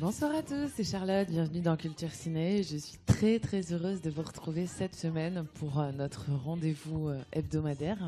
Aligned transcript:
Bonsoir 0.00 0.32
à 0.34 0.42
tous, 0.42 0.70
c'est 0.76 0.84
Charlotte, 0.84 1.28
bienvenue 1.28 1.60
dans 1.60 1.76
Culture 1.76 2.12
Ciné. 2.12 2.62
Je 2.62 2.76
suis 2.76 2.98
très 3.04 3.40
très 3.40 3.72
heureuse 3.72 4.00
de 4.00 4.10
vous 4.10 4.22
retrouver 4.22 4.66
cette 4.66 4.94
semaine 4.94 5.44
pour 5.54 5.80
euh, 5.80 5.90
notre 5.90 6.26
rendez-vous 6.44 7.08
euh, 7.08 7.18
hebdomadaire. 7.32 7.98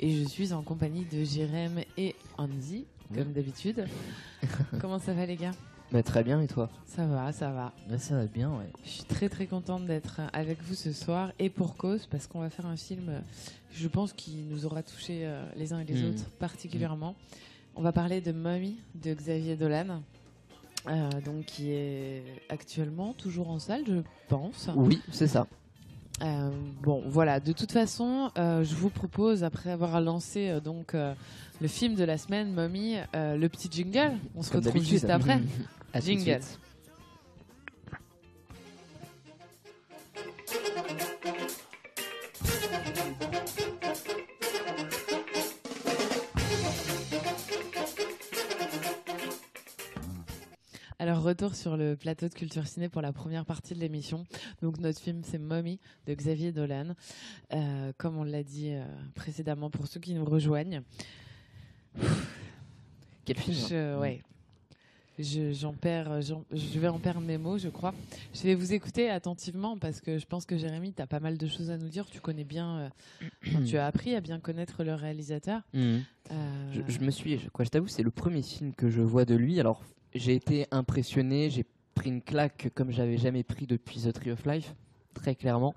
Et 0.00 0.10
je 0.10 0.24
suis 0.24 0.52
en 0.52 0.62
compagnie 0.62 1.04
de 1.04 1.22
Jérém 1.22 1.82
et 1.96 2.16
Andy, 2.36 2.84
comme 3.14 3.32
d'habitude. 3.32 3.86
Comment 4.80 4.98
ça 4.98 5.12
va 5.14 5.24
les 5.24 5.36
gars? 5.36 5.52
Bah, 5.92 6.02
Très 6.02 6.24
bien 6.24 6.40
et 6.40 6.48
toi? 6.48 6.68
Ça 6.86 7.06
va, 7.06 7.32
ça 7.32 7.50
va. 7.52 7.72
Bah, 7.88 7.98
ça 7.98 8.16
va 8.16 8.26
bien, 8.26 8.50
ouais. 8.50 8.66
Je 8.84 8.90
suis 8.90 9.04
très 9.04 9.28
très 9.28 9.46
contente 9.46 9.86
d'être 9.86 10.20
avec 10.32 10.60
vous 10.64 10.74
ce 10.74 10.92
soir 10.92 11.32
et 11.38 11.48
pour 11.48 11.76
cause 11.76 12.06
parce 12.06 12.26
qu'on 12.26 12.40
va 12.40 12.50
faire 12.50 12.66
un 12.66 12.76
film, 12.76 13.08
euh, 13.08 13.20
je 13.72 13.86
pense, 13.86 14.12
qui 14.12 14.44
nous 14.50 14.66
aura 14.66 14.82
touché 14.82 15.30
les 15.54 15.72
uns 15.72 15.78
et 15.78 15.84
les 15.84 16.02
Mm. 16.02 16.08
autres 16.08 16.28
particulièrement. 16.40 17.14
On 17.76 17.82
va 17.82 17.92
parler 17.92 18.20
de 18.20 18.32
Mommy 18.32 18.78
de 18.96 19.14
Xavier 19.14 19.54
Dolan. 19.54 20.02
Euh, 20.88 21.10
donc 21.24 21.44
qui 21.44 21.72
est 21.72 22.22
actuellement 22.48 23.12
toujours 23.12 23.50
en 23.50 23.58
salle, 23.58 23.84
je 23.86 24.00
pense. 24.28 24.68
Oui, 24.74 25.00
c'est 25.12 25.26
ça. 25.26 25.46
Euh, 26.22 26.50
bon, 26.82 27.02
voilà. 27.06 27.40
De 27.40 27.52
toute 27.52 27.72
façon, 27.72 28.30
euh, 28.38 28.64
je 28.64 28.74
vous 28.74 28.90
propose, 28.90 29.44
après 29.44 29.70
avoir 29.70 30.00
lancé 30.00 30.48
euh, 30.48 30.60
donc 30.60 30.94
le 30.94 31.68
film 31.68 31.94
de 31.94 32.04
la 32.04 32.18
semaine, 32.18 32.52
Mommy, 32.52 32.96
le 33.14 33.48
petit 33.48 33.68
jingle. 33.70 34.16
On 34.34 34.42
se 34.42 34.50
Comme 34.50 34.64
retrouve 34.64 34.82
juste 34.82 35.10
après. 35.10 35.40
Jingle. 36.00 36.40
Retour 51.22 51.54
sur 51.54 51.76
le 51.76 51.96
plateau 51.96 52.28
de 52.28 52.34
Culture 52.34 52.66
Ciné 52.66 52.88
pour 52.88 53.02
la 53.02 53.12
première 53.12 53.44
partie 53.44 53.74
de 53.74 53.80
l'émission. 53.80 54.24
Donc, 54.62 54.78
notre 54.78 55.00
film, 55.00 55.22
c'est 55.24 55.38
Mommy 55.38 55.78
de 56.06 56.14
Xavier 56.14 56.52
Dolan. 56.52 56.94
Euh, 57.52 57.92
comme 57.98 58.16
on 58.18 58.24
l'a 58.24 58.42
dit 58.42 58.70
euh, 58.72 58.84
précédemment 59.14 59.70
pour 59.70 59.86
ceux 59.86 60.00
qui 60.00 60.14
nous 60.14 60.24
rejoignent. 60.24 60.82
Quel 63.24 63.36
film 63.36 63.56
hein. 63.60 63.66
Je, 63.70 63.98
ouais. 63.98 64.22
Je, 65.18 65.52
j'en 65.52 65.74
perds, 65.74 66.22
j'en- 66.22 66.44
je 66.50 66.78
vais 66.78 66.88
en 66.88 66.98
perdre 66.98 67.20
mes 67.20 67.36
mots, 67.36 67.58
je 67.58 67.68
crois. 67.68 67.92
Je 68.32 68.42
vais 68.44 68.54
vous 68.54 68.72
écouter 68.72 69.10
attentivement 69.10 69.76
parce 69.76 70.00
que 70.00 70.16
je 70.16 70.24
pense 70.24 70.46
que 70.46 70.56
Jérémy, 70.56 70.94
tu 70.94 71.02
as 71.02 71.06
pas 71.06 71.20
mal 71.20 71.36
de 71.36 71.46
choses 71.46 71.70
à 71.70 71.76
nous 71.76 71.88
dire. 71.88 72.06
Tu 72.06 72.20
connais 72.20 72.44
bien, 72.44 72.90
euh, 73.44 73.64
tu 73.66 73.76
as 73.76 73.86
appris 73.86 74.14
à 74.14 74.22
bien 74.22 74.40
connaître 74.40 74.82
le 74.82 74.94
réalisateur. 74.94 75.60
Euh, 75.74 76.00
Je, 76.72 76.80
je 76.90 77.00
me 77.00 77.10
suis, 77.10 77.38
je, 77.38 77.50
quoi, 77.50 77.66
je 77.66 77.70
t'avoue, 77.70 77.88
c'est 77.88 78.02
le 78.02 78.10
premier 78.10 78.40
film 78.40 78.72
que 78.72 78.88
je 78.88 79.02
vois 79.02 79.26
de 79.26 79.34
lui. 79.34 79.60
Alors, 79.60 79.82
j'ai 80.14 80.34
été 80.34 80.66
impressionné, 80.70 81.50
j'ai 81.50 81.64
pris 81.94 82.10
une 82.10 82.22
claque 82.22 82.70
comme 82.74 82.90
j'avais 82.90 83.18
jamais 83.18 83.42
pris 83.42 83.66
depuis 83.66 84.00
The 84.00 84.12
Tree 84.12 84.30
of 84.30 84.44
Life, 84.46 84.74
très 85.14 85.34
clairement. 85.34 85.74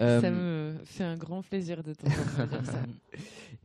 Euh, 0.00 0.20
Ça 0.20 0.30
me 0.30 0.76
fait 0.84 1.04
un 1.04 1.16
grand 1.16 1.42
plaisir 1.42 1.82
de 1.82 1.92
t'entendre 1.92 2.46
dire 2.50 2.66
ça. 2.66 2.82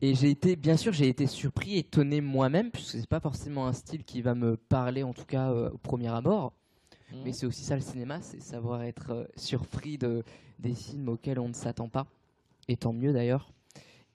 Et 0.02 0.14
j'ai 0.14 0.30
été, 0.30 0.56
bien 0.56 0.76
sûr, 0.76 0.92
j'ai 0.92 1.08
été 1.08 1.26
surpris, 1.26 1.76
étonné 1.78 2.20
moi-même, 2.20 2.70
puisque 2.70 2.98
c'est 2.98 3.06
pas 3.08 3.20
forcément 3.20 3.66
un 3.66 3.72
style 3.72 4.04
qui 4.04 4.20
va 4.20 4.34
me 4.34 4.56
parler, 4.56 5.02
en 5.04 5.12
tout 5.12 5.24
cas 5.24 5.50
euh, 5.52 5.70
au 5.70 5.78
premier 5.78 6.08
abord. 6.08 6.52
Mais 7.24 7.32
c'est 7.32 7.46
aussi 7.46 7.62
ça 7.62 7.76
le 7.76 7.80
cinéma, 7.80 8.20
c'est 8.20 8.40
savoir 8.42 8.82
être 8.82 9.10
euh, 9.10 9.24
surpris 9.36 9.98
de 9.98 10.24
des 10.58 10.74
films 10.74 11.08
auxquels 11.08 11.38
on 11.38 11.48
ne 11.48 11.54
s'attend 11.54 11.88
pas. 11.88 12.06
Et 12.66 12.76
tant 12.76 12.92
mieux 12.92 13.12
d'ailleurs. 13.12 13.52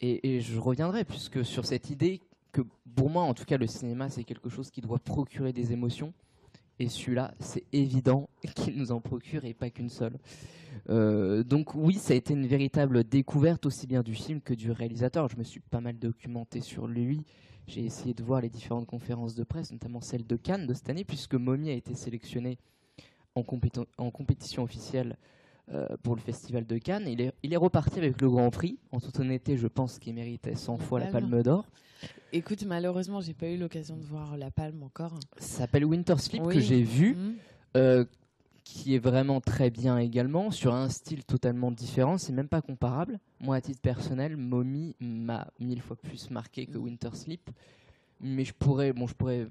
Et, 0.01 0.35
et 0.35 0.41
je 0.41 0.59
reviendrai, 0.59 1.05
puisque 1.05 1.45
sur 1.45 1.65
cette 1.65 1.89
idée 1.89 2.21
que 2.61 2.67
pour 2.95 3.09
moi, 3.09 3.23
en 3.23 3.33
tout 3.33 3.45
cas, 3.45 3.57
le 3.57 3.67
cinéma, 3.67 4.09
c'est 4.09 4.23
quelque 4.23 4.49
chose 4.49 4.71
qui 4.71 4.81
doit 4.81 4.99
procurer 4.99 5.53
des 5.53 5.71
émotions. 5.71 6.13
Et 6.79 6.87
celui-là, 6.87 7.33
c'est 7.39 7.65
évident 7.73 8.29
qu'il 8.55 8.77
nous 8.77 8.91
en 8.91 9.01
procure 9.01 9.45
et 9.45 9.53
pas 9.53 9.69
qu'une 9.69 9.89
seule. 9.89 10.17
Euh, 10.89 11.43
donc 11.43 11.75
oui, 11.75 11.95
ça 11.95 12.13
a 12.13 12.15
été 12.15 12.33
une 12.33 12.47
véritable 12.47 13.03
découverte 13.03 13.65
aussi 13.65 13.85
bien 13.85 14.01
du 14.01 14.15
film 14.15 14.41
que 14.41 14.53
du 14.53 14.71
réalisateur. 14.71 15.27
Je 15.27 15.37
me 15.37 15.43
suis 15.43 15.59
pas 15.59 15.81
mal 15.81 15.97
documenté 15.99 16.61
sur 16.61 16.87
lui. 16.87 17.23
J'ai 17.67 17.85
essayé 17.85 18.13
de 18.13 18.23
voir 18.23 18.41
les 18.41 18.49
différentes 18.49 18.87
conférences 18.87 19.35
de 19.35 19.43
presse, 19.43 19.71
notamment 19.71 20.01
celle 20.01 20.25
de 20.25 20.35
Cannes 20.35 20.65
de 20.65 20.73
cette 20.73 20.89
année, 20.89 21.03
puisque 21.03 21.35
Mommy 21.35 21.69
a 21.69 21.73
été 21.73 21.93
sélectionné 21.93 22.57
en, 23.35 23.43
compétition 23.43 24.63
officielle 24.63 25.17
euh, 25.71 25.87
pour 26.01 26.15
le 26.15 26.21
festival 26.21 26.65
de 26.65 26.77
Cannes. 26.77 27.07
Il 27.07 27.21
est, 27.21 27.31
il 27.43 27.53
est 27.53 27.57
reparti 27.57 27.99
avec 27.99 28.19
le 28.21 28.29
Grand 28.29 28.49
Prix. 28.49 28.79
En 28.91 28.99
toute 28.99 29.19
honnêteté, 29.19 29.55
je 29.57 29.67
pense 29.67 29.99
qu'il 29.99 30.15
méritait 30.15 30.55
100 30.55 30.77
La 30.77 30.83
fois 30.83 30.99
la. 30.99 31.07
Palme 31.07 31.43
d'Or. 31.43 31.69
Écoute, 32.31 32.63
malheureusement, 32.65 33.21
j'ai 33.21 33.33
pas 33.33 33.47
eu 33.47 33.57
l'occasion 33.57 33.97
de 33.97 34.03
voir 34.05 34.37
La 34.37 34.51
Palme 34.51 34.83
encore. 34.83 35.19
Ça 35.37 35.59
s'appelle 35.59 35.85
Winter 35.85 36.17
Sleep 36.17 36.43
Oui. 36.45 36.55
que 36.55 36.61
j'ai 36.61 36.83
vu. 36.83 37.15
Mhm. 37.15 37.35
euh, 37.77 38.05
qui 38.65 38.93
est 38.93 38.99
vraiment 38.99 39.41
très 39.41 39.71
bien 39.71 39.97
également, 39.97 40.51
sur 40.51 40.75
un 40.75 40.89
style 40.89 41.25
totalement 41.25 41.71
différent, 41.71 42.19
c'est 42.19 42.31
même 42.33 42.47
pas 42.47 42.61
comparable. 42.61 43.19
Moi, 43.39 43.55
à 43.55 43.61
titre 43.61 43.81
personnel, 43.81 44.37
Mommy 44.37 44.95
m'a 44.99 45.47
mille 45.59 45.81
fois 45.81 45.95
plus 45.95 46.29
marqué 46.29 46.67
que 46.67 46.77
Winter 46.77 47.09
Sleep. 47.13 47.49
Mais 48.21 48.43
je 48.43 48.53
pourrais, 48.53 48.91
bon, 48.93 49.07
je 49.07 49.13
pourrais 49.13 49.47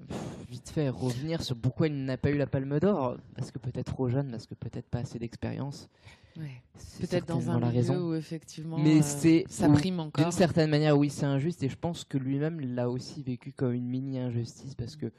vite 0.49 0.69
fait 0.69 0.89
revenir 0.89 1.41
sur 1.41 1.55
pourquoi 1.55 1.87
il 1.87 2.05
n'a 2.05 2.17
pas 2.17 2.29
eu 2.29 2.37
la 2.37 2.47
Palme 2.47 2.79
d'Or. 2.79 3.17
Parce 3.35 3.51
que 3.51 3.57
peut-être 3.59 3.91
trop 3.93 4.09
jeune, 4.09 4.29
parce 4.31 4.45
que 4.45 4.53
peut-être 4.53 4.87
pas 4.87 4.99
assez 4.99 5.17
d'expérience. 5.17 5.89
Ouais. 6.37 6.61
C'est 6.75 7.09
Peut-être 7.09 7.27
dans 7.27 7.49
un 7.49 7.59
la 7.59 7.71
milieu 7.71 8.01
où 8.03 8.13
effectivement 8.13 8.77
Mais 8.77 8.99
euh, 8.99 9.03
c'est- 9.03 9.45
ça 9.49 9.67
prime 9.69 9.99
encore. 9.99 10.23
D'une 10.23 10.31
certaine 10.31 10.69
manière, 10.69 10.97
oui, 10.97 11.09
c'est 11.09 11.25
injuste, 11.25 11.63
et 11.63 11.69
je 11.69 11.75
pense 11.75 12.03
que 12.05 12.17
lui-même 12.17 12.59
l'a 12.61 12.89
aussi 12.89 13.23
vécu 13.23 13.51
comme 13.51 13.73
une 13.73 13.87
mini 13.87 14.19
injustice 14.19 14.75
parce 14.75 14.95
que 14.95 15.11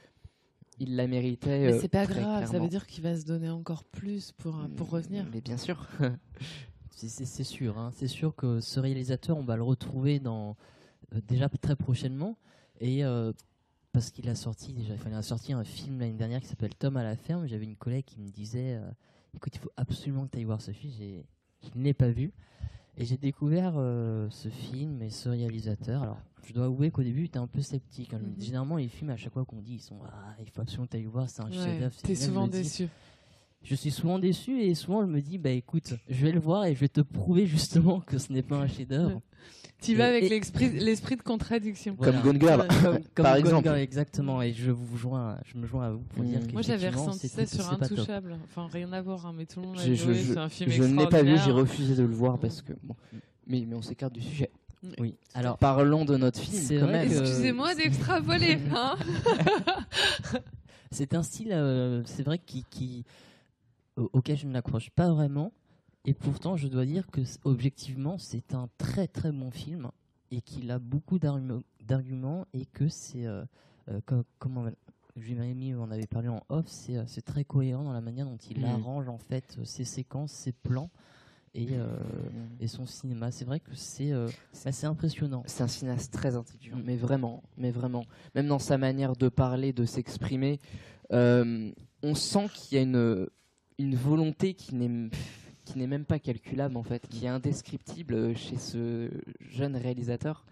il 0.78 0.96
la 0.96 1.06
méritait. 1.08 1.66
Mais 1.66 1.72
euh, 1.74 1.78
c'est 1.80 1.88
pas 1.88 2.06
très 2.06 2.20
grave, 2.22 2.50
ça 2.50 2.58
veut 2.58 2.68
dire 2.68 2.86
qu'il 2.86 3.02
va 3.02 3.16
se 3.16 3.26
donner 3.26 3.50
encore 3.50 3.84
plus 3.84 4.32
pour, 4.32 4.56
euh, 4.56 4.68
pour 4.76 4.88
revenir. 4.90 5.26
Mais 5.32 5.40
bien 5.40 5.56
sûr. 5.58 5.86
C'est- 6.90 7.44
sûr, 7.44 7.78
hein. 7.78 7.90
c'est 7.94 8.08
sûr 8.08 8.34
que 8.36 8.60
ce 8.60 8.78
réalisateur, 8.78 9.38
on 9.38 9.44
va 9.44 9.56
le 9.56 9.62
retrouver 9.62 10.20
dans 10.20 10.56
déjà 11.28 11.48
très 11.48 11.74
prochainement 11.74 12.36
et 12.80 13.04
euh, 13.04 13.32
parce 13.92 14.10
qu'il 14.10 14.28
a 14.28 14.34
sorti 14.34 14.72
déjà, 14.72 14.94
il 15.06 15.14
a 15.14 15.22
sorti 15.22 15.52
un 15.52 15.64
film 15.64 15.98
l'année 16.00 16.12
dernière 16.14 16.41
qui 16.41 16.46
s'appelle 16.46 16.74
Tom 16.74 16.96
à 16.96 17.02
la 17.02 17.16
ferme. 17.16 17.46
J'avais 17.46 17.64
une 17.64 17.76
collègue 17.76 18.04
qui 18.04 18.20
me 18.20 18.28
disait, 18.28 18.76
euh, 18.76 18.91
écoute, 19.34 19.54
il 19.54 19.58
faut 19.58 19.70
absolument 19.76 20.26
que 20.26 20.32
tu 20.32 20.38
ailles 20.38 20.44
voir 20.44 20.60
ce 20.62 20.70
film. 20.72 20.92
Je 21.62 21.78
ne 21.78 21.84
l'ai 21.84 21.94
pas 21.94 22.08
vu 22.08 22.32
et 22.96 23.04
j'ai 23.04 23.16
découvert 23.16 23.74
euh, 23.76 24.28
ce 24.30 24.48
film 24.48 25.02
et 25.02 25.10
ce 25.10 25.28
réalisateur. 25.28 26.02
Alors, 26.02 26.18
je 26.46 26.52
dois 26.52 26.64
avouer 26.66 26.91
qu'au 26.91 27.02
début, 27.02 27.22
j'étais 27.22 27.38
un 27.38 27.46
peu 27.46 27.60
sceptique. 27.62 28.14
hein. 28.14 28.20
Mhm. 28.20 28.41
Généralement, 28.42 28.76
les 28.76 28.88
films, 28.88 29.10
à 29.10 29.16
chaque 29.16 29.32
fois 29.32 29.44
qu'on 29.44 29.60
dit, 29.60 29.74
ils 29.74 29.80
sont, 29.82 29.98
ah, 30.06 30.34
il 30.41 30.48
faut 30.50 30.62
absolument 30.62 30.86
que 30.86 30.92
tu 30.92 30.97
ailles 30.97 31.04
voir, 31.04 31.28
c'est 31.28 31.42
un 31.42 31.50
Ouais, 31.50 31.52
chef-d'œuvre. 31.52 31.94
T'es 32.02 32.14
souvent 32.14 32.48
déçu. 32.48 32.88
Je 33.62 33.75
suis 33.75 33.91
souvent 33.91 34.19
déçu 34.19 34.62
et 34.62 34.75
souvent 34.75 35.03
je 35.03 35.06
me 35.06 35.21
dis 35.21 35.37
bah 35.38 35.50
écoute, 35.50 35.94
je 36.09 36.25
vais 36.26 36.32
le 36.32 36.41
voir 36.41 36.65
et 36.65 36.75
je 36.75 36.81
vais 36.81 36.88
te 36.88 37.00
prouver 37.03 37.47
justement 37.47 38.00
que 38.00 38.16
ce 38.19 38.32
n'est 38.32 38.43
pas 38.43 38.56
un 38.56 38.66
chef-d'œuvre. 38.66 39.21
Tu 39.82 39.94
vas 39.94 40.09
avec 40.09 40.28
l'esprit 40.28 41.16
de 41.16 41.22
contradiction. 41.22 41.94
Voilà. 41.97 42.21
Comme 42.21 42.32
Gone 42.32 42.38
Girl, 42.38 42.69
Comme- 42.82 42.98
comme 42.98 43.03
par 43.25 43.32
Gone 43.37 43.41
exemple. 43.47 43.62
Girl, 43.65 43.78
exactement. 43.78 44.42
Et 44.42 44.53
je 44.53 44.71
vous 44.71 44.98
joins, 44.98 45.39
je 45.47 45.57
me 45.57 45.66
joins 45.66 45.86
à 45.86 45.91
vous 45.92 46.01
pour 46.01 46.22
Mm. 46.22 46.27
dire 46.28 46.47
que 46.47 46.53
Moi 46.53 46.60
j'avais 46.60 46.91
ressenti 46.91 47.28
ça 47.28 47.47
sur. 47.47 47.66
Intouchable. 47.72 48.36
Enfin 48.45 48.68
rien 48.71 48.92
à 48.92 49.01
voir, 49.01 49.24
hein, 49.24 49.33
mais 49.34 49.47
tout 49.47 49.59
le 49.60 49.68
monde 49.68 49.78
a 49.78 49.83
Je, 49.83 49.89
dit 49.92 49.97
je, 49.97 50.06
ouais, 50.09 50.15
je- 50.16 50.33
c'est 50.34 50.39
un 50.39 50.51
film 50.51 50.71
je 50.71 50.83
ne 50.83 50.98
l'ai 50.98 51.06
pas 51.09 51.22
vu, 51.22 51.39
j'ai 51.42 51.51
refusé 51.51 51.95
de 51.95 52.03
le 52.03 52.15
voir 52.15 52.39
parce 52.39 52.60
que. 52.60 52.74
Bon, 52.83 52.95
mais, 53.47 53.65
mais 53.66 53.74
on 53.74 53.80
s'écarte 53.80 54.13
du 54.13 54.21
sujet. 54.21 54.51
Oui. 54.98 55.15
Alors 55.33 55.56
Parlons 55.56 56.04
de 56.04 56.18
notre 56.18 56.41
film 56.41 56.92
Excusez-moi 56.95 57.74
d'extrapoler. 57.74 58.59
hein. 58.74 58.97
c'est 60.91 61.15
un 61.15 61.22
style, 61.22 61.53
euh, 61.53 62.03
c'est 62.04 62.22
vrai 62.22 62.39
qui, 62.39 62.65
auquel 64.12 64.36
je 64.36 64.47
ne 64.47 64.52
l'accroche 64.52 64.91
pas 64.91 65.10
vraiment. 65.12 65.52
Et 66.06 66.14
pourtant, 66.14 66.56
je 66.56 66.68
dois 66.68 66.86
dire 66.86 67.06
que 67.10 67.20
objectivement, 67.44 68.16
c'est 68.18 68.54
un 68.54 68.68
très 68.78 69.06
très 69.06 69.32
bon 69.32 69.50
film 69.50 69.91
et 70.30 70.41
qu'il 70.41 70.70
a 70.70 70.78
beaucoup 70.78 71.18
d'arguments 71.18 72.47
et 72.54 72.64
que 72.66 72.88
c'est 72.88 73.26
euh, 73.26 73.44
euh, 73.91 74.00
comme 74.06 74.24
comment 74.38 74.64
Jérémy 75.16 75.74
en 75.74 75.91
avait 75.91 76.06
parlé 76.06 76.28
en 76.28 76.42
off, 76.48 76.66
c'est 76.68 76.97
euh, 76.97 77.04
c'est 77.06 77.22
très 77.24 77.44
cohérent 77.44 77.84
dans 77.84 77.92
la 77.92 78.00
manière 78.00 78.26
dont 78.26 78.38
il 78.50 78.58
Mhm. 78.60 78.64
arrange 78.64 79.08
en 79.08 79.18
fait 79.18 79.56
euh, 79.58 79.64
ses 79.64 79.84
séquences, 79.84 80.30
ses 80.32 80.53
plans 80.53 80.88
et, 81.53 81.66
euh, 81.72 81.86
Mm. 81.98 82.62
et 82.62 82.68
son 82.68 82.86
cinéma. 82.86 83.30
C'est 83.32 83.44
vrai 83.44 83.58
que 83.60 83.74
c'est 83.74 84.12
euh, 84.12 84.28
c'est 84.53 84.86
impressionnant. 84.86 85.42
C'est 85.46 85.62
un 85.64 85.68
cinéaste 85.68 86.12
très 86.12 86.36
intelligent, 86.36 86.78
mais 86.82 86.96
vraiment, 86.96 87.42
mais 87.58 87.72
vraiment. 87.72 88.04
Même 88.36 88.46
dans 88.46 88.60
sa 88.60 88.78
manière 88.78 89.16
de 89.16 89.28
parler, 89.28 89.72
de 89.72 89.84
s'exprimer, 89.84 90.60
euh, 91.12 91.72
on 92.04 92.14
sent 92.14 92.46
qu'il 92.54 92.76
y 92.76 92.78
a 92.78 92.84
une, 92.84 93.26
une 93.80 93.97
volonté 93.97 94.54
qui 94.54 94.74
n'est 94.74 95.10
qui 95.65 95.78
n'est 95.78 95.86
même 95.86 96.04
pas 96.04 96.18
calculable 96.18 96.77
en 96.77 96.82
fait, 96.82 97.06
qui 97.06 97.27
est 97.27 97.28
indescriptible 97.28 98.36
chez 98.36 98.56
ce 98.56 99.09
jeune 99.41 99.77
réalisateur. 99.77 100.44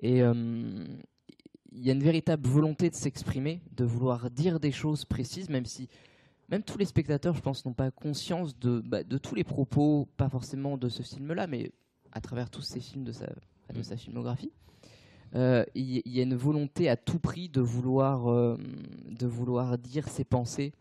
Et 0.00 0.22
euh, 0.22 0.84
il 1.72 1.84
y 1.84 1.90
a 1.90 1.94
une 1.94 2.02
véritable 2.02 2.46
volonté 2.46 2.88
de 2.90 2.94
s'exprimer, 2.94 3.60
de 3.72 3.84
vouloir 3.84 4.30
dire 4.30 4.60
des 4.60 4.70
choses 4.70 5.04
précises, 5.04 5.48
même 5.48 5.66
si 5.66 5.88
même 6.48 6.62
tous 6.62 6.76
les 6.76 6.84
spectateurs, 6.84 7.34
je 7.34 7.40
pense, 7.40 7.64
n'ont 7.64 7.72
pas 7.72 7.90
conscience 7.90 8.58
de, 8.58 8.82
bah, 8.84 9.02
de 9.02 9.16
tous 9.16 9.34
les 9.34 9.42
propos, 9.44 10.06
pas 10.16 10.28
forcément 10.28 10.76
de 10.76 10.88
ce 10.88 11.02
film-là, 11.02 11.46
mais 11.46 11.72
à 12.12 12.20
travers 12.20 12.50
tous 12.50 12.60
ces 12.60 12.78
films 12.78 13.04
de 13.04 13.12
sa, 13.12 13.26
de 13.26 13.78
Mm. 13.78 13.82
sa 13.82 13.96
filmographie. 13.96 14.52
Euh, 15.34 15.64
Il 15.74 16.02
y, 16.06 16.20
a 16.20 16.22
une 16.24 16.34
volonté 16.34 16.90
à 16.90 16.96
tout 16.96 17.18
prix 17.18 17.48
de 17.48 17.62
vouloir, 17.62 18.28
euh, 18.30 18.58
de 19.08 19.26
vouloir 19.26 19.78
dire 19.78 20.08
ses 20.08 20.24
pensées 20.24 20.72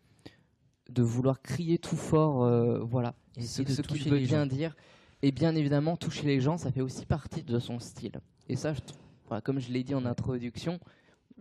de 0.92 1.02
vouloir 1.04 1.42
crier 1.42 1.78
tout 1.78 1.96
fort, 1.96 2.44
euh, 2.44 2.80
voilà, 2.80 3.16
Et 3.38 3.42
ce, 3.42 3.62
de 3.64 3.70
ce 3.72 3.82
qu'il 3.82 3.98
toucher 3.98 4.10
veut 4.10 4.18
les 4.18 4.26
bien 4.26 4.42
gens. 4.42 4.46
dire. 4.56 4.76
Et 5.24 5.32
bien 5.32 5.56
évidemment, 5.56 5.98
toucher 5.98 6.26
les 6.26 6.40
gens, 6.42 6.58
ça 6.58 6.72
fait 6.72 6.82
aussi 6.82 7.06
partie 7.06 7.44
de 7.44 7.60
son 7.60 7.80
style. 7.80 8.20
Et 8.50 8.56
ça, 8.56 8.74
je, 8.74 8.82
trou- 8.82 8.98
voilà, 9.28 9.42
comme 9.42 9.60
je 9.60 9.72
l'ai 9.72 9.84
dit 9.84 9.94
en 9.96 10.06
introduction, 10.06 10.80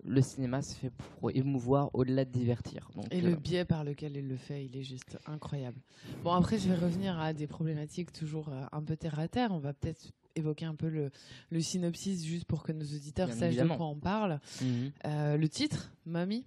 le 0.05 0.23
cinéma 0.23 0.63
se 0.63 0.75
fait 0.75 0.91
pour 0.91 1.31
émouvoir 1.35 1.91
au-delà 1.95 2.25
de 2.25 2.31
divertir. 2.31 2.91
Donc, 2.95 3.07
Et 3.11 3.21
euh, 3.23 3.31
le 3.31 3.37
biais 3.37 3.65
par 3.65 3.85
lequel 3.85 4.17
il 4.17 4.29
le 4.29 4.37
fait, 4.37 4.65
il 4.65 4.77
est 4.77 4.83
juste 4.83 5.19
incroyable. 5.27 5.79
Bon, 6.23 6.33
après, 6.33 6.59
je 6.59 6.69
vais 6.69 6.75
revenir 6.75 7.19
à 7.19 7.33
des 7.33 7.47
problématiques 7.47 8.13
toujours 8.13 8.49
euh, 8.51 8.63
un 8.73 8.83
peu 8.83 8.97
terre 8.97 9.19
à 9.19 9.29
terre. 9.29 9.51
On 9.53 9.59
va 9.59 9.73
peut-être 9.75 10.11
évoquer 10.37 10.65
un 10.67 10.75
peu 10.75 10.89
le, 10.89 11.11
le 11.51 11.61
synopsis 11.61 12.25
juste 12.25 12.45
pour 12.47 12.63
que 12.63 12.73
nos 12.73 12.85
auditeurs 12.85 13.29
Bien 13.29 13.37
sachent 13.37 13.49
évidemment. 13.49 13.75
de 13.75 13.79
quoi 13.79 13.87
on 13.89 13.97
parle. 13.99 14.41
mhm. 14.63 14.91
Euh, 15.07 15.37
le 15.37 15.49
titre, 15.49 15.91
Mommy. 16.07 16.45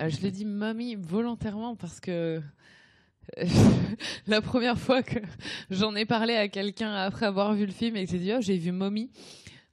Euh, 0.00 0.08
je 0.08 0.20
l'ai 0.20 0.30
dit 0.30 0.44
Mommy 0.44 0.94
volontairement 0.94 1.74
parce 1.76 1.98
que 2.00 2.40
euh, 3.38 3.46
la 4.26 4.40
première 4.40 4.78
fois 4.78 5.02
que 5.02 5.18
j'en 5.70 5.94
ai 5.94 6.04
parlé 6.06 6.34
à 6.34 6.48
quelqu'un 6.48 6.92
après 6.94 7.26
avoir 7.26 7.54
vu 7.54 7.66
le 7.66 7.72
film 7.72 7.96
et 7.96 8.04
que 8.04 8.10
j'ai 8.10 8.18
dit 8.18 8.32
oh 8.32 8.40
j'ai 8.40 8.56
vu 8.56 8.72
Mommy, 8.72 9.10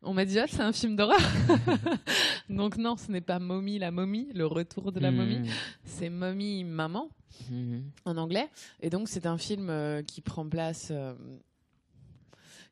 on 0.02 0.14
m'a 0.14 0.25
dit 0.25 0.40
ah 0.40 0.46
c'est 0.48 0.62
un 0.62 0.72
film 0.74 0.96
d'horreur. 0.96 1.20
Donc 2.50 2.78
non, 2.78 2.96
ce 2.98 3.12
n'est 3.12 3.22
pas 3.22 3.40
Mommy 3.40 3.80
la 3.80 3.92
momie, 3.92 4.28
le 4.34 4.46
retour 4.46 4.92
de 4.92 5.00
la 5.00 5.12
momie, 5.12 5.40
Mhm. 5.40 5.48
c'est 5.84 6.10
Mommy 6.10 6.64
maman 6.64 7.10
Mhm. 7.50 7.84
en 8.06 8.18
anglais. 8.18 8.50
Et 8.82 8.90
donc 8.90 9.08
c'est 9.08 9.25
un 9.25 9.38
film 9.38 9.70
euh, 9.70 10.02
qui 10.04 10.22
prend 10.22 10.48
place 10.48 10.90
euh, 10.92 11.14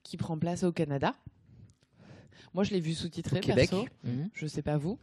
qui 0.04 0.18
prend 0.18 0.38
place 0.38 0.64
au 0.64 0.72
Canada. 0.72 1.14
Moi 2.54 2.64
je 2.64 2.72
l'ai 2.72 2.80
vu 2.80 2.94
sous-titré 2.94 3.40
Québec. 3.40 3.70
perso. 3.70 3.86
Mhm. 4.04 4.30
Je 4.34 4.48
sais 4.48 4.62
pas 4.62 4.78
vous. 4.78 4.98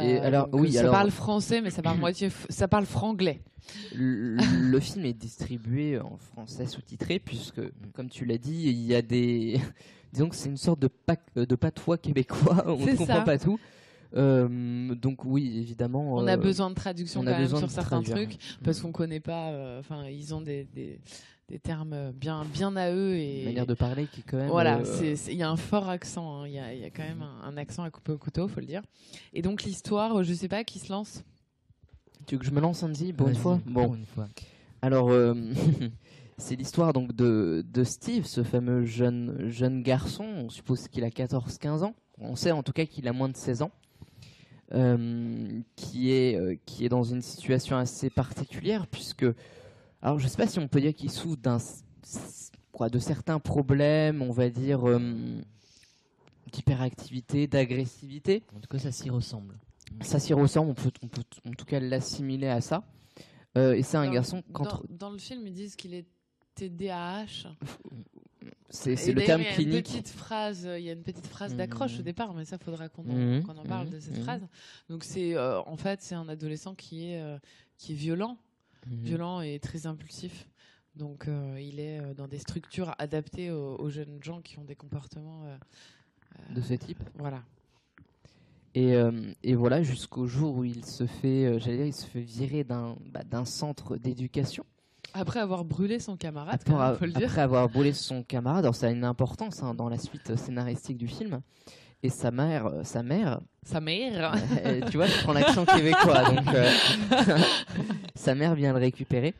Et 0.00 0.18
alors, 0.18 0.48
oui, 0.52 0.72
ça 0.72 0.80
alors- 0.80 0.92
parle 0.92 1.10
français, 1.10 1.60
mais 1.60 1.70
ça 1.70 1.82
parle 1.82 1.98
moitié, 1.98 2.28
ça 2.48 2.68
parle 2.68 2.86
franglais. 2.86 3.42
Le, 3.94 4.36
le 4.70 4.80
film 4.80 5.04
est 5.04 5.12
distribué 5.12 5.98
en 5.98 6.16
français 6.16 6.66
sous-titré 6.66 7.18
puisque, 7.18 7.60
comme 7.92 8.08
tu 8.08 8.24
l'as 8.24 8.38
dit, 8.38 8.62
il 8.68 8.80
y 8.86 8.94
a 8.94 9.02
des, 9.02 9.60
disons 10.12 10.28
que 10.28 10.36
c'est 10.36 10.48
une 10.48 10.56
sorte 10.56 10.78
de, 10.80 10.88
pac- 10.88 11.26
euh, 11.36 11.44
de 11.44 11.54
patois 11.56 11.98
québécois. 11.98 12.62
On 12.66 12.78
ne 12.78 12.96
comprend 12.96 13.06
ça. 13.16 13.20
pas 13.22 13.38
tout. 13.38 13.58
Euh, 14.14 14.94
donc 14.94 15.24
oui, 15.24 15.58
évidemment. 15.58 16.14
On 16.14 16.26
a 16.28 16.34
euh, 16.34 16.40
besoin 16.40 16.70
de 16.70 16.76
traduction 16.76 17.20
on 17.20 17.24
quand 17.24 17.30
même 17.38 17.48
sur 17.48 17.68
certains 17.70 18.00
traduire. 18.02 18.28
trucs 18.28 18.38
parce 18.62 18.80
qu'on 18.80 18.92
connaît 18.92 19.20
pas. 19.20 19.50
euh, 19.50 19.80
Enfin, 19.80 20.06
ils 20.06 20.32
ont 20.32 20.40
des, 20.40 20.64
des, 20.72 21.00
des 21.48 21.58
termes 21.60 22.10
bien 22.12 22.44
bien 22.44 22.74
à 22.76 22.90
eux 22.92 23.14
et 23.16 23.40
Une 23.40 23.44
manière 23.46 23.66
de 23.66 23.74
parler 23.74 24.06
qui 24.06 24.20
est 24.20 24.24
quand 24.28 24.36
même. 24.36 24.48
Voilà, 24.48 24.78
euh, 24.78 25.16
il 25.28 25.34
y 25.36 25.42
a 25.42 25.50
un 25.50 25.56
fort 25.56 25.88
accent, 25.88 26.42
hein. 26.42 26.46
il 26.48 26.54
y, 26.54 26.58
a, 26.58 26.74
il 26.74 26.80
y 26.80 26.84
a 26.84 26.90
quand 26.90 27.04
même 27.04 27.22
un, 27.22 27.48
un 27.48 27.56
accent 27.56 27.82
à 27.84 27.90
couper 27.90 28.12
au 28.12 28.18
couteau, 28.18 28.48
faut 28.48 28.60
le 28.60 28.66
dire. 28.66 28.82
Et 29.32 29.42
donc 29.42 29.62
l'histoire, 29.62 30.22
je 30.24 30.34
sais 30.34 30.48
pas 30.48 30.64
qui 30.64 30.78
se 30.80 30.90
lance. 30.92 31.22
Tu 32.26 32.34
veux 32.34 32.40
que 32.40 32.46
je 32.46 32.50
me 32.50 32.60
lance, 32.60 32.82
Andy, 32.82 33.12
pour 33.12 33.28
une 33.28 33.36
fois? 33.36 33.60
Pour 33.64 33.72
Bon, 33.72 33.94
une 33.94 34.06
fois. 34.06 34.26
alors 34.82 35.10
euh, 35.10 35.34
c'est 36.38 36.56
l'histoire 36.56 36.92
donc 36.92 37.14
de, 37.14 37.64
de 37.72 37.84
Steve, 37.84 38.24
ce 38.26 38.42
fameux 38.42 38.84
jeune 38.84 39.48
jeune 39.48 39.82
garçon. 39.82 40.24
On 40.24 40.48
suppose 40.48 40.88
qu'il 40.88 41.04
a 41.04 41.10
14-15 41.10 41.84
ans. 41.84 41.94
On 42.18 42.34
sait 42.34 42.50
en 42.50 42.62
tout 42.64 42.72
cas 42.72 42.86
qu'il 42.86 43.06
a 43.06 43.12
moins 43.12 43.28
de 43.28 43.36
16 43.36 43.62
ans. 43.62 43.70
euh, 44.72 45.60
qui 45.76 46.10
est 46.10 46.34
euh, 46.34 46.56
qui 46.66 46.84
est 46.84 46.88
dans 46.88 47.04
une 47.04 47.22
situation 47.22 47.76
assez 47.76 48.10
particulière 48.10 48.88
puisque 48.88 49.26
alors 50.02 50.18
je 50.18 50.28
sais 50.28 50.36
pas 50.36 50.46
si 50.46 50.58
on 50.58 50.68
peut 50.68 50.80
dire 50.80 50.94
qu'il 50.94 51.10
souffre 51.10 51.36
d'un 51.36 51.58
quoi 52.72 52.88
de 52.88 52.98
certains 52.98 53.38
problèmes 53.40 54.22
on 54.22 54.30
va 54.32 54.48
dire 54.50 54.86
euh, 54.88 54.98
d'hyperactivité 56.52 57.46
d'agressivité 57.46 58.42
En 58.54 58.60
tout 58.60 58.68
cas, 58.68 58.78
ça 58.78 58.92
s'y 58.92 59.10
ressemble. 59.10 59.58
ça 60.02 60.18
s'y 60.18 60.34
ressemble 60.34 60.70
on 60.70 60.74
peut 60.74 60.90
on 61.02 61.08
peut 61.08 61.22
en 61.46 61.50
tout 61.52 61.64
cas 61.64 61.80
l'assimiler 61.80 62.48
à 62.48 62.60
ça 62.60 62.84
Euh, 63.56 63.72
et 63.72 63.82
c'est 63.82 63.96
un 63.96 64.04
Dans- 64.06 64.12
garçon 64.12 64.42
Dans, 64.50 64.82
dans 64.90 65.10
le 65.10 65.18
film, 65.18 65.46
ils 65.46 65.54
disent 65.54 65.76
qu'il 65.76 65.94
est 65.94 66.04
TDAH. 66.56 67.48
c'est 68.68 69.12
le 69.12 69.24
terme 69.24 69.40
il 69.40 69.44
y 69.44 69.46
a 69.46 69.50
Une 69.50 69.54
clinique 69.56 69.84
petite 69.86 70.08
phrase, 70.10 70.68
il 70.78 70.84
y 70.84 70.90
a 70.90 70.92
une 70.92 71.02
petite 71.02 71.26
phrase 71.26 71.54
d'accroche 71.54 71.98
au 71.98 72.02
départ, 72.02 72.34
mais 72.34 72.44
ça 72.44 72.58
faudra 72.58 72.88
qu'on 72.90 73.08
en, 73.08 73.14
Mhm, 73.14 73.42
qu'on 73.44 73.56
en 73.56 73.64
parle 73.64 73.88
de 73.90 73.98
cette 73.98 74.18
mhm. 74.18 74.24
phrase. 74.24 74.42
Donc 74.90 75.04
c'est, 75.04 75.34
euh, 75.36 75.60
en 75.62 75.76
fait, 75.78 76.02
c'est 76.02 76.14
un 76.14 76.28
adolescent 76.28 76.74
qui 76.74 77.10
est 77.10 77.20
euh, 77.22 77.38
qui 77.78 77.92
est 77.92 77.96
violent, 77.96 78.36
Mhm. 78.86 79.02
violent 79.02 79.40
et 79.40 79.58
très 79.58 79.86
impulsif. 79.86 80.48
Donc 80.94 81.28
euh, 81.28 81.60
il 81.60 81.78
est 81.78 82.00
euh, 82.00 82.14
dans 82.14 82.26
des 82.28 82.38
structures 82.38 82.94
adaptées 82.98 83.50
aux, 83.50 83.76
aux 83.76 83.90
jeunes 83.90 84.18
gens 84.22 84.40
qui 84.40 84.58
ont 84.58 84.64
des 84.64 84.76
comportements. 84.76 85.44
euh, 85.44 85.56
de 86.54 86.60
ce 86.60 86.74
type 86.74 87.02
Voilà. 87.16 87.42
Et, 88.74 88.94
et 89.42 89.54
voilà, 89.54 89.82
jusqu'au 89.82 90.26
jour 90.26 90.54
où 90.56 90.64
il 90.64 90.84
se 90.84 91.06
fait, 91.06 91.58
j'allais 91.58 91.78
dire, 91.78 91.86
il 91.86 91.94
se 91.94 92.04
fait 92.04 92.20
virer 92.20 92.62
d'un 92.62 92.94
bah, 93.10 93.22
d'un 93.24 93.46
centre 93.46 93.96
d'éducation. 93.96 94.66
Après 95.14 95.40
avoir 95.40 95.64
brûlé 95.64 95.98
son 95.98 96.18
camarade, 96.18 96.60
Après, 96.60 96.74
même, 96.74 96.96
faut 96.98 97.06
le 97.06 97.12
dire. 97.12 97.28
après 97.30 97.40
avoir 97.40 97.70
brûlé 97.70 97.94
son 97.94 98.22
camarade, 98.22 98.64
alors 98.66 98.74
ça 98.74 98.88
a 98.88 98.90
une 98.90 99.04
importance 99.04 99.62
hein, 99.62 99.72
dans 99.72 99.88
la 99.88 99.96
suite 99.96 100.36
scénaristique 100.36 100.98
du 100.98 101.08
film. 101.08 101.40
Et 102.02 102.10
sa 102.10 102.30
mère, 102.30 102.66
euh, 102.66 102.84
sa 102.84 103.02
mère, 103.02 103.40
Sa 103.64 103.80
mère. 103.80 104.34
euh, 104.64 104.80
tu 104.90 104.96
vois, 104.96 105.06
je 105.06 105.22
prends 105.22 105.32
l'accent 105.32 105.64
québécois, 105.64 106.24
donc 106.24 106.46
euh, 106.54 106.70
sa 108.14 108.34
mère 108.34 108.54
vient 108.54 108.72
le 108.72 108.78
récupérer. 108.78 109.34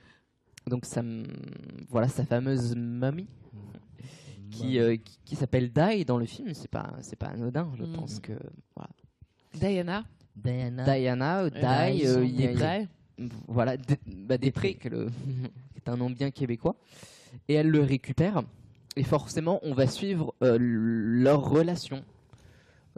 Donc 0.66 0.84
ça, 0.84 1.02
voilà 1.90 2.08
sa 2.08 2.24
fameuse 2.24 2.74
mamie 2.74 3.28
qui, 4.50 4.78
euh, 4.80 4.96
qui, 4.96 5.18
qui 5.24 5.36
s'appelle 5.36 5.70
Dai 5.72 6.04
dans 6.04 6.18
le 6.18 6.26
film. 6.26 6.52
C'est 6.54 6.70
pas, 6.70 6.92
c'est 7.02 7.16
pas 7.16 7.26
anodin, 7.28 7.68
je 7.78 7.84
Mhm. 7.84 7.92
pense 7.92 8.18
que 8.20 8.32
voilà. 8.74 8.90
Diana. 9.54 10.04
Diana. 10.34 10.84
Diana, 10.84 11.50
Dai, 11.50 12.06
euh, 12.06 12.24
des 12.26 12.86
voilà, 13.46 13.76
Dé- 13.76 13.98
bah, 14.06 14.38
Després, 14.38 14.74
qui 14.80 14.88
est, 14.88 14.90
le- 14.90 15.08
est 15.76 15.88
un 15.88 15.96
nom 15.96 16.10
bien 16.10 16.30
québécois, 16.30 16.74
et 17.48 17.54
elle 17.54 17.68
le 17.68 17.80
récupère. 17.82 18.42
Et 18.96 19.04
forcément, 19.04 19.60
on 19.62 19.72
va 19.74 19.86
suivre 19.86 20.34
euh, 20.42 20.56
leur 20.58 21.48
relation, 21.48 22.02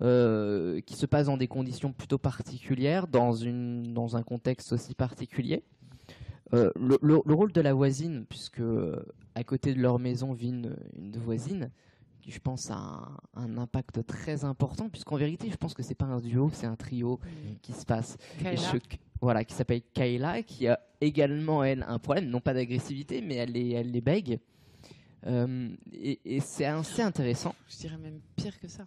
euh, 0.00 0.80
qui 0.82 0.94
se 0.94 1.06
passe 1.06 1.26
dans 1.26 1.36
des 1.36 1.48
conditions 1.48 1.92
plutôt 1.92 2.18
particulières, 2.18 3.08
dans, 3.08 3.32
une, 3.32 3.92
dans 3.94 4.16
un 4.16 4.22
contexte 4.22 4.72
aussi 4.72 4.94
particulier. 4.94 5.64
Euh, 6.54 6.70
le, 6.76 6.98
le- 7.02 7.20
le 7.24 7.34
rôle 7.34 7.52
de 7.52 7.60
la 7.60 7.74
voisine, 7.74 8.24
puisque 8.28 8.62
à 9.34 9.44
côté 9.44 9.74
de 9.74 9.80
leur 9.80 9.98
maison 9.98 10.32
vit 10.32 10.48
une, 10.48 10.76
une 10.96 11.16
voisine, 11.18 11.70
qui 12.22 12.30
je 12.30 12.40
pense 12.40 12.70
a 12.70 12.74
un, 12.76 13.16
un 13.34 13.58
impact 13.58 14.06
très 14.06 14.44
important, 14.44 14.88
puisqu'en 14.88 15.16
vérité, 15.16 15.50
je 15.50 15.56
pense 15.56 15.74
que 15.74 15.82
c'est 15.82 15.94
pas 15.94 16.06
un 16.06 16.20
duo, 16.20 16.50
c'est 16.52 16.66
un 16.66 16.76
trio 16.76 17.20
qui 17.62 17.72
se 17.72 17.84
passe. 17.84 18.16
Et 18.40 18.44
Kayla. 18.44 18.62
je- 18.72 18.96
voilà, 19.20 19.44
qui 19.44 19.54
s'appelle 19.54 19.82
Kayla, 19.94 20.42
qui 20.42 20.68
a 20.68 20.78
également, 21.00 21.64
elle, 21.64 21.84
un 21.88 21.98
problème, 21.98 22.28
non 22.30 22.40
pas 22.40 22.54
d'agressivité, 22.54 23.20
mais 23.20 23.34
elle 23.34 23.52
les, 23.52 23.70
elle 23.72 23.90
les 23.90 24.00
bègue. 24.00 24.38
Euh, 25.26 25.68
et 25.92 26.20
et 26.36 26.40
c'est 26.40 26.64
assez 26.64 27.02
intéressant. 27.02 27.54
Je 27.68 27.76
dirais 27.78 27.98
même 27.98 28.20
pire 28.36 28.58
que 28.60 28.68
ça. 28.68 28.86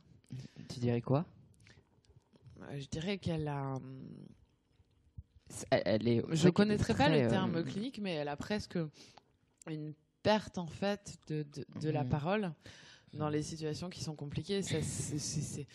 Tu 0.73 0.79
dirais 0.79 1.01
quoi? 1.01 1.25
Euh, 2.61 2.79
Je 2.79 2.87
dirais 2.87 3.17
qu'elle 3.17 3.47
a. 3.47 3.77
C'est- 5.49 5.67
elle, 5.71 5.81
elle 5.85 6.07
est, 6.07 6.23
Je 6.29 6.43
vrai 6.43 6.51
connaîtrais 6.53 6.95
pas 6.95 7.09
le 7.09 7.27
terme 7.27 7.55
euh, 7.57 7.63
clinique, 7.63 7.99
mais 8.01 8.13
elle 8.15 8.29
a 8.29 8.37
presque 8.37 8.77
une 9.67 9.93
perte 10.23 10.57
en 10.57 10.67
fait 10.67 11.17
de, 11.27 11.43
de, 11.43 11.65
de 11.81 11.89
la 11.89 12.03
Mhm. 12.03 12.09
parole 12.09 12.51
dans 13.13 13.27
les 13.29 13.41
situations 13.43 13.89
qui 13.89 14.03
sont 14.03 14.15
compliquées. 14.15 14.61
Ça, 14.61 14.81
c'est- 14.81 15.67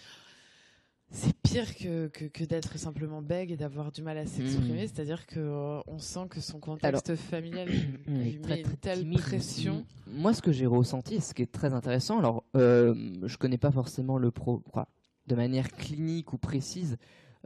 c'est- 1.10 1.32
pire 1.42 1.74
que, 1.76 2.08
que, 2.08 2.24
que 2.26 2.44
d'être 2.44 2.76
simplement 2.78 3.22
bègue 3.22 3.52
et 3.52 3.56
d'avoir 3.56 3.92
du 3.92 4.02
mal 4.02 4.18
à 4.18 4.26
s'exprimer. 4.26 4.72
Mhm. 4.82 4.88
C'est-à-dire 4.88 5.26
que 5.26 5.38
euh, 5.40 5.80
on 5.86 5.98
sent 5.98 6.26
que 6.28 6.40
son 6.40 6.58
contexte 6.58 7.14
familial 7.16 7.68
lui 8.06 8.38
met 8.38 8.60
une 8.60 8.76
telle 8.80 9.00
timide 9.00 9.20
pression. 9.20 9.86
Moi, 10.08 10.34
ce 10.34 10.42
que 10.42 10.52
j'ai 10.52 10.66
ressenti, 10.66 11.20
ce 11.20 11.32
qui 11.34 11.42
est 11.42 11.50
très 11.52 11.72
intéressant, 11.72 12.18
alors, 12.18 12.44
euh, 12.56 12.94
je 13.24 13.36
connais 13.38 13.58
pas 13.58 13.70
forcément 13.70 14.18
le 14.18 14.30
pro, 14.30 14.58
quoi, 14.72 14.88
de 15.28 15.34
manière 15.34 15.70
clinique 15.70 16.32
ou 16.32 16.38
précise, 16.38 16.96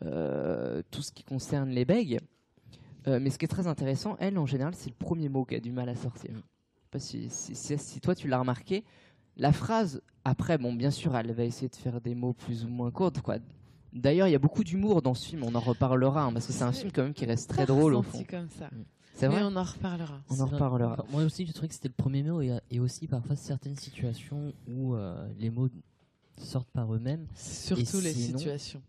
euh, 0.02 0.82
tout 0.90 1.02
ce 1.02 1.12
qui 1.12 1.22
concerne 1.24 1.68
les 1.70 1.84
bègues, 1.84 2.20
euh, 3.06 3.18
mais 3.20 3.30
ce 3.30 3.38
qui 3.38 3.44
est 3.44 3.48
très 3.48 3.66
intéressant, 3.66 4.16
elle, 4.18 4.38
en 4.38 4.46
général, 4.46 4.74
c'est 4.74 4.90
le 4.90 4.96
premier 4.96 5.28
mot 5.28 5.44
qui 5.44 5.54
a 5.54 5.60
du 5.60 5.72
mal 5.72 5.88
à 5.88 5.94
sortir. 5.94 6.30
Je 6.32 6.38
sais 6.38 6.90
pas 6.90 6.98
si, 6.98 7.28
si, 7.30 7.54
si- 7.54 7.78
si 7.78 8.00
toi 8.00 8.14
tu 8.14 8.28
l'as 8.28 8.38
remarqué, 8.38 8.82
la 9.40 9.52
phrase, 9.52 10.00
après, 10.24 10.56
bon, 10.58 10.72
bien 10.72 10.90
sûr, 10.92 11.16
elle 11.16 11.32
va 11.32 11.44
essayer 11.44 11.68
de 11.68 11.74
faire 11.76 12.00
des 12.00 12.14
mots 12.14 12.32
plus 12.34 12.64
ou 12.64 12.68
moins 12.68 12.90
courts, 12.92 13.12
quoi. 13.24 13.38
D'ailleurs, 13.92 14.28
il 14.28 14.30
y 14.30 14.34
a 14.36 14.38
beaucoup 14.38 14.62
d'humour 14.62 15.02
dans 15.02 15.14
ce 15.14 15.26
film, 15.26 15.42
on 15.42 15.54
en 15.56 15.60
reparlera, 15.60 16.22
hein, 16.22 16.32
parce 16.32 16.46
que 16.46 16.52
c'est 16.52 16.62
un 16.62 16.70
C'est 16.72 16.80
film 16.82 16.92
quand 16.92 17.02
même 17.02 17.14
qui 17.14 17.24
reste 17.26 17.50
très 17.50 17.66
drôle 17.66 17.94
au 17.94 18.02
fond. 18.02 18.22
comme 18.30 18.48
ça. 18.50 18.70
C'est 19.14 19.28
Mais 19.28 19.34
vrai 19.34 19.42
on 19.44 19.56
en 19.56 19.64
reparlera. 19.64 20.20
On 20.30 20.34
en 20.34 20.36
C'est 20.46 20.54
reparlera. 20.54 20.92
Enfin, 20.92 21.04
moi 21.10 21.24
aussi, 21.24 21.44
je 21.44 21.52
trouvais 21.52 21.68
que 21.68 21.74
c'était 21.74 21.88
le 21.88 21.94
premier 21.94 22.22
mot 22.22 22.40
et, 22.40 22.56
et 22.70 22.78
aussi 22.80 23.06
parfois 23.08 23.34
certaines 23.36 23.76
situations 23.76 24.52
où 24.68 24.94
euh, 24.94 25.26
les 25.38 25.50
mots 25.50 25.68
sortent 26.38 26.70
par 26.70 26.94
eux-mêmes. 26.94 27.26
Surtout 27.34 28.00
les 28.00 28.12
sinon- 28.12 28.38
situations. 28.38 28.80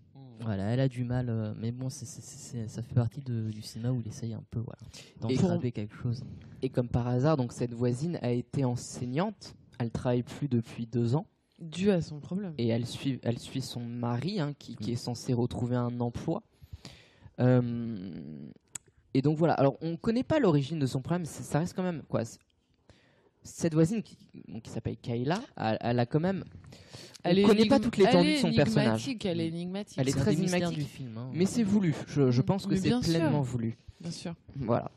Voilà, 0.42 0.64
elle 0.74 0.80
a 0.80 0.88
du 0.88 1.04
mal, 1.04 1.28
euh, 1.30 1.54
mais 1.60 1.72
bon, 1.72 1.90
c'est 1.90 2.06
c'est- 2.06 2.22
c'est- 2.22 2.68
ça 2.68 2.82
fait 2.82 2.96
partie 2.96 3.20
de- 3.22 3.50
du 3.52 3.62
cinéma 3.62 3.92
où 3.92 4.00
il 4.02 4.08
essaye 4.08 4.34
un 4.34 4.44
peu 4.50 4.60
voilà, 4.60 4.80
d'entraver 5.20 5.72
quelque 5.72 5.96
chose. 5.96 6.24
Et 6.64 6.70
comme 6.70 6.88
par 6.88 7.08
hasard, 7.08 7.38
donc 7.38 7.52
cette 7.54 7.74
voisine 7.74 8.18
a 8.22 8.32
été 8.32 8.64
enseignante. 8.66 9.54
Elle 9.82 9.92
travaille 9.92 10.24
plus 10.24 10.48
depuis 10.48 10.86
deux 10.86 11.16
ans 11.16 11.26
Dû 11.60 11.92
à 11.92 12.02
son 12.02 12.20
problème. 12.20 12.54
et 12.58 12.70
elle 12.70 12.86
suit, 12.88 13.20
elle 13.22 13.38
suit 13.38 13.62
son 13.62 13.82
mari 13.82 14.40
hein, 14.40 14.54
qui, 14.58 14.76
qui 14.76 14.92
est 14.94 14.96
censé 14.96 15.32
retrouver 15.34 15.76
un 15.76 16.00
emploi. 16.00 16.42
Euh, 17.40 18.10
et 19.14 19.22
donc 19.22 19.38
voilà. 19.38 19.54
Alors 19.54 19.78
on 19.82 19.96
connaît 19.98 20.24
pas 20.24 20.40
l'origine 20.40 20.80
de 20.80 20.86
son 20.86 21.02
problème, 21.02 21.26
ça 21.26 21.60
reste 21.60 21.76
quand 21.76 21.84
même 21.84 22.04
quoi. 22.08 22.22
Cette 23.44 23.74
voisine 23.74 24.04
qui, 24.04 24.18
qui 24.64 24.70
s'appelle 24.70 24.98
Kayla, 24.98 25.40
elle, 25.58 26.00
a 26.00 26.06
quand 26.06 26.20
même. 26.20 26.44
Elle 27.24 27.42
ne 27.42 27.46
connaît 27.48 27.66
pas 27.66 27.80
toutes 27.80 27.98
les 27.98 28.06
l'étendue 28.06 28.34
de 28.34 28.38
son 28.38 28.54
personnage. 28.54 29.10
Elle 29.24 29.42
est 29.42 29.48
énigmatique. 29.48 29.98
Elle 30.00 30.10
est 30.10 30.18
très 30.18 30.34
énigmatique. 30.34 30.78
Du 30.78 30.84
film, 30.84 31.18
hein. 31.18 31.32
Mais 31.34 31.46
c'est 31.46 31.64
voulu. 31.64 31.96
Je, 32.08 32.30
je 32.30 32.42
pense 32.42 32.68
que 32.68 32.76
c'est 32.76 33.00
pleinement 33.02 33.42
voulu. 33.42 33.78
Bien 34.00 34.12
sûr. 34.12 34.36
Voilà. 34.56 34.92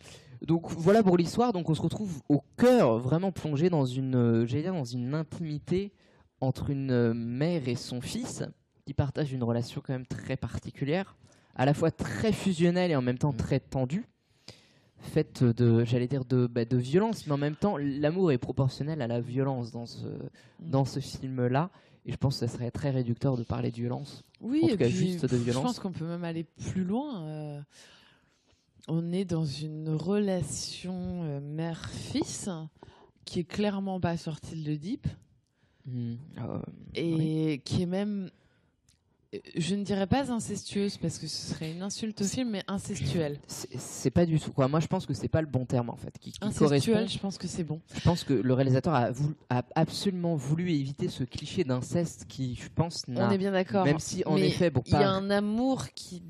Donc 0.47 0.71
voilà 0.71 1.03
pour 1.03 1.17
l'histoire. 1.17 1.53
Donc 1.53 1.71
on 1.71 1.75
se 1.75 1.83
retrouve 1.83 2.21
au 2.29 2.43
cœur, 2.57 2.99
vraiment 2.99 3.33
plongé 3.33 3.71
dans 3.71 3.85
une, 3.85 4.17
euh, 4.17 4.47
j'allais 4.47 4.63
dire, 4.63 4.75
dans 4.75 4.85
une 4.85 5.15
intimité 5.15 5.93
entre 6.41 6.71
une 6.71 6.91
euh, 6.91 7.15
mère 7.15 7.69
et 7.69 7.75
son 7.75 8.01
fils, 8.01 8.45
qui 8.87 8.95
partagent 8.95 9.33
une 9.33 9.43
relation 9.43 9.83
quand 9.85 9.93
même 9.93 10.07
très 10.07 10.37
particulière, 10.37 11.17
à 11.55 11.65
la 11.65 11.75
fois 11.75 11.91
très 11.91 12.33
fusionnelle 12.33 12.91
et 12.91 12.97
en 12.97 13.03
même 13.03 13.19
temps 13.19 13.33
mm. 13.33 13.37
très 13.37 13.61
tendue, 13.61 14.07
faite 14.99 15.43
de, 15.43 15.85
j'allais 15.85 16.09
dire, 16.09 16.25
de, 16.25 16.47
bah, 16.47 16.65
de 16.65 16.77
violence, 16.77 17.27
mais 17.27 17.33
en 17.33 17.39
même 17.39 17.57
temps, 17.57 17.77
l'amour 17.77 18.33
est 18.33 18.39
proportionnel 18.39 19.01
à 19.03 19.07
la 19.07 19.21
violence 19.21 19.71
dans 19.71 19.87
ce, 19.87 20.07
mm. 20.07 20.71
dans 20.71 20.85
ce 20.85 21.01
film-là. 21.01 21.71
Et 22.07 22.13
je 22.13 22.19
pense 22.19 22.39
que 22.39 22.47
ça 22.47 22.53
serait 22.53 22.71
très 22.71 22.91
réducteur 22.91 23.39
de 23.39 23.45
parler 23.45 23.71
de 23.71 23.77
violence. 23.77 24.25
Oui, 24.43 24.61
en 24.65 24.69
tout 24.69 24.77
cas, 24.77 24.89
juste 24.89 25.25
de 25.25 25.37
violence. 25.39 25.63
Je 25.63 25.67
pense 25.69 25.79
qu'on 25.79 25.93
peut 25.93 26.07
même 26.07 26.25
aller 26.25 26.45
plus 26.45 26.85
loin. 26.85 27.23
Euh, 27.23 27.61
on 28.88 29.12
est 29.12 29.25
dans 29.25 29.45
une 29.45 29.91
relation 29.91 31.25
euh, 31.25 31.41
mère-fils 31.41 32.49
qui 33.25 33.41
est 33.41 33.45
clairement 33.45 34.00
pas 34.00 34.17
sortie 34.17 34.57
de 34.57 34.69
l'Oedipe. 34.69 35.07
Hmm. 35.87 36.14
Ah, 36.37 36.62
et 36.95 37.61
qui 37.64 37.83
est 37.83 37.87
même 37.87 38.31
je 39.57 39.75
ne 39.75 39.85
dirais 39.85 40.07
pas 40.07 40.31
incestueuse 40.31 40.97
parce 40.97 41.19
que 41.19 41.26
ce 41.26 41.55
serait 41.55 41.73
une 41.73 41.83
insulte 41.83 42.21
au 42.21 42.25
film, 42.25 42.50
mais 42.50 42.62
incestuelle. 42.69 43.38
C'est 43.49 44.11
pas 44.11 44.26
du 44.26 44.38
tout 44.38 44.53
quoi. 44.53 44.69
Moi, 44.69 44.81
je 44.81 44.87
pense 44.87 45.07
que 45.07 45.14
c'est 45.14 45.29
pas 45.29 45.41
le 45.41 45.47
bon 45.47 45.64
terme 45.64 45.91
en 45.91 45.97
fait. 45.97 46.17
Qui, 46.19 46.33
incestuelle, 46.41 47.09
je 47.09 47.19
pense 47.19 47.38
que 47.38 47.47
c'est 47.47 47.64
bon. 47.64 47.81
Je 47.95 48.00
pense 48.00 48.25
que 48.25 48.33
le 48.33 48.55
réalisateur 48.55 48.95
a, 48.95 49.11
a 49.50 49.64
absolument 49.75 50.37
voulu 50.37 50.71
éviter 50.73 51.09
ce 51.09 51.25
cliché 51.25 51.64
d'inceste 51.64 52.26
qui, 52.29 52.55
je 52.55 52.69
pense, 52.75 53.05
On 53.09 53.31
est 53.31 53.38
bien 53.38 53.53
d'accord. 53.53 53.85
Même 53.85 53.99
si 53.99 54.23
en 54.26 54.37
effet, 54.37 54.73
il 54.87 54.93
y 54.93 54.97
a 54.97 55.11
un 55.11 55.31
amour 55.31 55.88
qui 55.95 56.21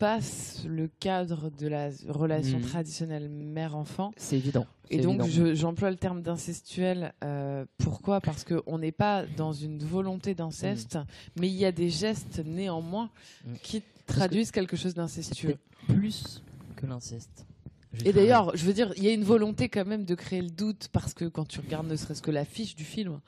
dépasse 0.00 0.54
passe 0.56 0.64
le 0.66 0.88
cadre 0.88 1.50
de 1.50 1.68
la 1.68 1.90
relation 2.08 2.58
mhm. 2.58 2.64
traditionnelle 2.64 3.28
mère-enfant. 3.28 4.12
C'est 4.16 4.36
évident. 4.36 4.66
Et 4.88 4.98
donc, 4.98 5.22
j'emploie 5.54 5.90
le 5.90 5.96
terme 5.96 6.22
d'incestuel. 6.22 7.12
Euh, 7.22 7.64
pourquoi? 7.78 8.20
Parce 8.20 8.44
qu'on 8.44 8.78
n'est 8.78 8.92
pas 8.92 9.24
dans 9.36 9.52
une 9.52 9.78
volonté 9.78 10.34
d'inceste, 10.34 10.96
mhm. 10.96 11.04
mais 11.40 11.48
il 11.48 11.54
y 11.54 11.66
a 11.66 11.72
des 11.72 11.90
gestes 11.90 12.42
néanmoins 12.44 13.10
mhm. 13.44 13.56
qui 13.62 13.82
traduisent 14.06 14.50
quelque 14.50 14.76
chose 14.76 14.94
d'incestueux. 14.94 15.56
Plus 15.86 16.42
que 16.76 16.86
l'inceste. 16.86 17.46
Et 18.04 18.12
d'ailleurs, 18.12 18.56
je 18.56 18.64
veux 18.64 18.72
dire, 18.72 18.92
il 18.96 19.04
y 19.04 19.08
a 19.08 19.12
une 19.12 19.24
volonté 19.24 19.68
quand 19.68 19.84
même 19.84 20.04
de 20.04 20.14
créer 20.14 20.40
le 20.40 20.50
doute 20.50 20.88
parce 20.92 21.12
que 21.12 21.24
quand 21.24 21.46
tu 21.46 21.60
regardes 21.60 21.88
ne 21.88 21.96
serait-ce 21.96 22.22
que 22.22 22.30
l'affiche 22.30 22.76
du 22.76 22.84
film. 22.84 23.20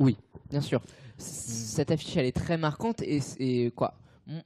Oui, 0.00 0.16
bien 0.50 0.62
sûr. 0.62 0.80
Cette 1.18 1.90
affiche, 1.90 2.16
elle 2.16 2.24
est 2.24 2.36
très 2.36 2.56
marquante 2.56 3.02
et, 3.02 3.20
et 3.38 3.70
quoi? 3.70 3.94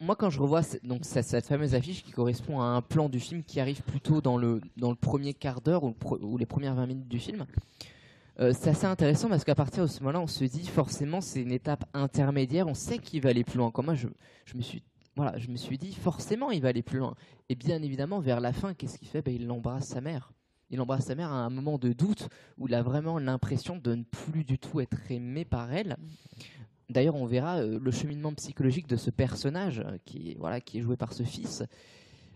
Moi, 0.00 0.14
quand 0.14 0.28
je 0.28 0.40
revois 0.40 0.60
donc 0.82 1.00
cette, 1.04 1.46
fameuse 1.46 1.74
affiche 1.74 2.02
qui 2.02 2.12
correspond 2.12 2.60
à 2.60 2.64
un 2.64 2.82
plan 2.82 3.08
du 3.08 3.18
film 3.18 3.42
qui 3.42 3.60
arrive 3.60 3.82
plutôt 3.82 4.20
dans 4.20 4.36
le, 4.36 4.60
dans 4.76 4.90
le 4.90 4.96
premier 4.96 5.32
quart 5.32 5.60
d'heure 5.62 5.84
ou, 5.84 6.36
les 6.36 6.46
premières 6.46 6.74
20 6.74 6.86
minutes 6.86 7.08
du 7.08 7.18
film, 7.18 7.46
euh, 8.40 8.52
c'est 8.54 8.70
assez 8.70 8.86
intéressant 8.86 9.28
parce 9.28 9.44
qu'à 9.44 9.54
partir 9.54 9.84
de 9.84 9.88
ce 9.88 10.00
moment-là, 10.00 10.20
on 10.20 10.26
se 10.26 10.44
dit 10.44 10.66
forcément 10.66 11.20
c'est 11.20 11.40
une 11.40 11.52
étape 11.52 11.84
intermédiaire, 11.94 12.68
on 12.68 12.74
sait 12.74 12.98
qu'il 12.98 13.22
va 13.22 13.30
aller 13.30 13.44
plus 13.44 13.58
loin. 13.58 13.70
Comme 13.70 13.86
moi, 13.86 13.94
je, 13.94 14.08
je, 14.44 14.56
me 14.56 14.62
suis, 14.62 14.82
voilà, 15.16 15.38
je 15.38 15.48
me 15.48 15.56
suis 15.56 15.78
dit 15.78 15.94
forcément 15.94 16.50
il 16.50 16.60
va 16.60 16.68
aller 16.68 16.82
plus 16.82 16.98
loin. 16.98 17.14
Et 17.48 17.54
bien 17.54 17.82
évidemment, 17.82 18.20
vers 18.20 18.40
la 18.40 18.52
fin, 18.52 18.74
qu'est-ce 18.74 18.98
qu'il 18.98 19.08
fait? 19.08 19.22
Ben, 19.22 19.34
Il 19.34 19.50
embrasse 19.50 19.88
sa 19.88 20.02
mère. 20.02 20.32
Il 20.70 20.80
embrasse 20.80 21.06
sa 21.06 21.14
mère 21.14 21.32
à 21.32 21.44
un 21.44 21.50
moment 21.50 21.78
de 21.78 21.92
doute 21.92 22.28
où 22.58 22.68
il 22.68 22.74
a 22.74 22.82
vraiment 22.82 23.18
l'impression 23.18 23.76
de 23.76 23.94
ne 23.94 24.04
plus 24.04 24.44
du 24.44 24.58
tout 24.58 24.80
être 24.80 25.10
aimé 25.10 25.44
par 25.44 25.72
elle. 25.72 25.96
D'ailleurs, 26.90 27.14
on 27.14 27.24
verra 27.24 27.58
euh, 27.58 27.78
le 27.80 27.90
cheminement 27.92 28.34
psychologique 28.34 28.88
de 28.88 28.96
ce 28.96 29.10
personnage 29.10 29.80
euh, 29.86 29.96
qui, 30.04 30.34
voilà, 30.40 30.60
qui 30.60 30.78
est 30.78 30.80
joué 30.82 30.96
par 30.96 31.12
ce 31.12 31.22
fils. 31.22 31.62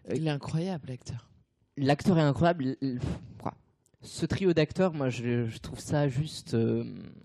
Euh, 0.08 0.14
il 0.14 0.26
est 0.28 0.30
incroyable, 0.30 0.88
l'acteur. 0.88 1.28
L'acteur 1.76 2.18
est 2.18 2.23
incroyable. 2.23 2.76
Ce 4.02 4.26
trio 4.26 4.52
d'acteurs, 4.52 4.94
moi, 4.94 5.08
je, 5.08 5.58
trouve 5.58 5.80
ça 5.80 6.08
juste. 6.08 6.56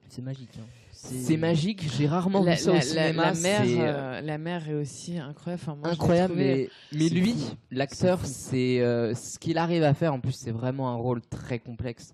c'est 0.07 0.21
magique. 0.23 0.57
Hein. 0.59 0.65
C'est 0.91 1.37
magique. 1.37 1.87
J'ai 1.95 2.07
rarement 2.07 2.41
vu 2.41 2.55
ça 2.57 2.71
au 2.71 2.81
cinéma. 2.81 3.31
La 3.31 3.33
mère, 3.33 4.21
la 4.23 4.37
mère 4.39 4.67
est 4.67 4.73
aussi 4.73 5.19
incroyable. 5.19 5.61
incroyable, 5.83 6.33
mais, 6.35 6.69
mais 6.93 7.09
lui, 7.09 7.35
l'acteur, 7.69 8.25
c'est 8.25 8.79
ce 9.13 9.37
qu'il 9.37 9.59
arrive 9.59 9.83
à 9.83 9.93
faire. 9.93 10.13
En 10.13 10.19
plus, 10.19 10.31
c'est 10.31 10.51
vraiment 10.51 10.89
un 10.89 10.95
rôle 10.95 11.21
très 11.21 11.59
complexe 11.59 12.13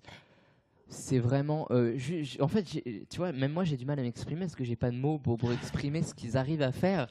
c'est 0.88 1.18
vraiment. 1.18 1.66
Euh, 1.70 1.98
en 2.40 2.48
fait, 2.48 2.64
tu 2.64 3.16
vois, 3.16 3.32
même 3.32 3.52
moi 3.52 3.64
j'ai 3.64 3.76
du 3.76 3.84
mal 3.84 3.98
à 3.98 4.02
m'exprimer 4.02 4.40
parce 4.40 4.54
que 4.54 4.64
j'ai 4.64 4.76
pas 4.76 4.90
de 4.90 4.96
mots 4.96 5.18
pour, 5.18 5.52
exprimer 5.52 6.02
ce 6.02 6.14
qu'ils 6.14 6.36
arrivent 6.36 6.62
à 6.62 6.72
faire. 6.72 7.08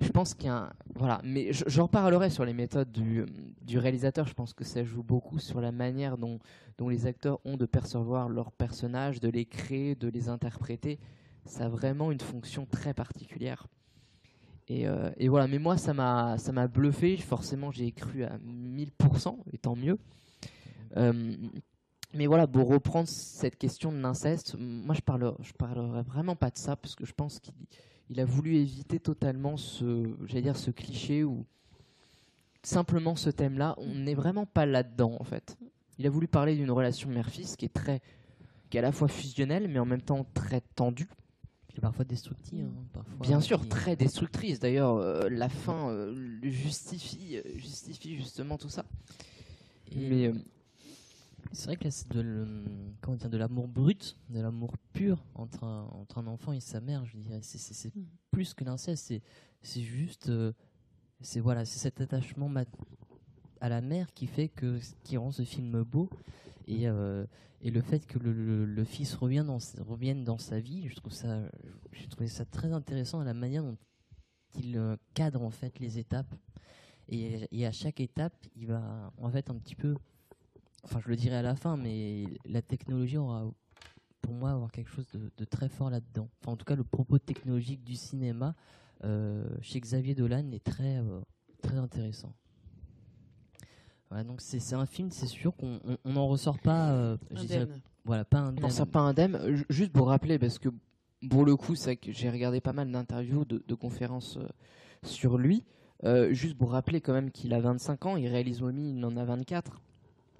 Je 0.00 0.10
pense 0.10 0.34
qu'il 0.34 0.46
y 0.46 0.50
a 0.50 0.56
un, 0.56 0.72
Voilà, 0.96 1.20
mais 1.24 1.50
j'en 1.52 1.84
reparlerai 1.84 2.28
sur 2.28 2.44
les 2.44 2.52
méthodes 2.52 2.92
du, 2.92 3.24
du, 3.62 3.78
réalisateur. 3.78 4.26
Je 4.26 4.34
pense 4.34 4.52
que 4.52 4.64
ça 4.64 4.84
joue 4.84 5.02
beaucoup 5.02 5.38
sur 5.38 5.62
la 5.62 5.72
manière 5.72 6.18
dont, 6.18 6.38
dont 6.76 6.90
les 6.90 7.06
acteurs 7.06 7.40
ont 7.46 7.56
de 7.56 7.64
percevoir 7.64 8.28
leurs 8.28 8.52
personnages, 8.52 9.20
de 9.20 9.30
les 9.30 9.46
créer, 9.46 9.94
de 9.94 10.08
les 10.08 10.28
interpréter. 10.28 10.98
Ça 11.46 11.64
a 11.64 11.68
vraiment 11.68 12.12
une 12.12 12.20
fonction 12.20 12.66
très 12.66 12.92
particulière. 12.92 13.66
Et, 14.68 14.86
euh, 14.86 15.10
voilà, 15.28 15.48
mais 15.48 15.58
moi 15.58 15.76
ça 15.76 15.92
m'a 15.94 16.66
bluffé. 16.68 17.16
Forcément, 17.16 17.70
j'ai 17.70 17.90
cru 17.92 18.24
à 18.24 18.36
1000%, 18.38 19.38
et 19.52 19.58
tant 19.58 19.76
mieux. 19.76 19.98
Euh, 20.96 21.34
mais 22.14 22.26
voilà, 22.26 22.46
pour 22.46 22.68
reprendre 22.68 23.08
cette 23.08 23.56
question 23.56 23.90
de 23.90 23.98
l'inceste, 23.98 24.56
moi 24.58 24.94
je 24.94 25.00
parle, 25.00 25.34
je 25.40 25.52
parlerai 25.52 26.02
vraiment 26.02 26.36
pas 26.36 26.50
de 26.50 26.58
ça 26.58 26.76
parce 26.76 26.94
que 26.94 27.06
je 27.06 27.12
pense 27.12 27.40
qu'il 27.40 28.20
a 28.20 28.24
voulu 28.24 28.56
éviter 28.56 29.00
totalement 29.00 29.56
ce, 29.56 30.14
j'allais 30.26 30.42
dire 30.42 30.56
ce 30.56 30.70
cliché 30.70 31.24
ou 31.24 31.46
simplement 32.62 33.16
ce 33.16 33.30
thème-là. 33.30 33.74
On 33.78 33.94
n'est 33.94 34.14
vraiment 34.14 34.46
pas 34.46 34.66
là-dedans 34.66 35.16
en 35.18 35.24
fait. 35.24 35.56
Il 35.98 36.06
a 36.06 36.10
voulu 36.10 36.28
parler 36.28 36.54
d'une 36.54 36.70
relation 36.70 37.08
mère-fils 37.08 37.56
qui 37.56 37.64
est 37.64 37.72
très, 37.72 38.02
qui 38.68 38.76
est 38.76 38.80
à 38.80 38.82
la 38.82 38.92
fois 38.92 39.08
fusionnelle 39.08 39.68
mais 39.68 39.78
en 39.78 39.86
même 39.86 40.02
temps 40.02 40.26
très 40.34 40.60
tendue. 40.60 41.08
Et 41.74 41.80
parfois 41.80 42.04
destructive. 42.04 42.66
Hein, 42.66 42.84
parfois 42.92 43.26
Bien 43.26 43.40
sûr, 43.40 43.66
très 43.66 43.96
destructrice. 43.96 44.60
D'ailleurs, 44.60 44.96
euh, 44.96 45.30
la 45.30 45.48
fin 45.48 45.88
euh, 45.88 46.38
justifie, 46.42 47.38
euh, 47.38 47.42
justifie 47.56 48.16
justement 48.16 48.58
tout 48.58 48.68
ça. 48.68 48.84
Et 49.90 50.06
mais 50.06 50.32
c'est 51.52 51.66
vrai 51.66 51.76
que 51.76 51.90
c'est 51.90 52.10
de, 52.10 52.64
comment 53.00 53.16
dire, 53.16 53.30
de 53.30 53.36
l'amour 53.36 53.68
brut, 53.68 54.16
de 54.30 54.40
l'amour 54.40 54.76
pur 54.92 55.24
entre 55.34 55.64
un, 55.64 55.84
entre 55.92 56.18
un 56.18 56.26
enfant 56.26 56.52
et 56.52 56.60
sa 56.60 56.80
mère, 56.80 57.04
je 57.04 57.16
dirais. 57.18 57.40
C'est 57.42 57.94
mm. 57.94 58.04
plus 58.30 58.54
que 58.54 58.64
l'inceste, 58.64 59.12
c'est 59.62 59.82
juste. 59.82 60.28
Euh, 60.28 60.52
c'est 61.20 61.40
voilà, 61.40 61.64
c'est 61.64 61.78
cet 61.78 62.00
attachement 62.00 62.50
à 63.60 63.68
la 63.68 63.80
mère 63.80 64.12
qui 64.12 64.26
fait 64.26 64.48
que. 64.48 64.78
qui 65.04 65.16
rend 65.16 65.30
ce 65.30 65.42
film 65.42 65.82
beau. 65.82 66.08
Et, 66.66 66.88
euh, 66.88 67.26
et 67.60 67.70
le 67.70 67.80
fait 67.80 68.06
que 68.06 68.18
le, 68.18 68.64
le, 68.64 68.84
fils 68.84 69.14
revienne 69.14 69.46
dans, 69.46 69.58
revienne 69.80 70.24
dans 70.24 70.38
sa 70.38 70.58
vie, 70.60 70.88
je 70.88 70.94
trouve 70.94 71.12
ça, 71.12 71.42
j'ai 71.92 72.06
trouvé 72.08 72.28
ça 72.28 72.44
très 72.44 72.72
intéressant 72.72 73.20
à 73.20 73.24
la 73.24 73.34
manière 73.34 73.62
dont 73.62 73.76
il 74.58 74.76
euh, 74.76 74.96
cadre 75.14 75.42
en 75.42 75.50
fait 75.50 75.78
les 75.80 75.98
étapes. 75.98 76.34
Et, 77.08 77.48
et, 77.50 77.66
à 77.66 77.72
chaque 77.72 78.00
étape, 78.00 78.34
il 78.54 78.68
va 78.68 79.12
en 79.18 79.28
fait 79.28 79.50
un 79.50 79.56
petit 79.56 79.74
peu 79.74 79.96
enfin 80.84 81.00
je 81.00 81.08
le 81.08 81.16
dirai 81.16 81.36
à 81.36 81.42
la 81.42 81.56
fin, 81.56 81.76
mais 81.76 82.24
la 82.44 82.62
technologie 82.62 83.16
aura 83.16 83.50
pour 84.22 84.32
moi 84.32 84.52
avoir 84.52 84.70
quelque 84.70 84.88
chose 84.88 85.06
de, 85.12 85.44
très 85.44 85.68
fort 85.68 85.90
là-dedans. 85.90 86.28
Enfin, 86.40 86.52
en 86.52 86.56
tout 86.56 86.64
cas, 86.64 86.76
le 86.76 86.84
propos 86.84 87.18
technologique 87.18 87.84
du 87.84 87.96
cinéma 87.96 88.54
euh, 89.04 89.44
chez 89.60 89.80
Xavier 89.80 90.14
Dolan 90.14 90.50
est 90.52 90.64
très, 90.64 90.98
euh, 90.98 91.20
très 91.60 91.76
intéressant. 91.76 92.32
Voilà, 94.08 94.24
donc 94.24 94.40
c'est 94.40 94.74
un 94.74 94.86
film, 94.86 95.10
c'est 95.10 95.26
sûr 95.26 95.54
qu'on 95.56 95.80
n'en 96.04 96.28
ressort 96.28 96.58
pas. 96.58 96.92
Euh, 96.92 97.16
voilà, 98.04 98.24
pas 98.24 98.38
indemne. 98.38 98.64
On 98.64 98.70
sort 98.70 98.86
pas 98.86 99.00
indemne. 99.00 99.64
Juste 99.68 99.92
pour 99.92 100.08
rappeler, 100.08 100.38
parce 100.38 100.58
que 100.58 100.68
pour 101.28 101.44
le 101.44 101.56
coup, 101.56 101.74
c'est 101.74 101.96
que 101.96 102.12
j'ai 102.12 102.30
regardé 102.30 102.60
pas 102.60 102.72
mal 102.72 102.90
d'interviews, 102.90 103.44
de, 103.44 103.62
de, 103.66 103.74
conférences 103.74 104.38
sur 105.02 105.38
lui. 105.38 105.64
juste 106.30 106.58
pour 106.58 106.72
rappeler 106.72 107.00
quand 107.00 107.12
même 107.12 107.30
qu'il 107.30 107.54
a 107.54 107.60
25 107.60 108.06
ans, 108.06 108.16
il 108.16 108.28
réalise 108.28 108.60
Mommy, 108.60 108.94
il 108.96 109.04
en 109.04 109.16
a 109.16 109.24
24. 109.24 109.80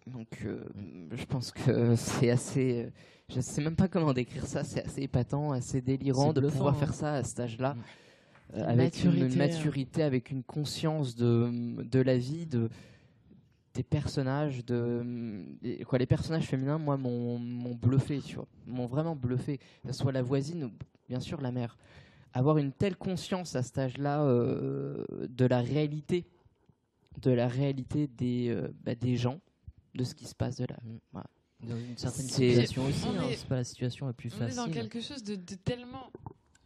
Donc, 0.07 0.29
euh, 0.45 0.65
je 1.13 1.25
pense 1.25 1.53
que 1.53 1.95
c'est 1.97 2.31
assez. 2.31 2.91
Je 3.29 3.41
sais 3.41 3.63
même 3.63 3.77
pas 3.77 3.89
comment 3.89 4.13
décrire 4.13 4.47
ça. 4.47 4.65
C'est 4.65 4.85
assez 4.85 5.03
épatant, 5.03 5.53
assez 5.53 5.81
délirant 5.81 6.33
de 6.33 6.41
pouvoir 6.41 6.77
faire 6.77 6.95
ça 6.95 7.15
à 7.15 7.23
cet 7.23 7.41
âge-là, 7.41 7.75
mm. 7.75 7.81
euh, 8.57 8.69
avec 8.69 9.05
une 9.05 9.35
maturité, 9.37 10.03
avec 10.03 10.31
une 10.31 10.43
conscience 10.43 11.15
de, 11.15 11.83
de 11.83 12.01
la 12.01 12.17
vie, 12.17 12.47
de 12.47 12.69
des 13.75 13.83
personnages, 13.83 14.63
de 14.67 15.03
quoi 15.87 15.99
les 15.99 16.05
personnages 16.05 16.45
féminins, 16.45 16.77
moi, 16.77 16.99
m'ont 16.99 17.39
bluffé, 17.75 18.21
tu 18.21 18.37
vois, 18.37 18.47
m'ont 18.67 18.87
vraiment 18.87 19.17
bluffé. 19.17 19.59
Que 19.87 19.93
ce 19.93 19.99
soit 19.99 20.13
la 20.13 20.21
voisine 20.21 20.65
ou 20.65 20.71
bien 21.09 21.21
sûr 21.21 21.41
la 21.41 21.53
mère. 21.53 21.79
Avoir 22.35 22.59
une 22.59 22.73
telle 22.73 22.97
conscience 22.97 23.57
à 23.57 23.63
cet 23.63 23.79
âge-là 23.79 24.25
euh, 24.25 25.07
de 25.29 25.47
la 25.47 25.61
réalité 25.61 26.27
de 27.21 27.31
la 27.31 27.49
réalité 27.49 28.07
des, 28.07 28.49
euh, 28.49 28.69
bah, 28.85 28.95
des 28.95 29.17
gens, 29.17 29.41
de 29.95 30.05
ce 30.05 30.15
qui 30.15 30.27
se 30.27 30.35
passe 30.35 30.57
de 30.57 30.65
là. 30.67 30.77
Voilà. 31.13 31.27
Dans 31.61 31.77
une 31.77 31.97
certaine 31.97 32.27
C'est- 32.27 32.51
situation 32.55 32.85
aussi, 32.87 33.05
On 33.07 33.19
hein, 33.21 33.29
est- 33.29 33.37
c'est 33.37 33.47
pas 33.49 33.57
la 33.57 33.65
situation 33.65 34.07
la 34.07 34.13
plus 34.13 34.33
On 34.35 34.37
est 34.37 34.49
facile. 34.49 34.57
dans 34.57 34.69
quelque 34.71 35.01
chose 35.01 35.23
de, 35.23 35.37
de 35.37 35.55
tellement 35.55 36.11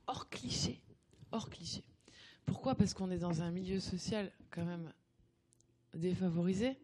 hors 0.06 0.28
cliché. 0.30 0.80
Hors 1.32 1.50
cliché. 1.50 1.84
Pourquoi? 2.46 2.74
Parce 2.76 2.94
qu'on 2.94 3.10
est 3.10 3.18
dans 3.18 3.42
un 3.42 3.50
milieu 3.50 3.80
social 3.80 4.30
quand 4.50 4.64
même 4.64 4.92
défavorisé. 5.94 6.78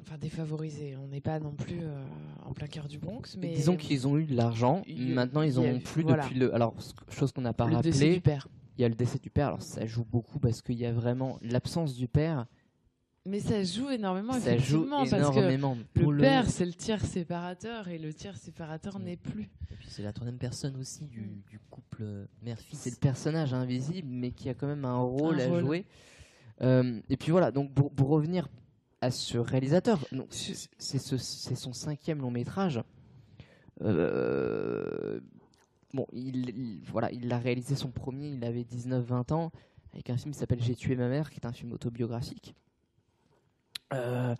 Enfin, 0.00 0.18
défavorisé. 0.18 0.96
On 0.96 1.06
n'est 1.08 1.20
pas 1.20 1.38
non 1.38 1.52
plus 1.54 1.80
euh, 1.82 2.04
en 2.44 2.52
plein 2.52 2.66
cœur 2.66 2.88
du 2.88 2.98
Bronx, 2.98 3.36
mais 3.38 3.52
Disons 3.54 3.76
qu'ils 3.76 4.06
ont 4.08 4.18
eu 4.18 4.24
de 4.24 4.34
l'argent, 4.34 4.82
maintenant 4.88 5.42
ils 5.42 5.58
en 5.58 5.62
il 5.62 5.66
y 5.66 5.70
a 5.70 5.74
ont 5.74 5.76
eu- 5.78 5.82
plus 5.82 6.02
voilà. 6.02 6.24
depuis 6.24 6.38
le. 6.38 6.54
Alors, 6.54 6.74
chose 7.08 7.32
qu'on 7.32 7.40
n'a 7.42 7.52
pas 7.52 7.66
le 7.66 7.76
décès 7.80 7.98
rappelé, 8.04 8.14
du 8.16 8.20
père. 8.20 8.48
il 8.78 8.82
y 8.82 8.84
a 8.84 8.88
le 8.88 8.94
décès 8.94 9.18
du 9.18 9.30
père. 9.30 9.48
Alors, 9.48 9.62
ça 9.62 9.86
joue 9.86 10.04
beaucoup 10.04 10.38
parce 10.40 10.60
qu'il 10.60 10.76
y 10.76 10.86
a 10.86 10.92
vraiment 10.92 11.38
l'absence 11.42 11.94
du 11.94 12.08
père. 12.08 12.46
Mais 13.24 13.38
ça 13.38 13.62
joue 13.62 13.88
énormément, 13.90 14.32
ça 14.32 14.56
joue 14.58 14.82
effectivement, 14.84 14.98
parce 14.98 15.10
que 15.10 15.16
énormément. 15.38 15.76
le, 15.94 16.18
père, 16.18 16.50
c'est 16.50 16.66
le 16.66 16.72
tiers 16.72 17.04
séparateur, 17.04 17.86
et 17.86 17.98
le 17.98 18.12
tiers 18.12 18.36
séparateur 18.36 18.98
n'est 18.98 19.16
plus. 19.16 19.48
Et 19.70 19.76
puis 19.76 19.86
c'est 19.88 20.02
la 20.02 20.12
troisième 20.12 20.38
personne 20.38 20.76
aussi 20.76 21.04
du, 21.06 21.40
du 21.48 21.60
couple 21.70 22.04
mère-fils. 22.42 22.80
C'est 22.80 22.90
le 22.90 22.96
personnage 22.96 23.54
invisible, 23.54 24.08
mais 24.10 24.32
qui 24.32 24.48
a 24.48 24.54
quand 24.54 24.66
même 24.66 24.84
un 24.84 24.98
rôle 24.98 25.40
Un 25.40 25.44
à 25.44 25.48
rôle. 25.48 25.60
jouer. 25.60 25.84
Euh, 26.62 27.00
et 27.08 27.16
puis 27.16 27.30
voilà, 27.30 27.52
donc 27.52 27.72
pour, 27.72 27.92
pour 27.92 28.08
revenir 28.08 28.48
à 29.00 29.12
ce 29.12 29.38
réalisateur, 29.38 30.00
ce- 30.30 30.68
c'est 30.78 31.54
son 31.56 31.72
cinquième 31.72 32.20
long 32.20 32.30
métrage. 32.32 32.80
Euh, 33.82 35.20
bon, 35.94 36.06
il, 36.12 36.50
il- 36.50 36.82
voilà, 36.90 37.10
il 37.12 37.32
a 37.32 37.38
réalisé 37.38 37.74
son 37.76 37.90
premier, 37.90 38.28
il 38.28 38.44
avait 38.44 38.62
19-20 38.64 39.32
ans, 39.32 39.52
avec 39.92 40.10
un 40.10 40.16
film 40.16 40.32
qui 40.32 40.38
s'appelle 40.40 40.62
J'ai 40.62 40.74
tué 40.74 40.96
ma 40.96 41.08
mère, 41.08 41.30
qui 41.30 41.38
est 41.40 41.46
un 41.46 41.52
film 41.52 41.72
autobiographique. 41.72 42.54
Euh, 43.92 44.34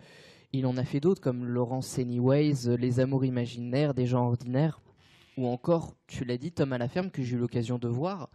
il 0.53 0.67
en 0.67 0.77
a 0.77 0.85
fait 0.85 1.01
d'autres 1.01 1.21
comme 1.21 1.45
Laurence 1.45 1.99
Anyways, 1.99 2.77
Les 2.77 3.01
Amours 3.01 3.25
imaginaires, 3.25 3.95
Des 3.95 4.07
gens 4.07 4.27
ordinaires, 4.27 4.81
ou 5.37 5.47
encore, 5.47 5.95
tu 6.07 6.25
l'as 6.25 6.37
dit, 6.37 6.53
Tom 6.53 6.73
à 6.73 6.79
la 6.79 6.89
ferme, 6.89 7.11
que 7.11 7.23
j'ai 7.23 7.37
eu 7.37 7.39
l'occasion 7.39 7.79
de 7.79 7.89
voir, 7.89 8.29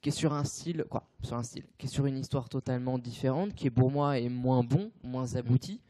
qui 0.00 0.10
est 0.10 0.12
sur 0.12 0.32
un 0.32 0.44
style, 0.44 0.84
quoi, 0.88 1.08
sur 1.22 1.36
un 1.36 1.42
style, 1.42 1.64
qui 1.78 1.86
est 1.86 1.90
sur 1.90 2.06
une 2.06 2.16
histoire 2.16 2.48
totalement 2.48 2.98
différente, 2.98 3.54
qui 3.54 3.66
est 3.66 3.70
pour 3.70 3.90
moi 3.90 4.18
est 4.18 4.28
moins 4.28 4.62
bon, 4.62 4.92
moins 5.02 5.34
abouti, 5.34 5.80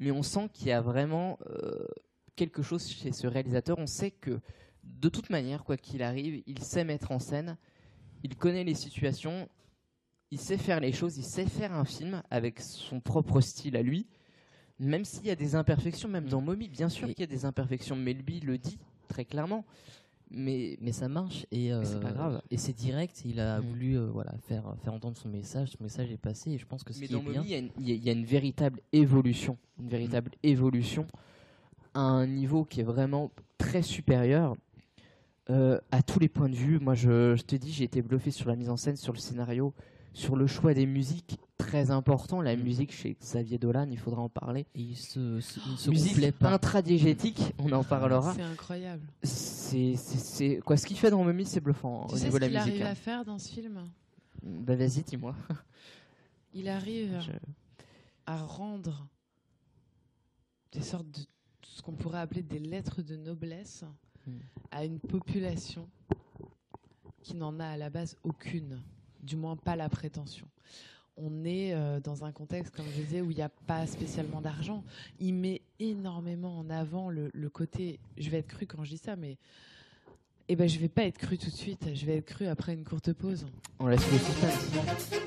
mais 0.00 0.10
on 0.10 0.22
sent 0.22 0.50
qu'il 0.52 0.68
y 0.68 0.72
a 0.72 0.80
vraiment 0.80 1.38
euh, 1.48 1.86
quelque 2.36 2.62
chose 2.62 2.86
chez 2.86 3.12
ce 3.12 3.26
réalisateur. 3.26 3.78
On 3.78 3.86
sait 3.86 4.10
que 4.10 4.40
de 4.82 5.08
toute 5.08 5.30
manière, 5.30 5.64
quoi 5.64 5.76
qu'il 5.76 6.02
arrive, 6.02 6.42
il 6.46 6.62
sait 6.62 6.84
mettre 6.84 7.10
en 7.10 7.18
scène, 7.18 7.56
il 8.22 8.36
connaît 8.36 8.64
les 8.64 8.74
situations, 8.74 9.48
il 10.30 10.38
sait 10.38 10.58
faire 10.58 10.80
les 10.80 10.92
choses, 10.92 11.16
il 11.16 11.24
sait 11.24 11.46
faire 11.46 11.72
un 11.72 11.84
film 11.84 12.22
avec 12.30 12.60
son 12.60 13.00
propre 13.00 13.40
style 13.40 13.76
à 13.76 13.82
lui, 13.82 14.06
même 14.80 15.04
s'il 15.04 15.26
y 15.26 15.30
a 15.30 15.36
des 15.36 15.54
imperfections, 15.54 16.08
même 16.08 16.24
Mm. 16.26 16.28
dans 16.30 16.40
Mommy, 16.40 16.68
bien 16.68 16.88
sûr 16.88 17.08
qu'il 17.08 17.20
y 17.20 17.22
a 17.22 17.26
des 17.26 17.44
imperfections, 17.44 17.96
mais 17.96 18.12
lui 18.12 18.40
le 18.40 18.58
dit 18.58 18.78
très 19.08 19.24
clairement. 19.24 19.64
Mais, 20.30 20.78
Mais 20.80 20.90
ça 20.90 21.08
marche 21.08 21.46
et 21.52 21.72
euh, 21.72 21.84
c'est 21.84 22.00
pas 22.00 22.10
grave. 22.10 22.42
Et 22.50 22.56
c'est 22.56 22.72
direct. 22.72 23.22
Il 23.24 23.38
a 23.38 23.60
Mm. 23.60 23.64
voulu 23.64 23.98
euh, 23.98 24.06
voilà 24.06 24.32
faire 24.48 24.74
faire 24.82 24.92
entendre 24.92 25.16
son 25.16 25.28
message. 25.28 25.68
Son 25.76 25.82
message 25.84 26.10
est 26.10 26.16
passé 26.16 26.50
et 26.52 26.58
je 26.58 26.66
pense 26.66 26.82
que 26.82 26.92
ce 26.92 27.00
Mais 27.00 27.06
qui 27.06 27.12
dans 27.12 27.20
est. 27.20 27.22
Mommy, 27.24 27.40
il 27.44 27.50
y 27.50 27.54
a 27.54 27.58
une- 27.58 27.70
il 27.78 27.88
y, 27.88 27.92
a- 27.92 27.94
il 27.94 28.04
y 28.04 28.08
a 28.08 28.12
une 28.12 28.24
véritable 28.24 28.80
évolution, 28.92 29.56
une 29.78 29.88
véritable 29.88 30.32
évolution 30.42 31.06
à 31.92 32.00
un 32.00 32.26
niveau 32.26 32.64
qui 32.64 32.80
est 32.80 32.84
vraiment 32.84 33.30
très 33.58 33.82
supérieur 33.82 34.56
euh, 35.50 35.78
à 35.92 36.02
tous 36.02 36.18
les 36.18 36.28
points 36.28 36.48
de 36.48 36.54
vue. 36.56 36.80
Moi, 36.80 36.94
je, 36.94 37.36
je 37.36 37.42
te 37.42 37.54
dis, 37.54 37.70
j'ai 37.70 37.84
été 37.84 38.00
bluffé 38.02 38.30
sur 38.30 38.48
la 38.48 38.56
mise 38.56 38.70
en 38.70 38.76
scène, 38.78 38.96
sur 38.96 39.12
le 39.12 39.18
scénario, 39.18 39.74
sur 40.14 40.36
le 40.36 40.46
choix 40.46 40.72
des 40.74 40.86
musiques, 40.86 41.38
très 41.58 41.90
important. 41.90 42.40
La 42.40 42.56
Mm. 42.56 42.62
musique 42.62 42.92
chez 42.92 43.14
Xavier 43.20 43.58
Dolan, 43.58 43.88
il 43.90 43.98
faudra 43.98 44.22
en 44.22 44.28
parler. 44.28 44.66
Et 44.74 44.80
il 44.82 44.96
se, 44.96 45.40
se- 45.40 45.60
il 45.70 45.78
se 45.78 45.90
musique 45.90 46.32
pas. 46.38 46.52
intradigétique, 46.52 47.54
on 47.58 47.70
en 47.72 47.84
parlera. 47.84 48.34
C'est 48.34 48.42
incroyable. 48.42 49.02
C'est 49.22 50.60
quoi 50.64 50.76
Ce 50.76 50.86
qu'il 50.86 50.96
fait 50.98 51.10
dans 51.10 51.22
Mommy, 51.24 51.44
c'est 51.44 51.60
bluffant 51.60 52.06
Tu 52.08 52.14
au 52.14 52.16
sais 52.18 52.24
niveau 52.24 52.36
ce 52.36 52.42
de 52.42 52.46
qu'il 52.46 52.54
la 52.54 52.60
musique. 52.64 52.74
arrive 52.82 52.86
hein. 52.86 52.90
à 52.90 52.94
faire 52.94 53.24
dans 53.24 53.38
ce 53.38 53.48
film? 53.50 53.88
Bah 54.42 54.76
vas-y, 54.76 55.02
dis-moi. 55.02 55.34
Il 56.54 56.68
arrive 56.68 57.20
Je- 57.20 57.32
à 58.26 58.36
rendre 58.36 59.06
des 60.72 60.82
sortes 60.82 61.06
de 61.10 61.20
ce 61.62 61.82
qu'on 61.82 61.92
pourrait 61.92 62.20
appeler 62.20 62.42
des 62.42 62.58
lettres 62.58 63.02
de 63.02 63.16
noblesse 63.16 63.84
Mm. 64.26 64.32
à 64.70 64.84
une 64.84 64.98
population 65.00 65.88
qui 67.22 67.34
n'en 67.36 67.58
a 67.60 67.66
à 67.66 67.76
la 67.76 67.90
base 67.90 68.16
aucune, 68.22 68.80
du 69.22 69.36
moins 69.36 69.56
pas 69.56 69.76
la 69.76 69.88
prétention. 69.88 70.46
On 71.16 71.44
est 71.44 71.72
euh, 71.72 72.00
dans 72.00 72.24
un 72.24 72.32
contexte, 72.32 72.74
comme 72.74 72.86
je 72.86 73.02
disais, 73.02 73.20
où 73.20 73.30
il 73.30 73.36
n'y 73.36 73.42
a 73.42 73.48
pas 73.48 73.86
spécialement 73.86 74.40
d'argent. 74.40 74.82
Il 75.20 75.34
met 75.34 75.62
énormément 75.78 76.58
en 76.58 76.68
avant 76.70 77.08
le, 77.08 77.30
le 77.32 77.48
côté. 77.48 78.00
Je 78.16 78.30
vais 78.30 78.38
être 78.38 78.48
cru 78.48 78.66
quand 78.66 78.82
je 78.82 78.90
dis 78.90 78.98
ça, 78.98 79.14
mais 79.14 79.38
eh 80.48 80.56
ben, 80.56 80.68
je 80.68 80.78
vais 80.78 80.88
pas 80.88 81.04
être 81.04 81.18
cru 81.18 81.38
tout 81.38 81.50
de 81.50 81.54
suite. 81.54 81.88
Je 81.94 82.04
vais 82.04 82.16
être 82.16 82.26
cru 82.26 82.46
après 82.46 82.74
une 82.74 82.84
courte 82.84 83.12
pause. 83.12 83.46
On 83.78 83.86
laisse 83.86 84.04
le 84.10 84.18
suspense. 84.18 85.20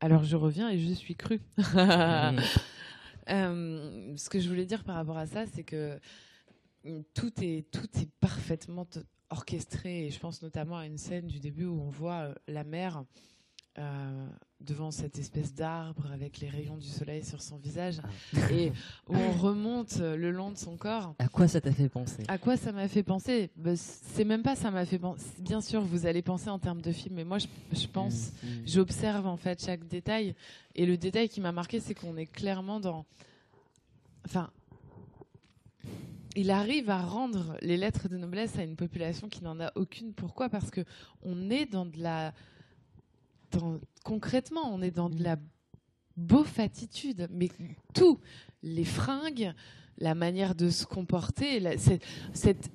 Alors 0.00 0.24
je 0.24 0.36
reviens 0.36 0.70
et 0.70 0.78
je 0.78 0.92
suis 0.94 1.16
cru. 1.16 1.40
Euh, 3.30 4.16
ce 4.16 4.28
que 4.28 4.40
je 4.40 4.48
voulais 4.48 4.66
dire 4.66 4.84
par 4.84 4.96
rapport 4.96 5.18
à 5.18 5.26
ça, 5.26 5.46
c'est 5.46 5.64
que 5.64 5.98
mm, 6.84 7.00
tout 7.14 7.32
est, 7.42 7.70
tout 7.70 7.88
est 7.98 8.10
parfaitement 8.20 8.86
orchestré. 9.30 10.10
Je 10.10 10.18
pense 10.18 10.42
notamment 10.42 10.78
à 10.78 10.86
une 10.86 10.98
scène 10.98 11.26
du 11.26 11.40
début 11.40 11.66
où 11.66 11.80
on 11.80 11.90
voit 11.90 12.28
euh, 12.28 12.34
la 12.46 12.64
mère 12.64 13.04
euh, 13.76 14.26
devant 14.60 14.90
cette 14.90 15.18
espèce 15.18 15.54
d'arbre 15.54 16.10
avec 16.12 16.38
les 16.40 16.48
rayons 16.48 16.76
du 16.76 16.86
soleil 16.88 17.22
sur 17.24 17.40
son 17.42 17.58
visage 17.58 18.00
et 18.50 18.72
où 19.08 19.14
on 19.14 19.32
remonte 19.38 19.98
euh, 20.00 20.16
le 20.16 20.30
long 20.32 20.50
de 20.50 20.56
son 20.56 20.76
corps. 20.76 21.14
À 21.18 21.28
quoi 21.28 21.46
ça 21.46 21.60
t'a 21.60 21.70
fait 21.70 21.88
penser? 21.88 22.24
À 22.26 22.38
quoi 22.38 22.56
ça 22.56 22.72
m'a 22.72 22.88
fait 22.88 23.04
penser? 23.04 23.50
Ben, 23.56 23.76
C'est 23.76 24.24
même 24.24 24.42
pas 24.42 24.56
ça 24.56 24.70
m'a 24.72 24.84
fait 24.84 24.98
penser. 24.98 25.24
Bien 25.38 25.60
sûr, 25.60 25.80
vous 25.82 26.06
allez 26.06 26.22
penser 26.22 26.48
en 26.50 26.58
termes 26.58 26.80
de 26.82 26.90
film, 26.90 27.14
mais 27.14 27.24
moi 27.24 27.38
je, 27.38 27.46
je 27.72 27.86
pense 27.86 28.32
Mm. 28.42 28.46
j'observe 28.66 29.26
en 29.26 29.36
fait 29.36 29.62
chaque 29.64 29.86
détail. 29.86 30.34
Et 30.74 30.86
le 30.86 30.96
détail 30.96 31.28
qui 31.28 31.40
m'a 31.40 31.52
marqué, 31.52 31.78
c'est 31.80 31.94
qu'on 31.94 32.16
est 32.16 32.26
clairement 32.26 32.80
dans. 32.80 33.04
Enfin. 34.24 34.50
Il 36.36 36.50
arrive 36.50 36.88
à 36.90 37.02
rendre 37.02 37.56
les 37.62 37.76
lettres 37.76 38.08
de 38.08 38.16
noblesse 38.16 38.58
à 38.58 38.62
une 38.62 38.76
population 38.76 39.28
qui 39.28 39.42
n'en 39.42 39.58
a 39.58 39.72
aucune. 39.74 40.12
Pourquoi? 40.12 40.48
Parce 40.48 40.70
que 40.70 40.84
on 41.22 41.50
est 41.50 41.66
dans 41.66 41.86
de 41.86 41.98
la. 42.00 42.32
Dans- 43.52 43.80
Concrètement, 44.04 44.72
on 44.72 44.80
est 44.82 44.90
dans 44.90 45.10
de 45.10 45.22
la 45.22 45.36
beauf 46.16 46.58
attitude. 46.58 47.28
Mais 47.30 47.48
tout, 47.94 48.18
les 48.62 48.84
fringues, 48.84 49.52
la 49.98 50.14
manière 50.14 50.54
de 50.54 50.70
se 50.70 50.84
comporter, 50.86 51.60
la- 51.60 51.76
cette, 51.78 52.70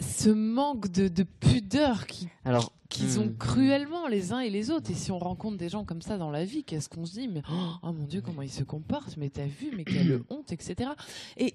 ce 0.00 0.30
manque 0.30 0.88
de, 0.90 1.08
de 1.08 1.22
pudeur 1.24 2.06
qui 2.06 2.28
Alors, 2.44 2.72
qu'ils 2.88 3.20
ont 3.20 3.26
Hmm. 3.26 3.36
cruellement 3.36 4.08
les 4.08 4.32
uns 4.32 4.40
et 4.40 4.50
les 4.50 4.70
autres. 4.70 4.90
Et 4.90 4.94
si 4.94 5.12
on 5.12 5.18
rencontre 5.18 5.56
des 5.58 5.68
gens 5.68 5.84
comme 5.84 6.02
ça 6.02 6.16
dans 6.18 6.30
la 6.30 6.44
vie, 6.44 6.64
qu'est-ce 6.64 6.88
qu'on 6.88 7.04
se 7.06 7.12
dit? 7.12 7.28
Mais 7.28 7.42
oh 7.82 7.92
mon 7.92 8.04
Dieu, 8.06 8.20
comment 8.22 8.42
ils 8.42 8.50
se 8.50 8.64
comportent? 8.64 9.16
Mais 9.16 9.28
t'as 9.30 9.46
vu 9.46 9.72
Mais 9.76 9.84
quelle 9.84 10.22
honte, 10.30 10.52
etc. 10.52 10.90
Et 11.36 11.54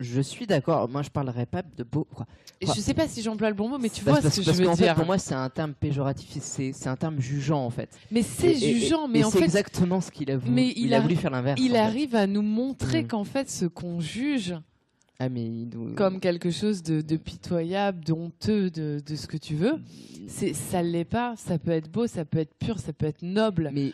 je, 0.00 0.20
suis 0.20 0.46
d'accord. 0.46 0.88
Moi, 0.88 1.02
je 1.02 1.10
parlerai 1.10 1.46
pas 1.46 1.62
de 1.62 1.84
beau. 1.84 2.04
quoi. 2.14 2.26
et 2.60 2.66
je 2.66 2.72
sais 2.80 2.94
pas 2.94 3.06
si 3.08 3.22
j'emploie 3.22 3.48
le 3.50 3.54
bon 3.54 3.68
mot, 3.68 3.78
mais 3.78 3.88
tu 3.90 4.02
vois 4.04 4.14
parce, 4.14 4.28
ce 4.34 4.40
que 4.40 4.44
parce 4.46 4.56
je 4.58 4.62
veux 4.64 4.74
fait, 4.74 4.84
dire. 4.84 4.94
pour 4.94 5.06
moi, 5.06 5.18
c'est 5.18 5.34
un 5.34 5.48
terme 5.50 5.74
péjoratif. 5.74 6.28
C'est 6.40 6.72
c'est 6.72 6.88
un 6.88 6.96
terme 6.96 7.20
jugeant, 7.20 7.64
en 7.64 7.70
fait. 7.70 7.88
mais 8.10 8.22
c'est 8.22 8.52
et- 8.52 8.78
jugeant, 8.80 9.06
et 9.06 9.10
mais 9.12 9.24
en 9.24 9.30
c'est 9.30 9.38
fait, 9.38 9.44
exactement 9.44 10.00
ce 10.00 10.10
qu'il 10.10 10.30
a 10.30 10.36
voulu. 10.36 10.52
mais 10.52 10.68
il, 10.76 10.86
il 10.86 10.94
a 10.94 10.98
a- 10.98 11.00
voulu 11.00 11.16
faire 11.16 11.30
l'inverse. 11.30 11.60
il 11.62 11.72
fait. 11.72 11.76
arrive 11.78 12.14
à 12.16 12.26
nous 12.26 12.42
montrer 12.42 13.02
Mm. 13.02 13.06
qu'en 13.08 13.24
fait, 13.24 13.48
ce 13.50 13.66
qu'on 13.66 14.00
juge 14.00 14.54
Ah, 15.18 15.28
mais 15.28 15.48
nous- 15.48 15.94
comme 15.94 16.18
quelque 16.20 16.50
chose 16.50 16.82
de, 16.82 17.00
de 17.00 17.16
pitoyable, 17.16 18.04
de 18.04 18.12
honteux, 18.12 18.70
de, 18.70 19.00
de 19.06 19.16
ce 19.16 19.26
que 19.28 19.36
tu 19.36 19.54
veux, 19.54 19.74
c'est 20.26 20.52
ça 20.52 20.82
l'est 20.82 21.04
pas. 21.04 21.34
Ça 21.36 21.58
peut 21.58 21.70
être 21.70 21.90
beau, 21.90 22.06
ça 22.08 22.24
peut 22.24 22.38
être 22.38 22.54
pur, 22.58 22.78
ça 22.80 22.92
peut 22.92 23.06
être 23.06 23.22
noble. 23.22 23.70
Mais, 23.72 23.92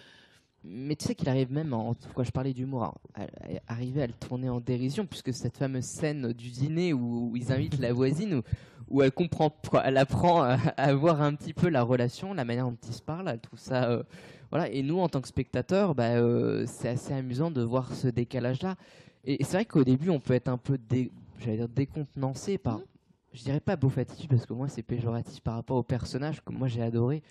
mais 0.71 0.97
tu 0.97 1.07
sais 1.07 1.15
qu'il 1.15 1.29
arrive 1.29 1.51
même, 1.53 1.73
en, 1.73 1.95
quand 2.15 2.25
je 2.25 2.31
parlais 2.31 2.53
d'humour, 2.53 2.85
à, 2.85 2.95
à- 3.23 3.27
arriver 3.69 4.03
à 4.03 4.07
le 4.07 4.13
tourner 4.13 4.49
en 4.49 4.61
dérision, 4.61 5.07
puisque 5.07 5.33
cette 5.33 5.57
fameuse 5.57 5.85
scène 5.85 6.33
du 6.33 6.51
dîner 6.51 6.93
où, 6.93 7.33
ils 7.37 7.51
invitent 7.53 7.79
la 7.79 7.93
voisine, 7.93 8.43
où, 8.89 9.03
elle 9.03 9.13
comprend, 9.13 9.51
quoi, 9.71 9.83
elle 9.85 9.97
apprend 9.97 10.43
à, 10.43 10.55
à 10.77 10.95
voir 10.95 11.23
un 11.23 11.35
petit 11.35 11.53
peu 11.55 11.69
la 11.69 11.83
relation, 11.83 12.35
la 12.35 12.45
manière 12.45 12.67
dont 12.67 12.77
ils 12.87 12.93
se 12.95 13.03
parlent, 13.03 13.29
elle 13.29 13.41
trouve 13.41 13.59
ça. 13.59 13.91
euh, 13.91 14.03
voilà. 14.51 14.71
Et 14.71 14.83
nous, 14.83 14.99
en 14.99 15.09
tant 15.09 15.21
que 15.21 15.29
spectateurs, 15.29 15.95
bah, 15.95 16.11
euh, 16.17 16.65
c'est 16.67 16.89
assez 16.89 17.13
amusant 17.13 17.51
de 17.51 17.63
voir 17.63 17.93
ce 17.95 18.09
décalage-là. 18.09 18.77
Et 19.25 19.43
c'est 19.45 19.57
vrai 19.59 19.65
qu'au 19.65 19.85
début, 19.85 20.11
on 20.11 20.21
peut 20.21 20.35
être 20.35 20.49
un 20.49 20.57
peu, 20.59 20.79
dire, 20.79 21.11
décontenancé 21.69 22.57
par. 22.59 22.81
Je 23.33 23.43
dirais 23.45 23.61
pas 23.61 23.77
beauf 23.77 23.99
attitude 23.99 24.31
parce 24.31 24.47
que 24.47 24.53
moi 24.55 24.69
c'est 24.69 24.83
péjoratif 24.83 25.41
par 25.41 25.55
rapport 25.55 25.77
au 25.77 25.83
personnage 25.83 26.41
que 26.45 26.53
moi 26.53 26.67
j'ai 26.69 26.83
adoré. 26.83 27.23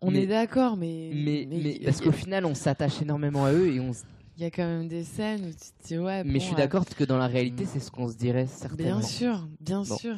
On 0.00 0.10
mais- 0.10 0.22
est 0.22 0.26
d'accord, 0.26 0.76
mais, 0.76 1.10
Mais, 1.14 1.46
mais 1.48 1.60
mais- 1.62 1.80
parce 1.84 2.00
qu'au 2.00 2.12
final, 2.12 2.44
on 2.44 2.54
s'attache 2.54 3.00
énormément 3.02 3.44
à 3.44 3.52
eux 3.52 3.72
et 3.72 3.80
on, 3.80 3.92
Il 4.36 4.42
y 4.42 4.46
a 4.46 4.50
quand 4.50 4.64
même 4.66 4.88
des 4.88 5.04
scènes 5.04 5.44
où 5.44 5.50
tu 5.50 5.56
te 5.56 5.86
dis 5.88 5.98
ouais. 5.98 6.24
Mais 6.24 6.32
bon, 6.32 6.38
je 6.40 6.44
suis 6.44 6.54
euh, 6.54 6.56
d'accord 6.56 6.84
que 6.86 7.04
dans 7.04 7.18
la 7.18 7.26
réalité, 7.26 7.64
Mm. 7.64 7.68
c'est 7.72 7.80
ce 7.80 7.90
qu'on 7.90 8.08
se 8.08 8.16
dirait 8.16 8.46
certainement. 8.46 8.98
Bien 8.98 9.06
sûr, 9.06 9.46
bien 9.60 9.82
Bon. 9.82 9.96
sûr. 9.96 10.16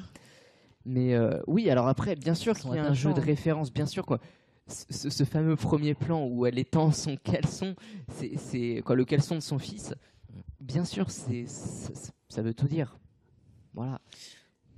Mais 0.86 1.14
euh, 1.14 1.40
oui, 1.46 1.68
alors 1.70 1.88
après, 1.88 2.14
bien 2.14 2.34
sûr 2.34 2.54
qu'il 2.56 2.72
y 2.74 2.78
a 2.78 2.84
un 2.86 2.94
jeu 2.94 3.12
de 3.12 3.20
référence, 3.20 3.72
bien 3.72 3.86
sûr 3.86 4.04
quoi. 4.06 4.20
Ce, 4.66 5.24
fameux 5.24 5.56
premier 5.56 5.94
plan 5.94 6.24
où 6.26 6.46
elle 6.46 6.58
étend 6.58 6.90
son 6.92 7.16
caleçon, 7.16 7.74
c'est- 8.08 8.36
c'est 8.38 8.82
quoi 8.84 8.94
le 8.94 9.04
caleçon 9.04 9.34
de 9.34 9.40
son 9.40 9.58
fils. 9.58 9.94
Bien 10.60 10.84
sûr, 10.86 11.10
c'est 11.10 11.46
ça, 11.46 11.90
ça 12.28 12.40
veut 12.42 12.54
tout 12.54 12.68
dire. 12.68 12.96
Voilà. 13.74 14.00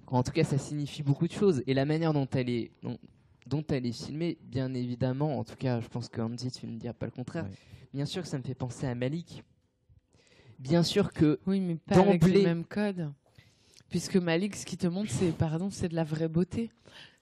En 0.09 0.23
tout 0.23 0.33
cas, 0.33 0.45
ça 0.45 0.59
signifie 0.59 1.03
beaucoup 1.03 1.27
de 1.27 1.33
choses. 1.33 1.63
Et 1.67 1.75
la 1.75 1.85
manière 1.85 2.13
dont 2.13 2.29
elle 2.33 2.49
est, 2.49 2.71
dont, 2.83 2.99
dont 3.47 3.65
elle 3.69 3.87
est 3.87 3.93
filmée, 3.93 4.39
bien 4.43 4.73
évidemment, 4.75 5.39
en 5.39 5.45
tout 5.45 5.57
cas, 5.57 5.81
je 5.81 5.89
pense 5.89 6.09
que 6.09 6.21
Andy, 6.21 6.51
tu 6.51 6.67
ne 6.67 6.79
diras 6.79 6.95
pas 6.95 7.07
le 7.07 7.13
contraire. 7.13 7.45
Ouais. 7.45 7.57
Bien 7.93 8.07
sûr 8.07 8.23
que 8.23 8.29
ça 8.29 8.39
me 8.39 8.43
fait 8.43 8.55
penser 8.55 8.87
à 8.87 8.95
Malik. 8.95 9.43
Bien 10.59 10.83
sûr 10.83 11.13
que 11.13 11.39
Oui, 11.47 11.61
mais 11.61 11.77
pas 11.77 11.99
avec 11.99 12.21
D'emblée. 12.21 12.39
le 12.43 12.45
même 12.45 12.65
code. 12.65 13.13
Puisque 13.89 14.17
Malik, 14.17 14.57
ce 14.57 14.67
qui 14.67 14.77
te 14.77 14.87
montre, 14.87 15.11
c'est 15.11 15.31
pardon, 15.33 15.71
c'est 15.71 15.89
de 15.89 15.95
la 15.95 16.05
vraie 16.05 16.29
beauté. 16.29 16.71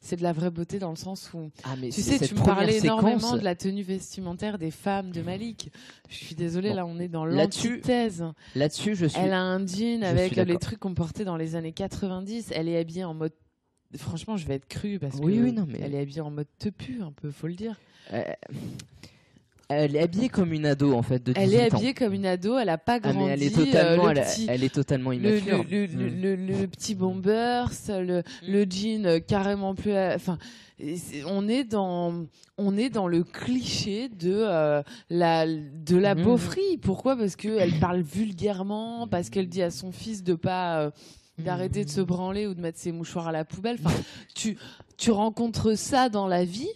C'est 0.06 0.16
de 0.16 0.22
la 0.22 0.34
vraie 0.34 0.50
beauté 0.50 0.78
dans 0.78 0.90
le 0.90 0.96
sens 0.96 1.30
où 1.32 1.50
ah 1.64 1.76
mais 1.80 1.88
tu 1.88 2.02
sais, 2.02 2.18
tu 2.18 2.34
me 2.34 2.44
parlais 2.44 2.76
énormément 2.76 3.36
de 3.38 3.42
la 3.42 3.54
tenue 3.54 3.82
vestimentaire 3.82 4.58
des 4.58 4.70
femmes 4.70 5.12
de 5.12 5.22
Malik. 5.22 5.72
Je 6.10 6.14
suis 6.16 6.34
désolée, 6.34 6.68
Bon. 6.68 6.74
là, 6.76 6.84
on 6.86 6.98
est 6.98 7.08
dans 7.08 7.24
l'antithèse. 7.24 8.22
Là-dessus, 8.54 8.96
je 8.96 9.06
suis. 9.06 9.18
Elle 9.18 9.32
a 9.32 9.40
un 9.40 9.66
jean 9.66 10.00
je 10.02 10.04
avec 10.06 10.36
les 10.36 10.58
trucs 10.58 10.78
qu'on 10.80 10.92
portait 10.92 11.24
dans 11.24 11.38
les 11.38 11.56
années 11.56 11.72
90. 11.72 12.52
Elle 12.54 12.68
est 12.68 12.76
habillée 12.78 13.04
en 13.04 13.14
mode. 13.14 13.32
Franchement, 13.96 14.36
je 14.36 14.46
vais 14.46 14.56
être 14.56 14.68
crue 14.68 14.98
parce 14.98 15.16
Oui, 15.22 15.38
que 15.38 15.42
oui, 15.44 15.52
non, 15.52 15.66
mais- 15.66 15.78
elle 15.80 15.94
est 15.94 16.00
habillée 16.00 16.20
en 16.20 16.30
mode 16.30 16.48
tepu, 16.58 17.00
un 17.00 17.12
peu, 17.12 17.30
faut 17.30 17.46
le 17.46 17.54
dire. 17.54 17.80
Euh, 18.12 18.22
elle 19.68 19.96
est 19.96 20.00
habillée 20.03 20.29
comme 20.29 20.53
une 20.53 20.66
ado 20.66 20.94
en 20.94 21.03
fait 21.03 21.22
de 21.22 21.33
18 21.33 21.42
Elle 21.42 21.55
est 21.55 21.72
ans. 21.72 21.77
habillée 21.77 21.94
comme 21.94 22.12
une 22.12 22.27
ado, 22.27 22.59
elle 22.59 22.68
a 22.68 22.79
pas 22.79 22.94
Ah, 22.94 22.98
grandi. 23.00 23.18
mais 23.18 23.27
elle 23.33 23.42
est 23.42 23.59
euh, 23.59 23.64
totalement, 23.64 24.11
elle, 24.11 24.20
petit- 24.20 24.46
elle 24.48 24.64
est 24.64 24.74
totalement 24.74 25.11
le, 25.11 25.16
immature. 25.16 25.64
le, 25.70 25.87
le, 25.87 25.87
Mm. 25.87 26.20
le- 26.46 26.59
le 26.61 26.66
petit 26.68 26.94
bombers, 26.94 27.70
le, 27.88 28.22
le 28.46 28.64
jean 28.68 29.07
euh, 29.07 29.20
carrément 29.20 29.74
plus. 29.74 29.92
euh, 29.92 30.14
Enfin, 30.14 30.38
on 31.27 31.48
est 31.48 31.64
dans, 31.64 32.27
on 32.59 32.77
est 32.77 32.90
dans 32.90 33.07
le 33.07 33.22
cliché 33.22 34.09
de 34.09 34.33
euh, 34.35 34.83
la, 35.09 35.46
de 35.46 35.96
la 35.96 36.14
Mhm. 36.14 36.22
beaufrie. 36.24 36.77
Pourquoi? 36.83 37.16
Parce 37.16 37.37
que 37.37 37.48
elle 37.48 37.79
parle 37.81 38.00
vulgairement, 38.03 39.07
parce 39.09 39.31
qu'elle 39.31 39.48
dit 39.48 39.62
à 39.62 39.70
son 39.70 39.92
fils 39.92 40.22
de 40.22 40.35
pas. 40.35 40.81
euh, 40.81 40.90
d'arrêter 41.37 41.85
de 41.85 41.90
se 41.90 42.00
branler 42.00 42.46
ou 42.46 42.55
de 42.55 42.61
mettre 42.61 42.79
ses 42.79 42.92
mouchoirs 42.92 43.27
à 43.27 43.33
la 43.33 43.44
poubelle. 43.44 43.77
Enfin, 43.85 43.92
tu, 44.37 44.57
tu 44.96 45.11
rencontres 45.11 45.77
ça 45.77 46.09
dans 46.09 46.29
la 46.29 46.44
vie, 46.44 46.68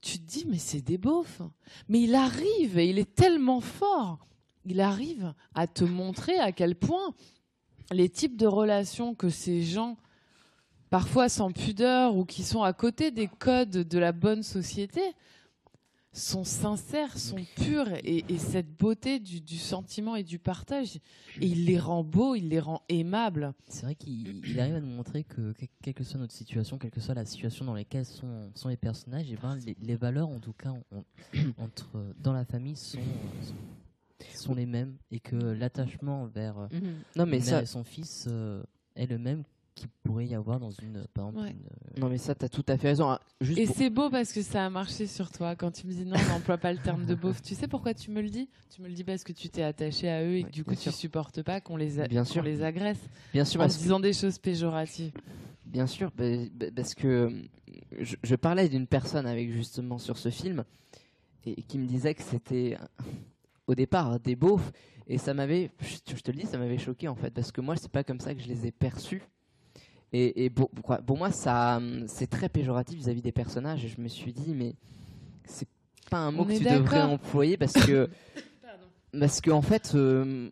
tu 0.00 0.18
te 0.18 0.24
dis, 0.24 0.46
mais 0.46 0.58
c'est 0.58 0.80
des 0.80 0.98
beaufs. 0.98 1.42
Mais 1.88 2.02
il 2.02 2.14
arrive, 2.14 2.78
et 2.78 2.88
il 2.88 2.98
est 2.98 3.14
tellement 3.14 3.60
fort, 3.60 4.26
il 4.64 4.80
arrive 4.80 5.34
à 5.54 5.66
te 5.66 5.84
montrer 5.84 6.38
à 6.38 6.52
quel 6.52 6.74
point 6.74 7.14
les 7.90 8.08
types 8.08 8.36
de 8.36 8.46
relations 8.46 9.14
que 9.14 9.30
ces 9.30 9.62
gens, 9.62 9.96
parfois 10.90 11.28
sans 11.28 11.50
pudeur 11.50 12.16
ou 12.16 12.24
qui 12.24 12.42
sont 12.42 12.62
à 12.62 12.72
côté 12.72 13.10
des 13.10 13.28
codes 13.28 13.70
de 13.70 13.98
la 13.98 14.12
bonne 14.12 14.42
société, 14.42 15.02
sont 16.12 16.42
sincères, 16.44 17.16
sont 17.18 17.36
purs, 17.56 17.88
et, 18.02 18.24
et 18.28 18.38
cette 18.38 18.70
beauté 18.76 19.20
du, 19.20 19.40
du 19.40 19.56
sentiment 19.58 20.16
et 20.16 20.24
du 20.24 20.38
partage, 20.38 20.96
et 20.96 21.46
il 21.46 21.64
les 21.66 21.78
rend 21.78 22.02
beaux, 22.02 22.34
il 22.34 22.48
les 22.48 22.60
rend 22.60 22.82
aimables. 22.88 23.52
C'est 23.68 23.82
vrai 23.84 23.94
qu'il 23.94 24.40
il 24.44 24.58
arrive 24.58 24.74
à 24.76 24.80
nous 24.80 24.88
montrer 24.88 25.22
que, 25.24 25.52
que- 25.52 25.66
quelle 25.82 25.94
que 25.94 26.04
soit 26.04 26.18
notre 26.18 26.32
situation, 26.32 26.78
quelle 26.78 26.90
que 26.90 27.00
soit 27.00 27.14
la 27.14 27.24
situation 27.24 27.64
dans 27.64 27.74
laquelle 27.74 28.04
sont, 28.06 28.50
sont 28.54 28.68
les 28.68 28.76
personnages, 28.76 29.30
et 29.30 29.36
ben, 29.36 29.56
les, 29.64 29.76
les 29.80 29.96
valeurs, 29.96 30.28
en 30.28 30.40
tout 30.40 30.54
cas, 30.54 30.72
on- 30.92 31.04
entre, 31.58 32.14
dans 32.18 32.32
la 32.32 32.44
famille, 32.44 32.76
sont, 32.76 32.98
sont 34.34 34.54
les 34.54 34.66
mêmes, 34.66 34.96
et 35.10 35.20
que 35.20 35.36
l'attachement 35.36 36.26
vers 36.26 36.58
euh, 36.58 36.66
Mhm. 36.72 36.94
Non 37.16 37.26
mais 37.26 37.38
une 37.38 37.42
ça, 37.44 37.50
mère 37.52 37.62
et 37.62 37.66
son 37.66 37.84
fils 37.84 38.26
euh, 38.28 38.62
est 38.96 39.06
le 39.06 39.18
même 39.18 39.44
qu'il 39.78 39.88
pourrait 40.02 40.26
y 40.26 40.34
avoir 40.34 40.58
dans 40.60 40.70
une, 40.70 41.06
par 41.14 41.28
exemple, 41.28 41.44
Ouais. 41.46 41.50
une- 41.96 42.00
non 42.02 42.08
mais 42.08 42.18
ça, 42.18 42.34
t'as 42.34 42.48
tout 42.48 42.64
à 42.68 42.76
fait 42.76 42.88
raison. 42.88 43.08
Ah, 43.10 43.20
Juste 43.40 43.58
Et 43.58 43.66
pour- 43.66 43.76
c'est 43.76 43.90
beau 43.90 44.10
parce 44.10 44.32
que 44.32 44.42
ça 44.42 44.66
a 44.66 44.70
marché 44.70 45.06
sur 45.06 45.30
toi. 45.30 45.54
Quand 45.56 45.70
tu 45.70 45.86
me 45.86 45.92
dis 45.92 46.04
non, 46.04 46.16
on 46.18 46.28
n'emploie 46.34 46.58
pas 46.58 46.72
le 46.72 46.78
terme 46.78 47.04
de 47.06 47.14
beauf. 47.14 47.40
Tu 47.42 47.54
sais 47.54 47.68
pourquoi 47.68 47.94
tu 47.94 48.10
me 48.10 48.20
le 48.20 48.28
dis? 48.30 48.48
Tu 48.74 48.82
me 48.82 48.88
le 48.88 48.94
dis 48.94 49.04
parce 49.04 49.24
que 49.24 49.32
tu 49.32 49.48
t'es 49.48 49.62
attaché 49.62 50.08
à 50.08 50.24
eux 50.24 50.36
et 50.36 50.40
que 50.42 50.46
Ouais, 50.46 50.52
du 50.52 50.64
coup 50.64 50.70
bien 50.70 50.76
tu 50.78 50.82
sûr. 50.90 50.94
supportes 50.94 51.42
pas 51.42 51.60
qu'on 51.60 51.76
les, 51.76 52.00
a- 52.00 52.08
Bien 52.08 52.24
sûr. 52.24 52.42
les 52.42 52.62
agresse 52.62 52.98
bien 53.32 53.44
sûr, 53.44 53.60
en 53.60 53.64
parce, 53.64 53.78
disant 53.78 54.00
des 54.00 54.12
choses 54.12 54.38
péjoratives. 54.38 55.12
bien 55.64 55.86
sûr, 55.86 56.10
bah, 56.16 56.24
bah, 56.54 56.66
parce 56.74 56.94
que 56.94 57.06
euh, 57.08 57.30
je, 58.00 58.16
je 58.22 58.34
parlais 58.36 58.68
d'une 58.68 58.86
personne 58.86 59.26
avec 59.26 59.50
justement 59.52 59.98
sur 59.98 60.18
ce 60.18 60.30
film 60.30 60.64
et 61.46 61.62
qui 61.62 61.78
me 61.78 61.86
disait 61.86 62.14
que 62.14 62.22
c'était 62.22 62.76
euh, 62.80 63.04
au 63.66 63.74
départ 63.74 64.18
des 64.20 64.34
beaufs 64.36 64.72
et 65.06 65.16
ça 65.18 65.32
m'avait, 65.34 65.70
je, 65.80 66.14
je 66.16 66.20
te 66.20 66.30
le 66.30 66.36
dis, 66.38 66.46
ça 66.46 66.58
m'avait 66.58 66.76
choqué 66.78 67.08
en 67.08 67.14
fait 67.14 67.30
parce 67.30 67.50
que 67.52 67.60
moi 67.62 67.76
c'est 67.76 67.90
pas 67.90 68.04
comme 68.04 68.20
ça 68.20 68.34
que 68.34 68.40
je 68.40 68.48
les 68.48 68.66
ai 68.66 68.72
perçus. 68.72 69.22
Et, 70.12 70.44
et 70.44 70.50
pour, 70.50 70.70
moi, 71.08 71.30
ça, 71.30 71.80
c'est 72.06 72.28
très 72.28 72.48
péjoratif 72.48 72.98
vis-à-vis 72.98 73.22
des 73.22 73.32
personnages. 73.32 73.84
Et 73.84 73.88
je 73.88 74.00
me 74.00 74.08
suis 74.08 74.32
dit, 74.32 74.54
mais 74.54 74.74
c'est 75.44 75.68
pas 76.10 76.18
un 76.18 76.30
mot 76.30 76.42
On 76.42 76.46
que 76.46 76.56
tu 76.56 76.64
devrais 76.64 77.02
employer 77.02 77.56
parce 77.56 77.74
que, 77.74 78.08
parce 79.18 79.40
que 79.40 79.50
en 79.50 79.62
fait, 79.62 79.92
euh, 79.94 80.48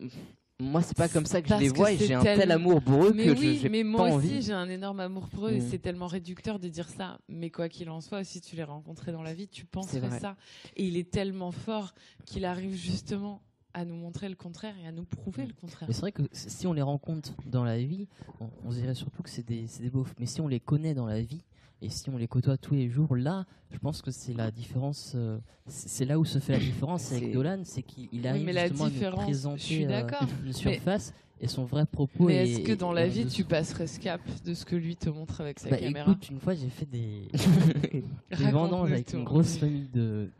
moi, 0.59 0.81
c'est 0.81 0.97
pas 0.97 1.07
comme 1.07 1.25
ça 1.25 1.41
que 1.41 1.49
je 1.49 1.55
les 1.55 1.69
vois 1.69 1.91
et 1.91 1.97
j'ai 1.97 2.13
un 2.13 2.23
tel 2.23 2.51
amour 2.51 2.81
pour 2.81 3.05
eux 3.05 3.13
Mais 3.15 3.25
que 3.25 3.31
oui, 3.31 3.59
je 3.61 3.67
mais 3.67 3.83
pas 3.83 3.89
moi 3.89 4.11
aussi 4.15 4.41
j'ai 4.41 4.53
un 4.53 4.69
énorme 4.69 4.99
amour 4.99 5.27
pour 5.29 5.47
eux 5.47 5.51
et 5.51 5.59
Mm. 5.59 5.67
c'est 5.69 5.77
tellement 5.79 6.07
réducteur 6.07 6.59
de 6.59 6.67
dire 6.67 6.89
ça. 6.89 7.19
Mais 7.29 7.49
quoi 7.49 7.69
qu'il 7.69 7.89
en 7.89 8.01
soit, 8.01 8.23
si 8.23 8.41
tu 8.41 8.55
les 8.55 8.63
rencontrais 8.63 9.11
dans 9.11 9.21
la 9.21 9.33
vie, 9.33 9.47
tu 9.47 9.65
penserais 9.65 10.19
ça. 10.19 10.35
Et 10.75 10.85
il 10.85 10.97
est 10.97 11.11
tellement 11.11 11.51
fort 11.51 11.93
qu'il 12.25 12.45
arrive 12.45 12.75
justement 12.75 13.41
à 13.77 13.85
nous 13.85 13.95
montrer 13.95 14.27
le 14.27 14.35
contraire 14.35 14.73
et 14.83 14.87
à 14.87 14.91
nous 14.91 15.03
prouver 15.05 15.43
Mm. 15.43 15.47
le 15.49 15.53
contraire. 15.53 15.87
Mais 15.87 15.93
c'est 15.93 16.01
vrai 16.01 16.11
que 16.11 16.23
si 16.31 16.65
on 16.65 16.73
les 16.73 16.81
rencontre 16.81 17.33
dans 17.45 17.63
la 17.63 17.77
vie, 17.77 18.07
on, 18.41 18.49
on 18.65 18.71
se 18.71 18.77
dirait 18.77 18.95
surtout 18.95 19.21
que 19.21 19.29
c'est 19.29 19.45
des, 19.47 19.65
des 19.79 19.89
beaufs. 19.91 20.13
Mais 20.19 20.25
si 20.25 20.41
on 20.41 20.47
les 20.47 20.59
connaît 20.59 20.95
dans 20.95 21.05
la 21.05 21.21
vie, 21.21 21.43
et 21.83 21.89
si 21.89 22.09
on 22.09 22.17
les 22.17 22.27
côtoie 22.27 22.57
tous 22.57 22.73
les 22.73 22.89
jours, 22.89 23.15
là, 23.15 23.45
je 23.71 23.77
pense 23.77 24.01
que 24.01 24.09
c'est 24.09 24.33
la 24.33 24.49
différence. 24.49 25.13
euh, 25.15 25.37
c'est 25.67 26.05
là 26.05 26.17
où 26.17 26.25
se 26.25 26.39
fait 26.39 26.53
la 26.53 26.59
différence 26.59 27.11
avec 27.11 27.31
Dolan, 27.31 27.61
c'est 27.65 27.83
qu'il 27.83 28.09
il 28.11 28.27
arrive 28.27 28.45
mais 28.45 28.53
la 28.53 28.67
justement 28.67 28.85
à 28.85 29.11
nous 29.11 29.17
présenter 29.17 29.59
suis 29.59 29.85
euh, 29.85 30.07
une 30.43 30.53
surface 30.53 31.13
et 31.39 31.47
son 31.47 31.65
vrai 31.65 31.85
propos. 31.85 32.25
Mais 32.25 32.35
est- 32.47 32.51
est-ce 32.53 32.59
que 32.61 32.71
dans 32.73 32.93
est- 32.93 33.01
la 33.01 33.07
vie 33.07 33.27
tu 33.27 33.43
passerais 33.43 33.85
ce 33.85 33.99
cap 33.99 34.21
de 34.43 34.55
ce 34.55 34.65
que 34.65 34.75
lui 34.75 34.95
te 34.95 35.07
montre 35.11 35.39
avec 35.39 35.59
sa 35.59 35.69
Bah, 35.69 35.77
caméra 35.77 36.09
écoute, 36.13 36.29
une 36.31 36.39
fois 36.39 36.55
j'ai 36.55 36.69
fait 36.69 36.87
des, 36.87 37.27
des 37.91 38.51
vendanges 38.51 38.91
avec 38.91 39.13
une 39.13 39.23
grosse 39.23 39.57
famille 39.57 39.87
de. 39.93 40.31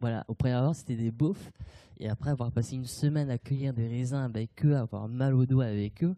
Voilà, 0.00 0.24
au 0.28 0.34
abord 0.46 0.74
c'était 0.74 0.96
des 0.96 1.10
beaufs. 1.10 1.52
Et 1.98 2.08
après 2.08 2.30
avoir 2.30 2.50
passé 2.52 2.76
une 2.76 2.86
semaine 2.86 3.30
à 3.30 3.38
cueillir 3.38 3.72
des 3.74 3.86
raisins 3.88 4.16
avec 4.16 4.64
eux, 4.64 4.76
avoir 4.76 5.08
mal 5.08 5.34
au 5.34 5.46
dos 5.46 5.60
avec 5.60 6.02
eux, 6.04 6.14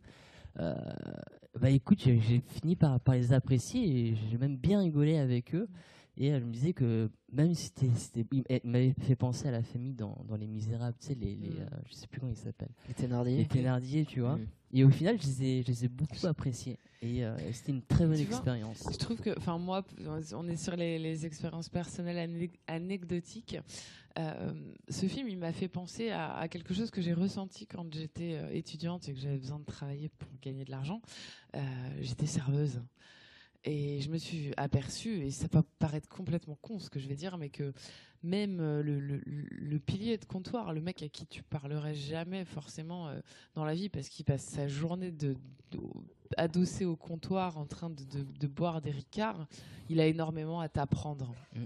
euh, 0.61 0.75
bah 1.61 1.71
écoute, 1.71 2.01
j'ai 2.01 2.21
fini 2.49 2.77
par, 2.77 2.99
par 3.01 3.15
les 3.15 3.33
apprécier 3.33 4.09
et 4.11 4.15
j'ai 4.31 4.39
même 4.39 4.57
bien 4.57 4.81
rigolé 4.81 5.19
avec 5.19 5.55
eux. 5.55 5.69
Et 6.17 6.29
elle 6.29 6.45
me 6.45 6.53
disait 6.53 6.73
que 6.73 7.11
même 7.33 7.55
si 7.55 7.73
c'était. 7.75 8.25
elle 8.49 8.61
m'avait 8.63 8.95
fait 9.01 9.17
penser 9.17 9.49
à 9.49 9.51
la 9.51 9.65
famille 9.65 9.95
dans, 9.95 10.17
dans 10.29 10.37
Les 10.37 10.47
Misérables, 10.47 10.97
tu 11.01 11.09
sais, 11.09 11.15
les, 11.17 11.35
les, 11.35 11.49
Mm. 11.49 11.63
euh, 11.63 11.67
je 11.89 11.95
sais 11.95 12.07
plus 12.07 12.21
comment 12.21 12.31
ils 12.31 12.37
s'appellent. 12.39 12.71
Les 12.87 12.95
Thénardier. 12.95 13.37
Les 13.39 13.47
Thénardier, 13.47 14.05
tu 14.05 14.21
vois. 14.21 14.37
Mm. 14.37 14.47
Et 14.75 14.85
au 14.85 14.91
final, 14.91 15.21
je 15.21 15.27
les 15.27 15.43
ai, 15.45 15.63
je 15.63 15.67
les 15.69 15.85
ai 15.87 15.89
beaucoup 15.89 16.25
appréciés. 16.29 16.79
Et 17.03 17.25
euh, 17.25 17.37
c'était 17.53 17.73
une 17.73 17.83
très 17.83 18.07
bonne 18.07 18.17
Tu 18.17 18.25
vois, 18.27 18.37
expérience. 18.37 18.89
Je 18.93 18.97
trouve 18.97 19.21
que, 19.21 19.37
enfin 19.37 19.59
moi, 19.59 19.85
on 20.35 20.49
est 20.49 20.57
sur 20.57 20.77
les, 20.77 21.01
les 21.01 21.27
expériences 21.27 21.69
personnelles 21.69 22.49
anecdotiques. 22.69 23.59
Euh, 24.19 24.53
ce 24.89 25.07
film, 25.07 25.29
il 25.29 25.39
m'a 25.39 25.53
fait 25.53 25.69
penser 25.69 26.11
à, 26.11 26.47
quelque 26.49 26.75
chose 26.75 26.91
que 26.91 27.01
j'ai 27.01 27.13
ressenti 27.13 27.67
quand 27.67 27.93
j'étais 27.93 28.35
euh, 28.35 28.49
étudiante 28.53 29.09
et 29.09 29.15
que 29.15 29.21
j'avais 29.21 29.39
besoin 29.39 29.59
de 29.59 29.65
travailler 29.65 30.09
pour 30.09 30.29
gagner 30.41 30.65
de 30.65 30.71
l'argent. 30.71 31.01
Euh, 31.57 31.61
j'étais 32.01 32.27
serveuse. 32.27 32.83
Et 33.65 34.03
je 34.03 34.11
me 34.11 34.19
suis 34.19 34.53
aperçue, 34.59 35.25
et 35.25 35.31
ça 35.31 35.49
peut 35.49 35.63
paraître 35.79 36.07
complètement 36.07 36.59
con 36.61 36.79
ce 36.79 36.91
que 36.91 37.01
je 37.01 37.09
vais 37.09 37.17
dire, 37.17 37.39
mais 37.39 37.49
que 37.49 37.73
même 38.23 38.59
le, 38.59 39.79
pilier 39.79 40.19
de 40.19 40.25
comptoir, 40.27 40.75
le 40.75 40.83
mec 40.83 41.03
à 41.03 41.09
qui 41.09 41.27
tu 41.27 41.43
parlerais 41.43 41.95
jamais 41.95 42.45
forcément 42.45 43.11
dans 43.55 43.65
la 43.65 43.75
vie 43.75 43.89
parce 43.89 44.11
qu'il 44.11 44.27
passe 44.27 44.45
sa 44.45 44.69
journée 44.69 45.13
de, 45.13 45.35
adossé 46.37 46.85
au 46.85 46.95
comptoir 46.95 47.57
en 47.57 47.65
train 47.65 47.89
de 47.89 48.47
boire 48.47 48.83
des 48.83 48.91
ricards, 48.91 49.47
il 49.89 49.99
a 49.99 50.07
énormément 50.07 50.61
à 50.61 50.69
t'apprendre. 50.69 51.35
Mm. 51.55 51.65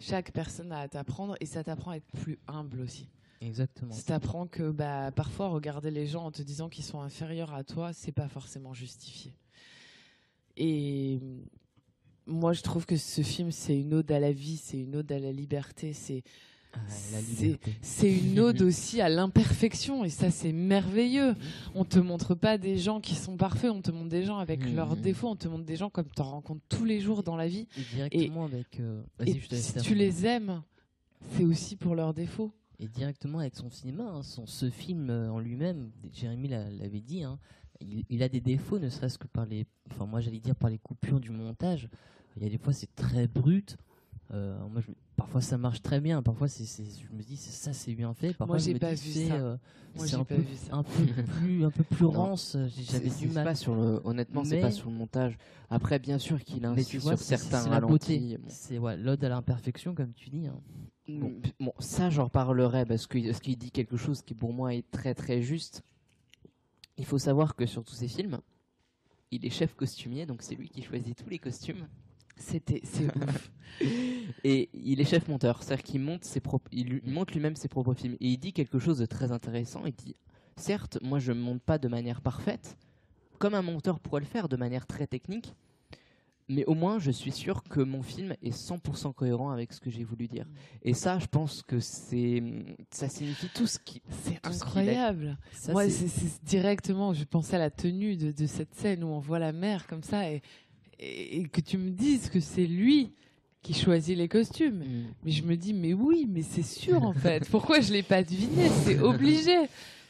Chaque 0.00 0.32
personne 0.32 0.72
a 0.72 0.80
à 0.80 0.88
t'apprendre 0.88 1.36
et 1.40 1.46
ça 1.46 1.64
t'apprend 1.64 1.92
à 1.92 1.96
être 1.96 2.10
plus 2.12 2.38
humble 2.46 2.80
aussi. 2.80 3.08
Exactement. 3.40 3.92
Ça 3.92 4.02
t'apprend 4.02 4.46
que 4.46 4.70
bah, 4.70 5.10
parfois 5.12 5.48
regarder 5.48 5.90
les 5.90 6.06
gens 6.06 6.24
en 6.24 6.30
te 6.30 6.42
disant 6.42 6.68
qu'ils 6.68 6.84
sont 6.84 7.00
inférieurs 7.00 7.54
à 7.54 7.64
toi, 7.64 7.92
c'est 7.92 8.12
pas 8.12 8.28
forcément 8.28 8.74
justifié. 8.74 9.34
Et 10.56 11.20
moi, 12.26 12.52
je 12.52 12.62
trouve 12.62 12.84
que 12.84 12.96
ce 12.96 13.22
film, 13.22 13.52
c'est 13.52 13.78
une 13.78 13.94
ode 13.94 14.10
à 14.10 14.18
la 14.18 14.32
vie, 14.32 14.56
c'est 14.56 14.78
une 14.78 14.96
ode 14.96 15.10
à 15.12 15.18
la 15.18 15.32
liberté, 15.32 15.92
c'est 15.92 16.22
Ah, 16.74 16.78
c'est- 17.82 18.18
une 18.18 18.38
ode 18.40 18.62
aussi 18.62 19.00
à 19.00 19.08
l'imperfection 19.08 20.04
et 20.04 20.10
ça 20.10 20.30
c'est 20.30 20.52
merveilleux. 20.52 21.34
On 21.74 21.84
te 21.84 21.98
montre 21.98 22.34
pas 22.34 22.58
des 22.58 22.76
gens 22.78 23.00
qui 23.00 23.14
sont 23.14 23.36
parfaits, 23.36 23.70
on 23.70 23.80
te 23.82 23.90
montre 23.90 24.08
des 24.10 24.22
gens 24.24 24.38
avec 24.38 24.64
Mhm. 24.64 24.76
leurs 24.76 24.96
défauts, 24.96 25.28
on 25.28 25.36
te 25.36 25.48
montre 25.48 25.64
des 25.64 25.76
gens 25.76 25.90
comme 25.90 26.08
tu 26.14 26.20
en 26.22 26.30
rencontres 26.30 26.62
tous 26.68 26.84
les 26.84 27.00
jours 27.00 27.22
dans 27.22 27.36
la 27.36 27.48
vie. 27.48 27.66
Et 27.78 27.82
directement 27.94 28.44
avec. 28.44 28.80
euh, 28.80 29.02
Et 29.20 29.24
Vas-y, 29.24 29.40
je 29.40 29.48
te 29.48 29.54
laisse 29.54 29.72
si 29.74 29.80
tu 29.82 29.94
les 29.94 30.26
aimes, 30.26 30.62
c'est 31.32 31.44
aussi 31.44 31.76
pour 31.76 31.94
leurs 31.94 32.12
défauts. 32.14 32.52
Et 32.80 32.86
directement 32.86 33.40
avec 33.40 33.56
son 33.56 33.70
cinéma, 33.70 34.04
hein, 34.04 34.22
son, 34.22 34.46
ce 34.46 34.70
film 34.70 35.10
euh, 35.10 35.30
en 35.30 35.40
lui-même, 35.40 35.90
Jérémy 36.12 36.48
l'a- 36.48 36.70
l'avait 36.70 37.00
dit, 37.00 37.24
hein, 37.24 37.38
il, 37.80 38.04
il 38.08 38.22
a 38.22 38.28
des 38.28 38.40
défauts, 38.40 38.78
ne 38.78 38.88
serait-ce 38.88 39.18
que 39.18 39.26
par 39.26 39.46
les, 39.46 39.66
enfin 39.90 40.06
moi 40.06 40.20
j'allais 40.20 40.38
dire 40.38 40.54
par 40.54 40.70
les 40.70 40.78
coupures 40.78 41.18
du 41.18 41.30
montage. 41.30 41.88
Il 42.36 42.42
y 42.44 42.46
a 42.46 42.50
des 42.50 42.58
fois 42.58 42.72
c'est 42.72 42.94
très 42.94 43.26
brut. 43.26 43.76
Euh, 44.30 44.58
moi, 44.68 44.82
je- 44.82 44.92
parfois 45.16 45.40
ça 45.40 45.56
marche 45.56 45.80
très 45.80 46.00
bien, 46.00 46.22
parfois 46.22 46.48
c'est- 46.48 46.84
je 46.84 47.16
me 47.16 47.22
dis 47.22 47.36
ça 47.36 47.72
c'est 47.72 47.94
bien 47.94 48.12
fait. 48.12 48.34
Parfois 48.34 48.58
je 48.58 48.64
j'ai 48.66 48.78
pas 48.78 48.92
dis, 48.94 49.00
vu 49.02 49.12
c'est, 49.12 49.28
ça. 49.28 49.34
euh, 49.36 49.56
Moi, 49.96 50.04
un 50.16 50.24
pas 50.24 50.34
peu, 50.36 50.40
vu 50.42 50.54
ça. 50.54 50.74
un 50.74 50.82
peu 50.82 51.24
plus, 51.40 51.64
un 51.64 51.70
peu 51.70 51.82
plus 51.84 52.04
rance. 52.04 52.56
J'avais 52.76 53.08
C'est- 53.08 53.26
du 53.26 53.32
mal. 53.32 53.44
pas 53.44 53.54
sur 53.54 53.74
le, 53.74 54.00
honnêtement, 54.04 54.44
c'est 54.44 54.60
pas 54.60 54.70
sur 54.70 54.90
le 54.90 54.96
montage. 54.96 55.38
Après, 55.70 55.98
bien 55.98 56.18
sûr 56.18 56.42
qu'il 56.44 56.66
vois, 56.98 57.16
sur 57.16 57.24
certains 57.26 57.62
ralentis. 57.70 58.36
C'est 58.48 58.78
ouais, 58.78 58.96
l'ode 58.98 59.24
à 59.24 59.28
l'imperfection, 59.30 59.94
comme 59.94 60.12
tu 60.12 60.28
dis. 60.28 60.46
hein. 60.46 60.60
Bon, 61.08 61.32
bon, 61.58 61.72
ça 61.78 62.10
j'en 62.10 62.24
reparlerai 62.24 62.84
parce 62.84 63.06
qu'il 63.06 63.56
dit 63.56 63.70
quelque 63.70 63.96
chose 63.96 64.20
qui 64.20 64.34
pour 64.34 64.52
moi 64.52 64.74
est 64.74 64.84
très 64.90 65.14
très 65.14 65.40
juste. 65.40 65.82
Il 66.98 67.06
faut 67.06 67.18
savoir 67.18 67.56
que 67.56 67.64
sur 67.64 67.82
tous 67.82 67.94
ces 67.94 68.08
films, 68.08 68.40
il 69.30 69.46
est 69.46 69.50
chef 69.50 69.74
costumier, 69.74 70.26
donc 70.26 70.42
c'est 70.42 70.54
lui 70.54 70.68
qui 70.68 70.82
choisit 70.82 71.16
tous 71.16 71.30
les 71.30 71.38
costumes. 71.38 71.86
C'était, 72.38 72.80
c'est 72.84 73.04
ouf. 73.16 73.50
Et 74.44 74.70
il 74.72 75.00
est 75.00 75.04
chef 75.04 75.28
monteur, 75.28 75.62
c'est-à-dire 75.62 75.84
qu'il 75.84 76.00
monte, 76.00 76.24
ses 76.24 76.40
propres, 76.40 76.68
il, 76.72 77.00
monte 77.06 77.32
lui-même 77.32 77.56
ses 77.56 77.68
propres 77.68 77.94
films. 77.94 78.14
Et 78.20 78.28
il 78.28 78.38
dit 78.38 78.52
quelque 78.52 78.78
chose 78.78 78.98
de 78.98 79.06
très 79.06 79.32
intéressant. 79.32 79.82
Il 79.86 79.94
dit 79.94 80.16
Certes, 80.56 80.98
moi 81.02 81.18
je 81.18 81.32
ne 81.32 81.40
monte 81.40 81.62
pas 81.62 81.78
de 81.78 81.88
manière 81.88 82.20
parfaite, 82.20 82.76
comme 83.38 83.54
un 83.54 83.62
monteur 83.62 84.00
pourrait 84.00 84.20
le 84.20 84.26
faire 84.26 84.48
de 84.48 84.56
manière 84.56 84.86
très 84.86 85.06
technique, 85.06 85.54
mais 86.48 86.64
au 86.64 86.74
moins 86.74 86.98
je 86.98 87.10
suis 87.10 87.30
sûr 87.30 87.62
que 87.62 87.80
mon 87.80 88.02
film 88.02 88.34
est 88.42 88.56
100% 88.56 89.14
cohérent 89.14 89.50
avec 89.50 89.72
ce 89.72 89.80
que 89.80 89.90
j'ai 89.90 90.02
voulu 90.02 90.26
dire. 90.26 90.46
Et 90.82 90.94
ça, 90.94 91.18
je 91.18 91.26
pense 91.26 91.62
que 91.62 91.78
c'est, 91.78 92.42
ça 92.90 93.08
signifie 93.08 93.48
tout 93.54 93.66
ce 93.66 93.78
qui. 93.78 94.02
C'est 94.24 94.44
incroyable. 94.44 95.38
Moi, 95.68 95.88
c'est- 95.90 96.44
directement, 96.44 97.12
je 97.12 97.24
pensais 97.24 97.56
à 97.56 97.60
la 97.60 97.70
tenue 97.70 98.16
de, 98.16 98.32
de 98.32 98.46
cette 98.46 98.74
scène 98.74 99.04
où 99.04 99.08
on 99.08 99.20
voit 99.20 99.38
la 99.38 99.52
mer 99.52 99.86
comme 99.86 100.02
ça 100.02 100.28
et, 100.30 100.42
et, 100.98 101.44
que 101.48 101.60
tu 101.60 101.78
me 101.78 101.90
dises 101.90 102.28
que 102.28 102.40
c'est 102.40 102.66
lui 102.66 103.12
qui 103.62 103.74
choisit 103.74 104.16
les 104.16 104.28
costumes. 104.28 104.78
Mm. 104.78 105.04
Mais 105.24 105.30
je 105.30 105.42
me 105.42 105.56
dis, 105.56 105.74
mais 105.74 105.92
oui, 105.92 106.26
mais 106.28 106.42
c'est 106.42 106.62
sûr 106.62 107.02
en 107.02 107.12
fait. 107.12 107.48
Pourquoi 107.50 107.80
je 107.80 107.92
l'ai 107.92 108.02
pas 108.02 108.22
deviné? 108.22 108.68
C'est 108.84 108.98
obligé. 109.00 109.56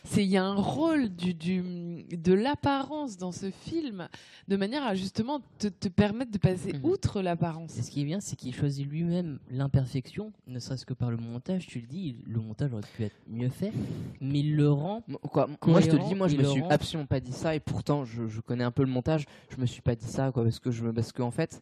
C'est 0.04 0.24
il 0.24 0.30
y 0.30 0.36
a 0.38 0.44
un 0.44 0.54
rôle 0.54 1.08
du, 1.10 1.34
du 1.34 2.04
de 2.10 2.32
l'apparence 2.32 3.18
dans 3.18 3.32
ce 3.32 3.50
film, 3.50 4.08
de 4.46 4.56
manière 4.56 4.82
à 4.84 4.94
justement 4.94 5.40
te, 5.58 5.68
te 5.68 5.88
permettre 5.88 6.30
de 6.30 6.38
passer 6.38 6.72
Mhm. 6.72 6.84
outre 6.84 7.20
l'apparence. 7.20 7.76
Et 7.78 7.82
ce 7.82 7.90
qui 7.90 8.00
est 8.02 8.04
bien, 8.04 8.20
c'est 8.20 8.36
qu'il 8.36 8.54
choisit 8.54 8.88
lui-même 8.88 9.38
l'imperfection, 9.50 10.32
ne 10.46 10.58
serait-ce 10.60 10.86
que 10.86 10.94
par 10.94 11.10
le 11.10 11.16
montage. 11.18 11.66
Tu 11.66 11.80
le 11.80 11.86
dis, 11.86 12.16
le 12.26 12.40
montage 12.40 12.72
aurait 12.72 12.82
pu 12.96 13.04
être 13.04 13.16
mieux 13.28 13.48
fait, 13.50 13.72
mais 14.20 14.40
il 14.40 14.56
le 14.56 14.70
rend. 14.70 15.02
Quoi, 15.30 15.48
moi 15.66 15.80
je 15.80 15.90
te 15.90 15.96
le 15.96 16.02
dis, 16.04 16.14
moi 16.14 16.28
je 16.28 16.36
me 16.36 16.44
suis 16.44 16.62
rend. 16.62 16.68
absolument 16.68 17.06
pas 17.06 17.20
dit 17.20 17.32
ça 17.32 17.54
et 17.54 17.60
pourtant 17.60 18.04
je, 18.04 18.26
je 18.28 18.40
connais 18.40 18.64
un 18.64 18.70
peu 18.70 18.82
le 18.84 18.90
montage. 18.90 19.26
Je 19.50 19.60
me 19.60 19.66
suis 19.66 19.82
pas 19.82 19.94
dit 19.94 20.06
ça 20.06 20.30
quoi 20.32 20.42
parce 20.44 20.58
que 20.60 20.70
je 20.70 20.84
me- 20.84 20.92
parce 20.92 21.12
qu'en 21.12 21.30
fait 21.30 21.60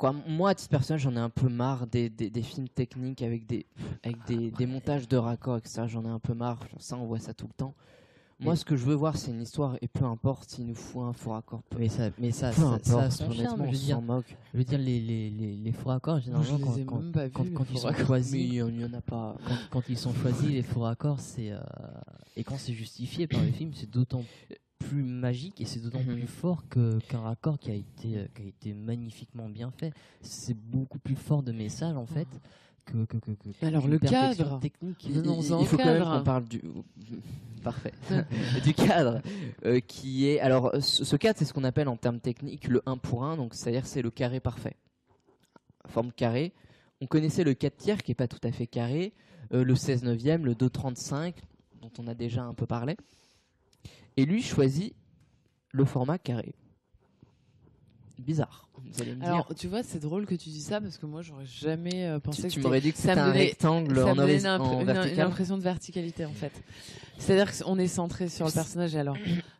quoi 0.00 0.14
moi 0.26 0.50
à 0.50 0.54
titre 0.54 0.70
personnel 0.70 0.98
j'en 1.00 1.12
ai 1.14 1.18
un 1.18 1.28
peu 1.30 1.48
marre 1.48 1.86
des, 1.86 2.08
des, 2.08 2.30
des 2.30 2.42
films 2.42 2.68
techniques 2.68 3.22
avec 3.22 3.46
des 3.46 3.66
avec 4.02 4.16
des, 4.26 4.50
des 4.50 4.66
montages 4.66 5.06
de 5.08 5.16
raccords 5.16 5.58
etc. 5.58 5.82
J'en 5.86 6.04
ai 6.04 6.08
un 6.08 6.18
peu 6.18 6.34
marre. 6.34 6.58
Ça 6.78 6.96
on 6.96 7.06
voit 7.06 7.18
ça 7.20 7.34
tout 7.34 7.46
le 7.46 7.52
temps. 7.54 7.74
Moi 8.42 8.54
Mais- 8.54 8.56
ce 8.56 8.64
que 8.64 8.74
je 8.74 8.84
veux 8.86 8.94
voir 8.94 9.18
c'est 9.18 9.30
une 9.32 9.42
histoire 9.42 9.76
et 9.82 9.88
peu 9.88 10.06
importe 10.06 10.48
s'il 10.48 10.66
nous 10.66 10.74
faut 10.74 11.02
un 11.02 11.12
faux 11.12 11.32
raccord. 11.32 11.62
Peu, 11.68 11.76
Mais 11.78 11.88
ça, 11.90 12.08
mais 12.18 12.30
ça, 12.32 12.48
peu 12.50 12.62
ça, 12.62 12.78
ça 12.82 12.94
a 12.94 12.98
importe. 13.04 13.12
son 13.12 13.24
honnêtement 13.30 13.66
Je 13.66 13.70
veux 13.72 13.76
dire, 13.76 13.96
s'en 13.96 14.02
moque. 14.02 14.36
je 14.54 14.58
veux 14.58 14.64
dire 14.64 14.78
les, 14.78 14.98
les, 15.00 15.28
les, 15.30 15.56
les 15.56 15.72
faux 15.72 15.90
raccords, 15.90 16.20
généralement, 16.20 16.58
quand, 16.58 17.64
ils 17.70 17.78
sont 17.78 17.92
choisis, 17.92 18.32
il 18.40 18.54
y 18.54 18.62
en- 18.62 18.92
a 18.94 19.00
pas. 19.02 19.36
quand, 19.46 19.56
quand 19.70 19.82
ils 19.90 19.98
sont 19.98 20.14
choisis, 20.14 20.48
les 20.48 20.62
faux 20.62 20.80
raccords, 20.80 21.20
c'est 21.20 21.52
euh, 21.52 21.60
et 22.36 22.42
quand 22.42 22.56
c'est 22.56 22.72
justifié 22.72 23.26
par 23.26 23.42
le 23.42 23.52
film, 23.52 23.72
c'est 23.74 23.90
d'autant 23.90 24.24
plus 24.90 25.02
magique 25.04 25.60
et 25.60 25.64
c'est 25.66 25.80
d'autant 25.80 26.00
Mhm. 26.02 26.14
plus 26.16 26.26
fort 26.26 26.68
que 26.68 26.98
qu'un 27.08 27.20
raccord 27.20 27.58
qui 27.58 27.70
a 27.70 27.74
été 27.74 28.28
qui 28.34 28.42
a 28.42 28.46
été 28.46 28.74
magnifiquement 28.74 29.48
bien 29.48 29.70
fait. 29.70 29.92
C'est 30.20 30.56
beaucoup 30.56 30.98
plus 30.98 31.14
fort 31.16 31.42
de 31.42 31.52
message 31.52 31.96
en 31.96 32.06
fait 32.06 32.26
que 32.86 33.04
que 33.04 33.18
que. 33.18 33.30
que- 33.32 33.66
Alors, 33.66 33.86
le 33.86 33.98
cadre. 33.98 34.58
technique. 34.60 35.04
Il, 35.08 35.22
faut 35.66 35.76
quand 35.76 35.84
même 35.84 36.02
qu'on 36.02 36.22
parle 36.24 36.44
du 36.48 36.60
parfait 37.62 37.92
du 38.64 38.74
cadre 38.74 39.20
euh, 39.64 39.80
qui 39.80 40.26
est 40.26 40.40
alors 40.40 40.72
ce, 40.80 41.04
ce 41.04 41.16
cadre 41.16 41.38
c'est 41.38 41.44
ce 41.44 41.52
qu'on 41.52 41.62
appelle 41.64 41.88
en 41.88 41.96
termes 41.96 42.18
techniques 42.18 42.66
le 42.68 42.82
1 42.86 42.96
pour 42.96 43.22
1 43.24 43.36
donc 43.36 43.54
c'est-à-dire 43.54 43.84
c'est 43.86 44.00
le 44.00 44.10
carré 44.10 44.40
parfait 44.40 44.76
forme 45.86 46.10
carré 46.10 46.52
on 47.02 47.06
connaissait 47.06 47.44
le 47.44 47.52
4 47.54 47.76
tiers 47.76 48.02
qui 48.02 48.12
est 48.12 48.14
pas 48.14 48.28
tout 48.28 48.40
à 48.44 48.50
fait 48.50 48.66
carré 48.66 49.12
euh, 49.52 49.62
le 49.62 49.74
16 49.74 50.04
neuvième 50.04 50.46
le 50.46 50.54
2,35 50.54 51.34
dont 51.82 51.90
on 51.98 52.06
a 52.06 52.14
déjà 52.14 52.42
un 52.44 52.54
peu 52.54 52.64
parlé 52.66 52.96
et 54.16 54.24
lui 54.26 54.42
choisit 54.42 54.94
le 55.72 55.84
format 55.84 56.18
carré 56.18 56.54
bizarre 58.18 58.68
vous 58.92 59.02
allez 59.02 59.14
me 59.14 59.20
dire 59.20 59.28
Alors, 59.28 59.54
tu 59.54 59.68
vois, 59.68 59.82
c'est 59.82 59.98
drôle 60.00 60.24
que 60.26 60.34
tu 60.34 60.48
dis 60.48 60.62
ça 60.62 60.80
parce 60.80 60.96
que 60.96 61.04
moi, 61.04 61.20
j'aurais 61.20 61.44
jamais 61.44 62.06
euh, 62.06 62.18
pensé 62.18 62.42
tu, 62.42 62.48
que 62.48 62.52
tu 62.54 62.60
m'aurais 62.60 62.80
dit 62.80 62.92
que 62.92 62.98
ça 62.98 63.08
c'était 63.10 63.20
un 63.20 63.26
donnait- 63.28 63.46
rectangle 63.48 63.94
ça 63.94 64.06
en, 64.06 64.10
me 64.10 64.14
donnait 64.16 64.32
horis- 64.38 64.40
une, 64.40 64.48
en 64.48 65.04
une- 65.06 65.20
impression 65.20 65.58
de 65.58 65.62
verticalité 65.62 66.24
en 66.24 66.32
fait. 66.32 66.52
C'est-à-dire 67.18 67.52
qu'on 67.56 67.78
est 67.78 67.86
centré 67.86 68.28
sur 68.30 68.46
le 68.46 68.52
personnage. 68.52 68.96
Alors, 68.96 69.16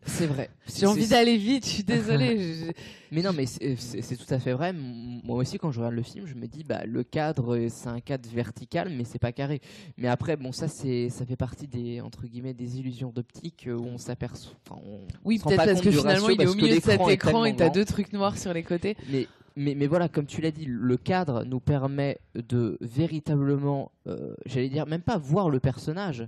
c'est 0.07 0.27
vrai 0.27 0.51
j'ai 0.75 0.87
envie 0.87 1.07
d'aller 1.09 1.37
vite. 1.37 1.65
Je 1.67 1.71
suis 1.71 1.83
désolée. 1.83 2.39
je- 2.55 2.73
Mais 3.13 3.23
non, 3.23 3.33
mais 3.33 3.45
c'est 3.47 4.17
tout 4.17 4.33
à 4.35 4.39
fait 4.39 4.53
vrai. 4.53 4.73
Moi 4.73 5.37
aussi, 5.37 5.59
quand 5.59 5.71
je 5.73 5.81
regarde 5.81 5.95
le 5.95 6.03
film, 6.03 6.27
je 6.27 6.35
me 6.35 6.47
dis, 6.47 6.65
bah, 6.65 6.85
le 6.87 7.03
cadre, 7.03 7.67
c'est 7.69 7.89
un 7.89 8.01
cadre 8.01 8.29
vertical, 8.31 8.91
mais 8.97 9.05
c'est 9.05 9.19
pas 9.19 9.33
carré. 9.33 9.61
Mais 9.99 10.09
après, 10.09 10.37
bon, 10.37 10.53
ça, 10.53 10.69
c'est, 10.69 11.09
ça 11.11 11.27
fait 11.27 11.37
partie 11.37 11.67
des 11.67 12.01
entre 12.01 12.27
guillemets 12.27 12.55
des 12.55 12.79
illusions 12.79 13.11
d'optique 13.11 13.67
euh, 13.67 13.77
où 13.77 13.85
on 13.85 13.99
s'aperçoit. 13.99 14.53
Oui, 15.25 15.39
peut-être 15.39 15.57
parce 15.65 15.81
que 15.81 15.91
finalement, 15.91 16.29
il 16.29 16.41
est 16.41 16.47
au 16.47 16.55
milieu 16.55 16.77
de 16.77 16.81
cet 16.81 17.01
écran 17.09 17.45
et 17.45 17.57
t'as 17.57 17.69
deux 17.71 17.85
trucs 17.85 18.13
noirs 18.13 18.39
sur 18.39 18.53
les 18.55 18.63
côtés. 18.63 18.97
Mais, 19.11 19.27
mais, 19.57 19.75
mais 19.75 19.87
voilà, 19.89 20.09
comme 20.09 20.27
tu 20.27 20.41
l'as 20.41 20.53
dit, 20.53 20.65
le 20.67 20.97
cadre 20.97 21.45
nous 21.45 21.61
permet 21.61 22.19
de 22.35 22.79
véritablement, 22.81 23.91
euh, 24.07 24.35
j'allais 24.47 24.69
dire, 24.69 24.87
même 24.87 25.03
pas 25.03 25.19
voir 25.19 25.51
le 25.51 25.61
personnage, 25.61 26.27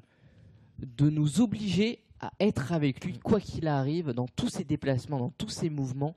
de 0.81 1.09
nous 1.09 1.41
obliger 1.41 2.01
à 2.23 2.33
être 2.41 2.73
avec 2.73 3.05
lui, 3.05 3.19
quoi 3.19 3.41
qu'il 3.41 3.69
arrive, 3.69 4.13
dans 4.13 4.29
tous 4.29 4.49
ses 4.49 4.65
déplacements, 4.65 5.19
dans 5.19 5.35
tous 5.37 5.49
ses 5.49 5.69
mouvements. 5.69 6.15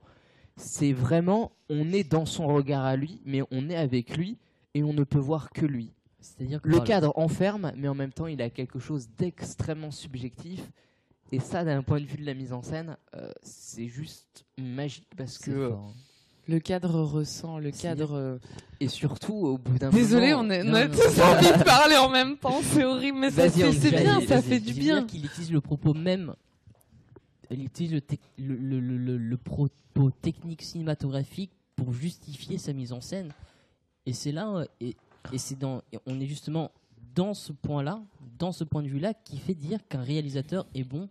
C'est 0.56 0.92
vraiment, 0.92 1.52
on 1.68 1.92
est 1.92 2.04
dans 2.04 2.24
son 2.24 2.46
regard 2.46 2.84
à 2.84 2.96
lui, 2.96 3.20
mais 3.26 3.42
on 3.50 3.68
est 3.68 3.76
avec 3.76 4.16
lui 4.16 4.38
et 4.74 4.82
on 4.82 4.92
ne 4.92 5.04
peut 5.04 5.18
voir 5.18 5.50
que 5.50 5.66
lui. 5.66 5.92
C'est-à-dire 6.20 6.62
que 6.62 6.68
Le 6.68 6.80
cadre 6.80 7.12
enferme, 7.16 7.72
mais 7.76 7.88
en 7.88 7.94
même 7.94 8.12
temps, 8.12 8.26
il 8.26 8.40
a 8.40 8.48
quelque 8.50 8.78
chose 8.78 9.08
d'extrêmement 9.18 9.90
subjectif. 9.90 10.70
Et 11.32 11.40
ça, 11.40 11.64
d'un 11.64 11.82
point 11.82 12.00
de 12.00 12.06
vue 12.06 12.18
de 12.18 12.24
la 12.24 12.34
mise 12.34 12.52
en 12.52 12.62
scène, 12.62 12.96
euh, 13.14 13.30
c'est 13.42 13.88
juste 13.88 14.44
magique 14.56 15.08
parce 15.16 15.38
que. 15.38 15.70
fort, 15.70 15.78
hein. 15.88 16.05
Le 16.48 16.60
cadre 16.60 17.00
ressent, 17.02 17.58
le 17.58 17.70
cadre. 17.72 18.12
euh, 18.14 18.38
Et 18.80 18.88
surtout, 18.88 19.34
au 19.34 19.58
bout 19.58 19.78
d'un 19.78 19.90
Désolé, 19.90 20.30
moment. 20.32 20.44
on, 20.46 20.50
est, 20.50 20.62
non, 20.62 20.72
on 20.72 20.74
a 20.74 20.86
non, 20.88 20.94
tous 20.94 21.20
envie 21.20 21.58
de 21.58 21.64
parler 21.64 21.96
en 21.96 22.08
même 22.08 22.36
temps. 22.36 22.60
C'est 22.62 22.84
horrible, 22.84 23.18
mais 23.18 23.30
c'est 23.30 23.50
bien, 23.56 24.20
ça 24.26 24.40
fait 24.42 24.60
du 24.60 24.72
bien. 24.74 25.04
qu'il 25.04 25.24
utilise 25.24 25.50
le 25.50 25.60
propos 25.60 25.92
même, 25.94 26.34
il 27.50 27.64
utilise 27.64 27.92
le, 27.92 28.00
tec- 28.00 28.20
le, 28.38 28.54
le, 28.54 28.78
le- 28.80 28.96
le- 28.96 29.16
le 29.18 29.36
propos 29.36 30.10
technique 30.10 30.62
cinématographique 30.62 31.50
pour 31.74 31.92
justifier 31.92 32.58
sa 32.58 32.72
mise 32.72 32.92
en 32.92 33.00
scène. 33.00 33.32
Et 34.04 34.12
c'est 34.12 34.32
là, 34.32 34.48
euh, 34.56 34.64
et, 34.80 34.94
et 35.32 35.38
c'est 35.38 35.58
dans, 35.58 35.82
et 35.92 35.98
on 36.06 36.20
est 36.20 36.26
justement 36.26 36.70
dans 37.14 37.34
ce 37.34 37.52
point-là, 37.52 38.00
dans 38.38 38.52
ce 38.52 38.62
point 38.62 38.82
de 38.82 38.88
vue-là, 38.88 39.14
qui 39.14 39.38
fait 39.38 39.54
dire 39.54 39.80
qu'un 39.88 40.02
réalisateur 40.02 40.66
est 40.74 40.84
bon 40.84 41.08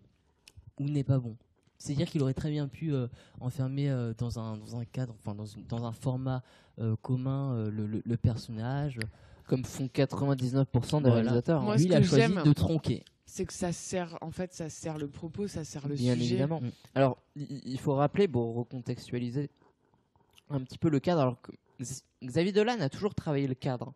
ou 0.80 0.86
n'est 0.86 1.04
pas 1.04 1.20
bon. 1.20 1.36
C'est-à-dire 1.78 2.10
qu'il 2.10 2.22
aurait 2.22 2.34
très 2.34 2.50
bien 2.52 2.68
pu 2.68 2.94
euh, 2.94 3.08
enfermer 3.42 3.90
euh, 3.90 4.14
dans, 4.18 4.40
un, 4.40 4.58
dans 4.58 4.78
un 4.78 4.86
cadre, 4.86 5.14
enfin 5.20 5.36
dans, 5.36 5.46
une- 5.46 5.66
dans 5.68 5.86
un 5.86 5.92
format 5.92 6.42
euh, 6.80 6.96
commun 7.02 7.54
euh, 7.54 7.70
le, 7.72 7.86
le- 7.86 8.02
le 8.06 8.18
personnage. 8.18 9.00
Comme 9.48 9.64
font 9.64 9.86
99% 9.86 10.66
des 10.66 11.02
Voilà. 11.02 11.14
réalisateurs. 11.16 11.62
Moi, 11.62 11.76
Lui, 11.76 11.84
ce 11.84 11.88
il 11.88 11.94
a 11.94 12.02
choisi 12.02 12.34
de 12.34 12.54
tronquer. 12.54 13.04
C'est 13.28 13.46
que 13.46 13.54
ça 13.54 13.72
sert, 13.72 14.18
en 14.22 14.32
fait, 14.32 14.54
ça 14.54 14.70
sert 14.70 14.98
le 14.98 15.08
propos, 15.08 15.48
ça 15.48 15.64
sert 15.64 15.88
le 15.88 15.96
Bien 15.96 16.14
sujet. 16.14 16.26
évidemment. 16.26 16.62
Mm. 16.62 16.70
Alors, 16.96 17.18
il 17.36 17.80
faut 17.80 17.94
rappeler, 17.96 18.28
pour 18.28 18.56
recontextualiser 18.56 19.50
un 20.50 20.62
petit 20.62 20.78
peu 20.78 20.90
le 20.90 21.00
cadre. 21.00 21.22
Alors 21.22 21.42
que 21.42 21.52
Xavier 22.24 22.52
Dolan 22.54 22.80
a 22.80 22.90
toujours 22.90 23.14
travaillé 23.14 23.48
le 23.48 23.54
cadre. 23.56 23.94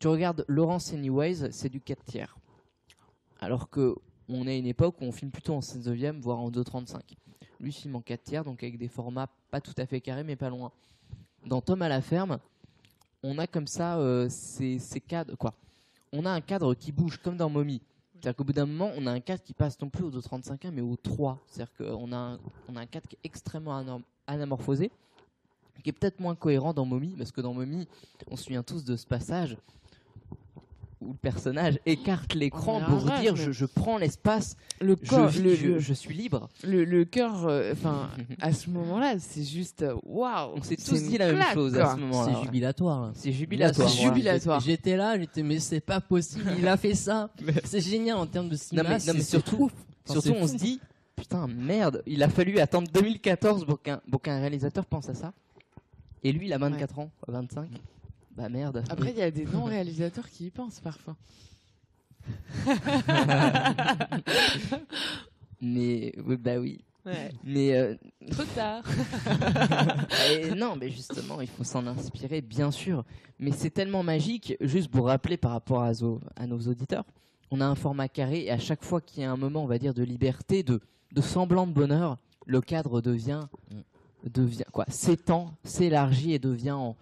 Tu 0.00 0.08
regardes 0.08 0.44
Laurence 0.48 0.92
Anyways, 0.92 1.52
c'est 1.52 1.68
du 1.68 1.80
4 1.80 2.04
tiers. 2.04 2.36
Alors 3.40 3.68
que 3.70 3.94
on 4.28 4.46
est 4.46 4.52
à 4.52 4.56
une 4.56 4.66
époque 4.66 4.96
où 5.00 5.04
on 5.04 5.12
filme 5.12 5.30
plutôt 5.30 5.54
en 5.54 5.60
16 5.60 5.86
neuvième, 5.86 6.20
voire 6.20 6.38
en 6.38 6.50
2,35. 6.50 7.00
Lui 7.60 7.72
filme 7.72 7.96
en 7.96 8.00
4 8.00 8.22
tiers, 8.22 8.44
donc 8.44 8.62
avec 8.62 8.78
des 8.78 8.88
formats 8.88 9.28
pas 9.50 9.60
tout 9.60 9.74
à 9.78 9.86
fait 9.86 10.00
carrés, 10.00 10.24
mais 10.24 10.36
pas 10.36 10.50
loin. 10.50 10.70
Dans 11.46 11.60
Tom 11.60 11.82
à 11.82 11.88
la 11.88 12.02
ferme, 12.02 12.38
on 13.22 13.38
a 13.38 13.46
comme 13.46 13.66
ça 13.66 13.98
euh, 13.98 14.28
ces, 14.28 14.78
cadres. 15.06 15.34
Quoi 15.36 15.54
On 16.12 16.24
a 16.24 16.30
un 16.30 16.40
cadre 16.40 16.74
qui 16.74 16.92
bouge 16.92 17.18
comme 17.18 17.36
dans 17.36 17.48
Mommy. 17.48 17.80
C'est-à-dire 18.14 18.36
qu'au 18.36 18.44
bout 18.44 18.52
d'un 18.52 18.66
moment, 18.66 18.90
on 18.96 19.06
a 19.06 19.12
un 19.12 19.20
cadre 19.20 19.42
qui 19.42 19.54
passe 19.54 19.80
non 19.80 19.88
plus 19.88 20.04
au 20.04 20.10
2,35 20.10 20.70
mais 20.72 20.80
au 20.80 20.96
3. 20.96 21.38
C'est-à-dire 21.46 21.74
qu'on 21.76 22.12
a, 22.12 22.38
un- 22.76 22.86
cadre 22.86 23.08
qui 23.08 23.16
est 23.16 23.24
extrêmement 23.24 24.02
anamorphosé, 24.26 24.90
qui 25.82 25.90
est 25.90 25.92
peut-être 25.92 26.20
moins 26.20 26.34
cohérent 26.34 26.74
dans 26.74 26.84
Mommy, 26.84 27.14
parce 27.16 27.32
que 27.32 27.40
dans 27.40 27.54
Mommy, 27.54 27.86
on 28.28 28.36
se 28.36 28.44
souvient 28.44 28.62
tous 28.62 28.84
de 28.84 28.96
ce 28.96 29.06
passage 29.06 29.56
où 31.00 31.12
le 31.12 31.18
personnage 31.18 31.78
écarte 31.86 32.34
l'écran 32.34 32.80
pour 32.80 33.08
arrête, 33.08 33.20
dire 33.22 33.34
mais- 33.34 33.40
je, 33.44 33.52
je 33.52 33.64
prends 33.66 33.98
l'espace, 33.98 34.56
Le 34.80 34.96
je, 35.00 35.08
corps, 35.08 35.28
vis, 35.28 35.42
le, 35.42 35.54
je, 35.54 35.66
le- 35.66 35.78
je 35.78 35.92
suis 35.94 36.14
libre. 36.14 36.48
le, 36.64 36.84
le 36.84 37.04
cœur, 37.04 37.46
euh, 37.46 37.72
enfin, 37.72 38.10
à 38.40 38.52
ce 38.52 38.68
moment-là, 38.70 39.18
c'est 39.18 39.44
juste 39.44 39.84
waouh. 40.04 40.52
On 40.56 40.62
s'est 40.62 40.76
tous 40.76 41.02
dit 41.04 41.18
la 41.18 41.32
même 41.32 41.42
chose 41.54 41.72
quoi. 41.74 41.92
à 41.92 41.94
ce 41.94 42.00
moment-là. 42.00 42.32
C'est 42.34 42.42
jubilatoire. 42.44 43.10
C'est 43.14 43.32
jubilatoire. 43.32 43.88
Jubilatoire. 43.88 44.60
J'étais 44.60 44.96
là, 44.96 45.18
j'étais 45.18 45.42
mais 45.42 45.60
c'est 45.60 45.80
pas 45.80 46.00
possible, 46.00 46.52
il 46.58 46.66
a 46.66 46.76
fait 46.76 46.94
ça. 46.94 47.30
C'est 47.64 47.80
génial 47.80 48.16
en 48.18 48.26
termes 48.26 48.48
de 48.48 48.54
Non 48.54 48.58
cinéma. 48.58 48.88
mais, 48.88 48.94
non, 48.96 49.12
c'est- 49.18 49.22
surtout. 49.22 49.70
Enfin, 50.08 50.20
surtout 50.20 50.38
on 50.40 50.46
se 50.48 50.54
dit 50.56 50.80
putain 51.14 51.46
merde, 51.48 52.02
il 52.06 52.22
a 52.22 52.28
fallu 52.28 52.58
attendre 52.60 52.88
2014 52.92 53.66
pour 53.66 53.80
qu'un 54.22 54.38
réalisateur 54.40 54.86
pense 54.86 55.08
à 55.08 55.14
ça. 55.14 55.32
Et 56.24 56.32
lui 56.32 56.46
il 56.46 56.52
a 56.52 56.58
24 56.58 56.98
ans, 56.98 57.10
quoi, 57.20 57.34
25. 57.34 57.68
Bah 58.38 58.48
merde. 58.48 58.84
Après, 58.88 59.10
il 59.10 59.18
y 59.18 59.22
a 59.22 59.30
des 59.32 59.44
non-réalisateurs 59.52 60.30
qui 60.30 60.46
y 60.46 60.50
pensent 60.50 60.78
parfois. 60.80 61.16
Mais 65.60 66.12
oui, 66.24 66.36
bah 66.36 66.58
oui. 66.58 66.78
Ouais. 67.04 67.30
Mais 67.42 67.74
euh, 67.76 67.94
Trop 68.30 68.44
tard. 68.54 68.84
Et 70.30 70.50
non, 70.54 70.76
mais 70.76 70.90
justement, 70.90 71.40
il 71.40 71.48
faut 71.48 71.64
s'en 71.64 71.86
inspirer, 71.86 72.40
bien 72.42 72.70
sûr. 72.70 73.04
Mais 73.38 73.50
c'est 73.52 73.70
tellement 73.70 74.02
magique, 74.02 74.56
juste 74.60 74.88
pour 74.90 75.06
rappeler 75.06 75.36
par 75.36 75.52
rapport 75.52 75.82
à, 75.82 75.92
zo- 75.94 76.20
à 76.36 76.46
nos 76.46 76.58
auditeurs, 76.60 77.04
on 77.50 77.60
a 77.60 77.66
un 77.66 77.74
format 77.74 78.08
carré 78.08 78.44
et 78.44 78.50
à 78.50 78.58
chaque 78.58 78.84
fois 78.84 79.00
qu'il 79.00 79.22
y 79.22 79.26
a 79.26 79.32
un 79.32 79.36
moment, 79.38 79.64
on 79.64 79.66
va 79.66 79.78
dire, 79.78 79.94
de 79.94 80.02
liberté, 80.02 80.62
de, 80.62 80.80
de 81.12 81.20
semblant 81.22 81.66
de 81.66 81.72
bonheur, 81.72 82.18
le 82.46 82.60
cadre 82.60 83.00
devient, 83.00 83.46
devient 84.24 84.64
quoi, 84.70 84.84
s'étend, 84.88 85.54
s'élargit 85.64 86.34
et 86.34 86.38
devient 86.38 86.72
en, 86.72 86.94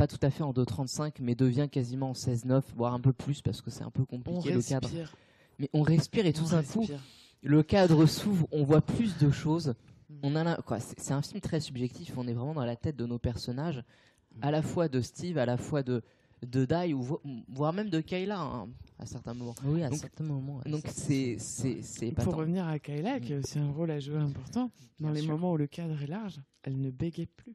pas 0.00 0.06
tout 0.06 0.18
à 0.22 0.30
fait 0.30 0.42
en 0.42 0.52
2,35, 0.54 1.16
mais 1.20 1.34
devient 1.34 1.68
quasiment 1.70 2.10
en 2.10 2.14
16,9, 2.14 2.62
voire 2.74 2.94
un 2.94 3.00
peu 3.00 3.12
plus 3.12 3.42
parce 3.42 3.60
que 3.60 3.70
c'est 3.70 3.82
un 3.84 3.90
peu 3.90 4.00
On 4.10 4.16
compliqué 4.18 4.50
le 4.54 4.62
cadre. 4.62 4.88
respire. 4.88 5.14
Mais 5.58 5.68
on 5.74 5.82
respire 5.82 6.24
et 6.24 6.32
tout 6.32 6.44
on 6.46 6.50
d'un 6.52 6.62
coup, 6.62 6.86
le 7.42 7.62
cadre 7.62 8.06
s'ouvre, 8.06 8.46
on 8.50 8.64
voit 8.64 8.80
plus 8.80 9.18
de 9.18 9.30
choses. 9.30 9.74
Mm. 10.08 10.14
On 10.22 10.36
a 10.36 10.58
c'est 10.78 11.12
un 11.12 11.20
film 11.20 11.40
très 11.42 11.60
subjectif. 11.60 12.14
On 12.16 12.26
est 12.26 12.32
vraiment 12.32 12.54
dans 12.54 12.64
la 12.64 12.76
tête 12.76 12.96
de 12.96 13.04
nos 13.04 13.18
personnages, 13.18 13.84
à 14.40 14.50
la 14.50 14.62
fois 14.62 14.88
de 14.88 15.02
Steve, 15.02 15.36
à 15.36 15.44
la 15.44 15.58
fois 15.58 15.82
de 15.82 16.02
de 16.46 16.64
Dai, 16.64 16.94
ou 16.94 17.02
vo- 17.02 17.20
voire 17.48 17.74
même 17.74 17.90
de 17.90 18.00
Kayla 18.00 18.40
hein, 18.40 18.68
à 18.98 19.04
certains 19.04 19.34
moments. 19.34 19.54
Oui, 19.66 19.82
à 19.82 19.90
Donc- 19.90 19.98
certains 19.98 20.24
moments. 20.24 20.60
Donc 20.64 20.84
c'est 20.86 21.36
c'est 21.38 22.12
Pour 22.12 22.36
revenir 22.36 22.66
à 22.66 22.78
Kayla, 22.78 23.20
qui 23.20 23.34
a 23.34 23.38
aussi 23.40 23.58
un 23.58 23.70
rôle 23.70 23.90
à 23.90 24.00
jouer 24.00 24.16
important, 24.16 24.70
dans 24.98 25.08
Bien 25.08 25.12
les 25.16 25.20
sûr. 25.20 25.32
moments 25.32 25.52
où 25.52 25.58
le 25.58 25.66
cadre 25.66 26.00
est 26.02 26.06
large, 26.06 26.40
elle 26.62 26.80
ne 26.80 26.90
bégaye 26.90 27.26
plus. 27.26 27.54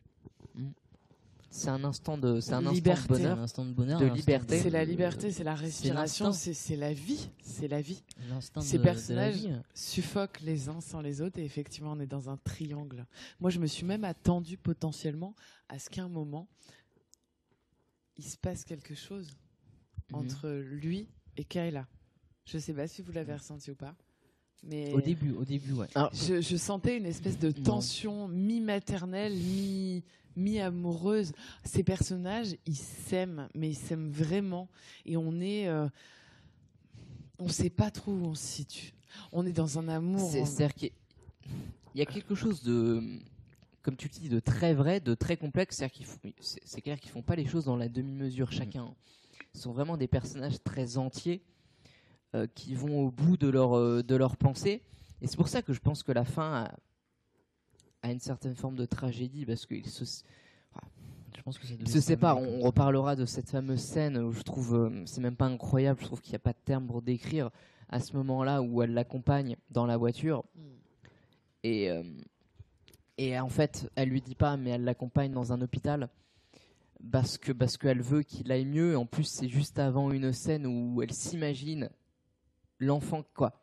C'est 1.57 1.69
un 1.69 1.83
instant 1.85 2.17
de 2.17 2.41
c'est 2.41 2.51
un 2.53 2.57
instant 2.57 2.69
de 2.71 2.75
Liberté. 2.75 3.01
C'est 3.01 3.07
bonheur. 3.13 3.39
un 3.39 3.43
instant 3.43 3.65
de 3.65 3.71
bonheur. 3.71 4.13
liberté. 4.13 4.59
C'est 4.59 4.69
la 4.69 4.83
liberté, 4.83 5.31
c'est 5.31 5.43
la 5.45 5.55
respiration, 5.55 6.33
c'est 6.33 6.53
c'est 6.53 6.75
la 6.75 6.91
vie, 6.93 7.29
c'est 7.41 7.69
la 7.69 7.81
vie. 7.81 8.03
L'instant 8.29 8.59
Ces 8.59 8.77
de- 8.77 8.83
de 8.83 8.87
la 8.87 8.91
personnages 8.93 9.35
vie. 9.35 9.51
suffoquent 9.73 10.41
les 10.41 10.67
uns 10.67 10.81
sans 10.81 10.99
les 11.01 11.21
autres 11.21 11.39
et 11.39 11.45
effectivement 11.45 11.93
on 11.93 11.99
est 12.01 12.07
dans 12.07 12.29
un 12.29 12.35
triangle. 12.37 13.05
Moi 13.39 13.51
je 13.51 13.59
me 13.59 13.67
suis 13.67 13.85
même 13.85 14.03
attendu 14.03 14.57
potentiellement 14.57 15.33
à 15.69 15.79
ce 15.79 15.89
qu'à 15.89 16.03
un 16.03 16.09
moment 16.09 16.49
il 18.17 18.25
se 18.25 18.37
passe 18.37 18.65
quelque 18.65 18.93
chose 18.95 19.29
Mhm. 20.11 20.17
entre 20.19 20.49
lui 20.49 21.07
et 21.37 21.45
Kayla. 21.45 21.87
Je 22.45 22.57
sais 22.57 22.73
pas 22.73 22.87
si 22.87 23.01
vous 23.01 23.11
l'avez 23.13 23.33
ressenti 23.33 23.71
ou 23.71 23.75
pas, 23.75 23.95
mais 24.63 24.91
Au 24.93 25.01
début, 25.01 25.31
au 25.31 25.45
début, 25.45 25.71
ouais. 25.73 25.87
Alors, 25.95 26.13
je, 26.13 26.41
je 26.41 26.57
sentais 26.57 26.97
une 26.97 27.05
espèce 27.05 27.39
de 27.39 27.51
tension 27.51 28.27
mi-maternelle, 28.27 29.33
mi- 29.33 30.03
mi-amoureuse. 30.35 31.31
Ces 31.63 31.83
personnages, 31.83 32.55
ils 32.65 32.75
s'aiment, 32.75 33.47
mais 33.55 33.69
ils 33.69 33.75
s'aiment 33.75 34.09
vraiment. 34.11 34.67
Et 35.05 35.17
on 35.17 35.39
est. 35.39 35.67
euh, 35.67 35.87
on 37.39 37.47
sait 37.49 37.69
pas 37.69 37.91
trop 37.91 38.11
où 38.13 38.25
on 38.25 38.35
se 38.35 38.45
situe. 38.45 38.93
On 39.31 39.45
est 39.45 39.51
dans 39.51 39.77
un 39.79 39.87
amour. 39.87 40.19
c'est-à-dire 40.45 40.73
qu'il 40.73 40.91
y 41.95 42.01
a- 42.01 42.05
quelque 42.05 42.35
chose 42.35 42.63
de 42.63 43.01
comme 43.81 43.95
tu 43.97 44.07
le 44.07 44.13
dis 44.19 44.29
de 44.29 44.39
très 44.39 44.73
vrai, 44.73 44.99
de 44.99 45.13
très 45.13 45.37
complexe. 45.37 45.75
C'est-à-dire 45.77 45.95
qu'ils 45.95 46.05
font- 46.07 46.33
c'est 46.39 46.61
c'est 46.65 46.81
clair 46.81 46.99
qu'ils 46.99 47.11
font 47.11 47.21
pas 47.21 47.35
les 47.35 47.45
choses 47.45 47.65
dans 47.65 47.75
la 47.77 47.87
demi-mesure 47.87 48.51
chacun. 48.51 48.93
Ce 49.53 49.61
sont 49.61 49.73
vraiment 49.73 49.95
des 49.95 50.07
personnages 50.07 50.61
très 50.63 50.97
entiers 50.97 51.41
euh, 52.33 52.47
qui 52.55 52.73
vont 52.73 52.99
au 53.05 53.11
bout 53.11 53.37
de 53.37 53.47
leur, 53.47 53.77
euh, 53.77 54.01
de 54.01 54.15
leur 54.15 54.37
pensée. 54.37 54.81
Et 55.21 55.27
c'est 55.27 55.37
pour 55.37 55.47
ça 55.47 55.61
que 55.61 55.71
je 55.71 55.79
pense 55.79 56.03
que 56.03 56.11
la 56.11 56.25
fin 56.25 56.63
a, 56.65 56.71
a 58.05 58.11
une 58.11 58.19
certaine 58.19 58.55
forme 58.55 58.75
de 58.75 58.85
tragédie 58.85 59.45
parce 59.45 59.65
qu'ils 59.65 59.87
se, 59.89 60.03
Je 61.35 61.41
pense 61.41 61.57
que 61.57 61.65
ils 61.67 61.89
se 61.89 62.01
séparent. 62.01 62.39
On, 62.39 62.61
reparlera 62.61 63.15
de 63.15 63.25
cette 63.25 63.49
fameuse 63.49 63.81
scène 63.81 64.17
où 64.17 64.31
je 64.31 64.41
trouve, 64.41 64.75
euh, 64.75 65.03
c'est 65.05 65.21
même 65.21 65.35
pas 65.35 65.45
incroyable, 65.45 65.99
je 66.01 66.05
trouve 66.05 66.21
qu'il 66.21 66.31
n'y 66.31 66.37
a 66.37 66.39
pas 66.39 66.53
de 66.53 66.61
terme 66.63 66.87
pour 66.87 67.01
décrire 67.01 67.49
à 67.89 67.99
ce 67.99 68.15
moment-là 68.17 68.61
où 68.61 68.81
elle 68.81 68.93
l'accompagne 68.93 69.55
dans 69.71 69.85
la 69.85 69.97
voiture. 69.97 70.43
Mm. 70.55 70.61
Et, 71.63 71.89
euh, 71.89 72.03
et 73.17 73.39
en 73.39 73.49
fait, 73.49 73.89
elle 73.95 74.09
lui 74.09 74.21
dit 74.21 74.35
pas, 74.35 74.55
mais 74.57 74.71
elle 74.71 74.83
l'accompagne 74.83 75.31
dans 75.31 75.51
un 75.51 75.61
hôpital 75.61 76.09
parce 77.11 77.37
que 77.37 77.51
parce 77.51 77.77
qu'elle 77.77 78.01
veut 78.01 78.23
qu'il 78.23 78.51
aille 78.51 78.65
mieux. 78.65 78.93
Et 78.93 78.95
en 78.95 79.05
plus, 79.05 79.23
c'est 79.23 79.47
juste 79.47 79.79
avant 79.79 80.11
une 80.11 80.31
scène 80.31 80.65
où 80.67 81.01
elle 81.01 81.11
s'imagine 81.11 81.89
l'enfant 82.79 83.23
quoi, 83.33 83.53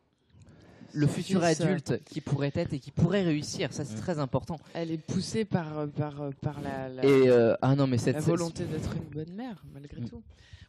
le 0.94 1.06
futur 1.06 1.42
Fils, 1.44 1.60
euh, 1.60 1.64
adulte 1.64 2.04
qui 2.04 2.20
pourrait 2.20 2.52
être 2.54 2.72
et 2.72 2.78
qui 2.80 2.90
pourrait 2.90 3.22
réussir. 3.22 3.72
Ça, 3.72 3.84
c'est 3.84 3.96
Mm. 3.96 4.00
très 4.00 4.18
important. 4.18 4.58
Elle 4.74 4.90
est 4.90 4.98
poussée 4.98 5.44
par, 5.44 5.88
par, 5.90 6.30
par 6.40 6.60
la, 6.60 6.88
la- 6.88 7.04
Et 7.04 7.28
euh, 7.28 7.54
ah 7.62 7.74
non, 7.76 7.86
mais 7.86 7.98
cette 7.98 8.14
la 8.16 8.20
scène- 8.20 8.30
volonté 8.30 8.64
d'être 8.64 8.94
une 8.96 9.08
bonne 9.08 9.32
mère, 9.34 9.62
malgré 9.72 10.00
Mm. 10.00 10.08
tout. 10.08 10.22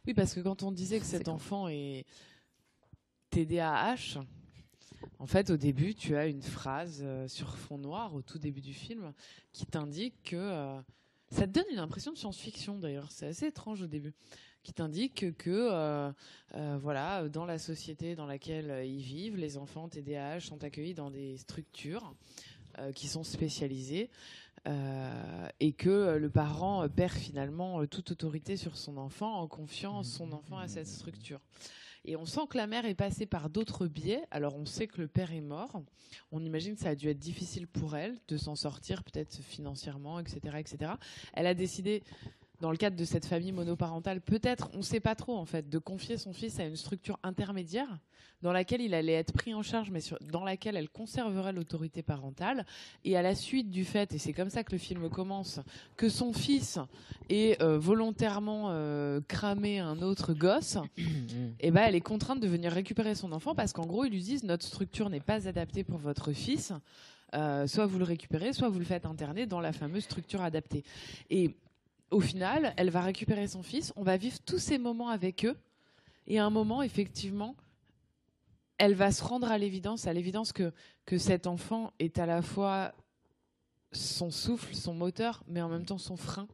Oui, 0.06 0.14
parce 0.14 0.34
que 0.34 0.40
quand 0.40 0.62
on 0.62 0.70
disait 0.72 1.00
que 1.00 1.06
cet 1.06 1.28
enfant 1.28 1.68
est 1.68 2.04
TDAH, 3.30 4.20
en 5.18 5.26
fait, 5.26 5.50
au 5.50 5.56
début, 5.56 5.94
tu 5.94 6.16
as 6.16 6.26
une 6.26 6.42
phrase 6.42 7.00
euh, 7.02 7.26
sur 7.28 7.56
fond 7.56 7.78
noir, 7.78 8.14
au 8.14 8.22
tout 8.22 8.38
début 8.38 8.60
du 8.60 8.74
film, 8.74 9.12
qui 9.52 9.66
t'indique 9.66 10.14
que. 10.24 10.36
euh, 10.36 10.78
ça 11.30 11.46
te 11.46 11.52
donne 11.52 11.64
une 11.72 11.78
impression 11.80 12.12
de 12.12 12.18
science-fiction, 12.18 12.78
d'ailleurs. 12.78 13.10
C'est 13.10 13.26
assez 13.26 13.46
étrange 13.46 13.82
au 13.82 13.86
début. 13.86 14.12
Qui 14.64 14.72
t'indique 14.72 15.36
que, 15.36 15.50
euh, 15.50 16.10
euh, 16.54 16.78
voilà, 16.80 17.28
dans 17.28 17.44
la 17.44 17.58
société 17.58 18.16
dans 18.16 18.24
laquelle 18.24 18.70
euh, 18.70 18.82
ils 18.82 19.02
vivent, 19.02 19.36
les 19.36 19.58
enfants 19.58 19.90
TDAH 19.90 20.40
sont 20.40 20.64
accueillis 20.64 20.94
dans 20.94 21.10
des 21.10 21.36
structures 21.36 22.14
qui 22.96 23.06
sont 23.06 23.22
spécialisées. 23.22 24.10
Et 25.60 25.72
que 25.74 26.16
le 26.16 26.28
parent 26.28 26.88
perd 26.88 27.12
finalement 27.12 27.86
toute 27.86 28.10
autorité 28.10 28.56
sur 28.56 28.76
son 28.76 28.96
enfant 28.96 29.40
en 29.40 29.46
confiant 29.46 30.02
son 30.02 30.32
enfant 30.32 30.58
à 30.58 30.66
cette 30.66 30.88
structure. 30.88 31.38
Et 32.06 32.16
on 32.16 32.26
sent 32.26 32.40
que 32.50 32.56
la 32.56 32.66
mère 32.66 32.84
est 32.84 32.94
passée 32.94 33.26
par 33.26 33.48
d'autres 33.48 33.86
biais. 33.86 34.22
Alors 34.30 34.56
on 34.56 34.66
sait 34.66 34.86
que 34.86 35.00
le 35.00 35.08
père 35.08 35.32
est 35.32 35.40
mort. 35.40 35.82
On 36.32 36.44
imagine 36.44 36.74
que 36.74 36.80
ça 36.80 36.90
a 36.90 36.94
dû 36.94 37.08
être 37.08 37.18
difficile 37.18 37.66
pour 37.66 37.96
elle 37.96 38.16
de 38.28 38.36
s'en 38.36 38.56
sortir, 38.56 39.04
peut-être 39.04 39.40
financièrement, 39.42 40.18
etc., 40.18 40.56
etc. 40.58 40.92
Elle 41.32 41.46
a 41.46 41.54
décidé, 41.54 42.02
dans 42.64 42.70
le 42.70 42.78
cadre 42.78 42.96
de 42.96 43.04
cette 43.04 43.26
famille 43.26 43.52
monoparentale, 43.52 44.22
peut-être, 44.22 44.70
on 44.72 44.78
ne 44.78 44.82
sait 44.82 44.98
pas 44.98 45.14
trop 45.14 45.36
en 45.36 45.44
fait, 45.44 45.68
de 45.68 45.78
confier 45.78 46.16
son 46.16 46.32
fils 46.32 46.58
à 46.58 46.64
une 46.64 46.76
structure 46.76 47.18
intermédiaire 47.22 47.98
dans 48.40 48.52
laquelle 48.52 48.80
il 48.80 48.94
allait 48.94 49.12
être 49.12 49.34
pris 49.34 49.52
en 49.52 49.62
charge, 49.62 49.90
mais 49.90 50.00
sur- 50.00 50.18
dans 50.32 50.44
laquelle 50.44 50.74
elle 50.74 50.88
conserverait 50.88 51.52
l'autorité 51.52 52.02
parentale. 52.02 52.64
Et 53.04 53.18
à 53.18 53.22
la 53.22 53.34
suite 53.34 53.70
du 53.70 53.84
fait, 53.84 54.14
et 54.14 54.18
c'est 54.18 54.32
comme 54.32 54.48
ça 54.48 54.64
que 54.64 54.72
le 54.72 54.78
film 54.78 55.10
commence, 55.10 55.60
que 55.98 56.08
son 56.08 56.32
fils 56.32 56.78
ait 57.28 57.58
euh, 57.60 57.78
volontairement 57.78 58.68
euh, 58.70 59.20
cramé 59.28 59.78
un 59.78 60.00
autre 60.00 60.32
gosse, 60.32 60.78
et 61.60 61.70
ben 61.70 61.82
elle 61.86 61.94
est 61.94 62.00
contrainte 62.00 62.40
de 62.40 62.48
venir 62.48 62.72
récupérer 62.72 63.14
son 63.14 63.32
enfant 63.32 63.54
parce 63.54 63.74
qu'en 63.74 63.84
gros 63.84 64.06
ils 64.06 64.10
lui 64.10 64.22
disent 64.22 64.42
notre 64.42 64.64
structure 64.64 65.10
n'est 65.10 65.20
pas 65.20 65.46
adaptée 65.46 65.84
pour 65.84 65.98
votre 65.98 66.32
fils. 66.32 66.72
Euh, 67.34 67.66
soit 67.66 67.86
vous 67.86 67.98
le 67.98 68.04
récupérez, 68.04 68.52
soit 68.52 68.68
vous 68.68 68.78
le 68.78 68.84
faites 68.84 69.06
interner 69.06 69.44
dans 69.44 69.60
la 69.60 69.72
fameuse 69.72 70.04
structure 70.04 70.40
adaptée. 70.40 70.84
Et 71.30 71.56
au 72.14 72.20
final, 72.20 72.74
elle 72.76 72.90
va 72.90 73.00
récupérer 73.00 73.48
son 73.48 73.64
fils, 73.64 73.92
on 73.96 74.04
va 74.04 74.16
vivre 74.16 74.38
tous 74.46 74.58
ces 74.58 74.78
moments 74.78 75.08
avec 75.08 75.44
eux, 75.44 75.56
et 76.28 76.38
à 76.38 76.44
un 76.44 76.50
moment, 76.50 76.80
effectivement, 76.80 77.56
elle 78.78 78.94
va 78.94 79.10
se 79.10 79.24
rendre 79.24 79.50
à 79.50 79.58
l'évidence, 79.58 80.06
à 80.06 80.12
l'évidence 80.12 80.52
que, 80.52 80.72
que 81.06 81.18
cet 81.18 81.48
enfant 81.48 81.92
est 81.98 82.20
à 82.20 82.26
la 82.26 82.40
fois 82.40 82.94
son 83.90 84.30
souffle, 84.30 84.76
son 84.76 84.94
moteur, 84.94 85.42
mais 85.48 85.60
en 85.60 85.68
même 85.68 85.84
temps 85.84 85.98
son 85.98 86.16
frein. 86.16 86.46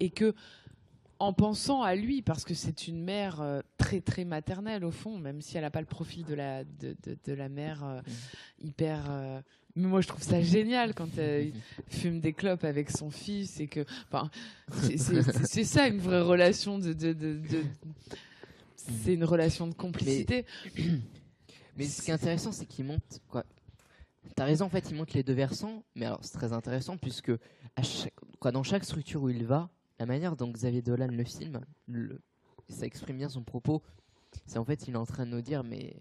Et 0.00 0.10
que, 0.10 0.34
en 1.18 1.32
pensant 1.32 1.82
à 1.82 1.94
lui, 1.94 2.20
parce 2.22 2.44
que 2.44 2.54
c'est 2.54 2.88
une 2.88 3.02
mère 3.02 3.40
euh, 3.40 3.60
très 3.78 4.00
très 4.00 4.24
maternelle 4.24 4.84
au 4.84 4.90
fond, 4.90 5.18
même 5.18 5.40
si 5.40 5.56
elle 5.56 5.62
n'a 5.62 5.70
pas 5.70 5.80
le 5.80 5.86
profil 5.86 6.24
de 6.24 6.34
la, 6.34 6.64
de, 6.64 6.94
de- 7.04 7.16
de 7.24 7.32
la 7.32 7.48
mère 7.48 7.84
euh, 7.84 8.00
hyper. 8.62 9.04
euh, 9.08 9.40
mais 9.76 9.86
moi 9.88 10.00
je 10.00 10.08
trouve 10.08 10.22
ça 10.22 10.40
génial 10.40 10.94
quand 10.94 11.16
elle 11.18 11.52
fume 11.88 12.20
des 12.20 12.32
clopes 12.32 12.64
avec 12.64 12.90
son 12.90 13.10
fils 13.10 13.60
et 13.60 13.66
que. 13.68 13.84
Enfin, 14.10 14.30
c'est- 14.82 15.64
ça 15.64 15.88
une 15.88 15.98
vraie 15.98 16.20
relation 16.22 16.78
de. 16.78 16.92
de- 16.92 17.40
c'est 18.76 19.14
une 19.14 19.24
relation 19.24 19.66
de 19.66 19.74
complicité. 19.74 20.44
Mais 21.76 21.84
ce 21.86 22.02
qui 22.02 22.10
est 22.10 22.14
intéressant, 22.14 22.52
c'est 22.52 22.66
qu'il 22.66 22.84
monte 22.86 23.20
quoi. 23.28 23.44
T'as 24.34 24.44
raison, 24.44 24.66
en 24.66 24.68
fait, 24.68 24.90
il 24.90 24.96
monte 24.96 25.12
les 25.14 25.22
deux 25.22 25.32
versants, 25.32 25.82
mais 25.94 26.04
alors 26.06 26.18
c'est 26.22 26.32
très 26.36 26.52
intéressant 26.52 26.96
puisque 26.98 27.30
à 27.76 27.82
chaque, 27.82 28.12
quoi, 28.38 28.52
dans 28.52 28.62
chaque 28.62 28.84
structure 28.84 29.22
où 29.22 29.28
il 29.30 29.44
va, 29.46 29.70
la 29.98 30.06
manière 30.06 30.36
dont 30.36 30.50
Xavier 30.50 30.82
Dolan 30.82 31.08
le 31.10 31.24
filme, 31.24 31.60
le- 31.86 32.20
ça 32.68 32.86
exprime 32.86 33.16
bien 33.18 33.28
son 33.28 33.42
propos. 33.42 33.82
c'est 34.46 34.58
en 34.58 34.64
fait, 34.64 34.86
il 34.88 34.94
est 34.94 34.98
en 34.98 35.06
train 35.06 35.24
de 35.24 35.30
nous 35.30 35.40
dire, 35.40 35.64
mais 35.64 35.96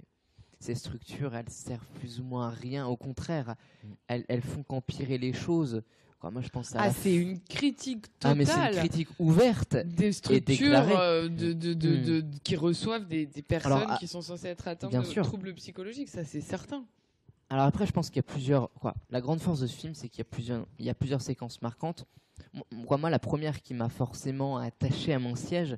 ces 0.60 0.76
structures, 0.76 1.36
elles 1.36 1.50
servent 1.50 1.86
plus 2.00 2.20
ou 2.20 2.24
moins 2.24 2.48
à 2.48 2.52
rien. 2.52 2.86
Au 2.88 2.98
contraire, 2.98 3.56
Mm. 3.84 3.88
elles, 4.08 4.26
elles 4.28 4.42
font 4.42 4.64
qu'empirer 4.64 5.18
les 5.18 5.32
choses. 5.34 5.82
Quoi, 6.20 6.32
moi, 6.32 6.42
je 6.42 6.50
pense 6.50 6.76
à 6.76 6.82
Ah, 6.82 6.92
c'est 6.92 7.14
une 7.16 7.40
critique 7.40 8.08
Ah, 8.24 8.34
mais 8.36 8.46
totale. 8.46 8.74
c'est 8.74 8.80
une 8.82 8.88
critique 8.90 9.10
ouverte. 9.20 9.76
des 9.78 10.12
structures 10.12 10.74
euh, 10.98 11.28
de, 11.30 11.54
de, 11.54 11.74
de, 11.74 11.96
de- 12.22 12.38
qui 12.44 12.56
reçoivent 12.56 13.06
des, 13.08 13.26
des 13.26 13.42
personnes 13.42 13.74
Alors, 13.74 13.88
ah, 13.92 13.98
qui 14.00 14.08
sont 14.08 14.22
censées 14.22 14.48
être 14.48 14.68
atteintes 14.68 14.90
bien 14.92 15.02
de 15.02 15.06
sûr. 15.06 15.24
troubles 15.26 15.54
psychologiques, 15.56 16.10
ça 16.10 16.24
c'est 16.24 16.42
certain. 16.42 16.84
Alors 17.50 17.66
après, 17.66 17.86
je 17.86 17.92
pense 17.92 18.10
qu'il 18.10 18.18
y 18.18 18.20
a 18.20 18.24
plusieurs. 18.24 18.70
La 19.10 19.22
grande 19.22 19.40
force 19.40 19.60
de 19.60 19.68
ce 19.68 19.76
film, 19.76 19.94
c'est 19.94 20.10
qu'il 20.10 20.20
y 20.20 20.22
a 20.22 20.30
plusieurs, 20.30 20.66
il 20.80 20.86
y 20.86 20.90
a 20.90 20.96
plusieurs 20.96 21.22
séquences 21.22 21.62
marquantes. 21.62 22.06
Moi, 22.72 22.98
moi, 22.98 23.10
la 23.10 23.20
première 23.20 23.62
qui 23.62 23.74
m'a 23.74 23.90
forcément 23.90 24.58
attaché 24.58 25.14
à 25.14 25.20
mon 25.20 25.36
siège, 25.36 25.78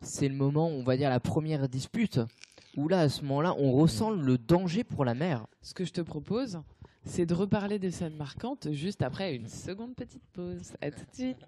c'est 0.00 0.28
le 0.28 0.34
moment, 0.34 0.68
on 0.68 0.82
va 0.82 0.96
dire, 0.96 1.10
la 1.10 1.20
première 1.20 1.68
dispute, 1.68 2.20
où 2.76 2.88
là, 2.88 3.00
à 3.00 3.08
ce 3.08 3.22
moment-là, 3.22 3.54
on 3.58 3.72
ressent 3.72 4.10
le 4.10 4.38
danger 4.38 4.84
pour 4.84 5.04
la 5.04 5.14
mère. 5.14 5.46
Ce 5.62 5.72
que 5.72 5.84
je 5.84 5.92
te 5.92 6.00
propose, 6.00 6.60
c'est 7.04 7.26
de 7.26 7.34
reparler 7.34 7.78
des 7.78 7.90
scènes 7.90 8.16
marquantes 8.16 8.72
juste 8.72 9.02
après 9.02 9.34
une 9.34 9.48
seconde 9.48 9.94
petite 9.94 10.26
pause. 10.32 10.74
À 10.80 10.90
tout 10.90 11.04
de 11.10 11.14
suite. 11.14 11.38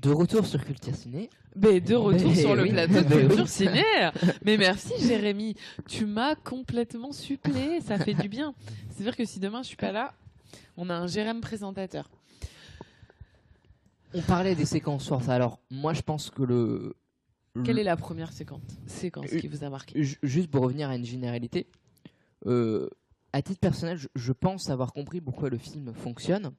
De 0.00 0.10
retour 0.10 0.46
sur 0.46 0.64
Culture 0.64 0.94
Ciné. 0.94 1.28
Mais 1.56 1.80
de 1.80 1.94
retour 1.96 2.28
Mais 2.30 2.34
sur 2.36 2.54
le 2.54 2.62
oui. 2.62 2.70
plateau 2.70 3.00
de. 3.02 3.26
Culture 3.26 3.48
Ciné. 3.48 3.82
Mais 4.44 4.56
merci 4.56 4.92
Jérémy, 5.00 5.54
tu 5.88 6.06
m'as 6.06 6.36
complètement 6.36 7.10
supplé, 7.12 7.80
ça 7.80 7.98
fait 7.98 8.14
du 8.14 8.28
bien. 8.28 8.54
C'est-à-dire 8.90 9.16
que 9.16 9.24
si 9.24 9.40
demain 9.40 9.62
je 9.62 9.68
suis 9.68 9.76
pas 9.76 9.90
là, 9.92 10.14
on 10.76 10.88
a 10.88 10.94
un 10.94 11.06
Jérémy 11.08 11.40
présentateur. 11.40 12.08
On 14.14 14.22
parlait 14.22 14.54
des 14.54 14.64
séquences 14.64 15.06
fortes. 15.08 15.28
Alors, 15.28 15.58
moi, 15.70 15.92
je 15.92 16.00
pense 16.02 16.30
que 16.30 16.42
le. 16.42 16.96
Quelle 17.64 17.74
le- 17.76 17.80
est 17.80 17.84
la 17.84 17.96
première 17.96 18.32
séquence, 18.32 18.62
séquence 18.86 19.26
qui 19.30 19.48
vous 19.48 19.64
a 19.64 19.70
marqué? 19.70 20.02
Ju- 20.02 20.18
Juste 20.22 20.48
pour 20.50 20.62
revenir 20.62 20.88
à 20.90 20.96
une 20.96 21.04
généralité, 21.04 21.66
euh, 22.46 22.88
à 23.32 23.42
titre 23.42 23.58
personnel, 23.60 23.96
je, 23.98 24.06
je 24.14 24.32
pense 24.32 24.70
avoir 24.70 24.92
compris 24.92 25.20
pourquoi 25.20 25.50
le 25.50 25.58
film 25.58 25.92
fonctionne. 25.92 26.52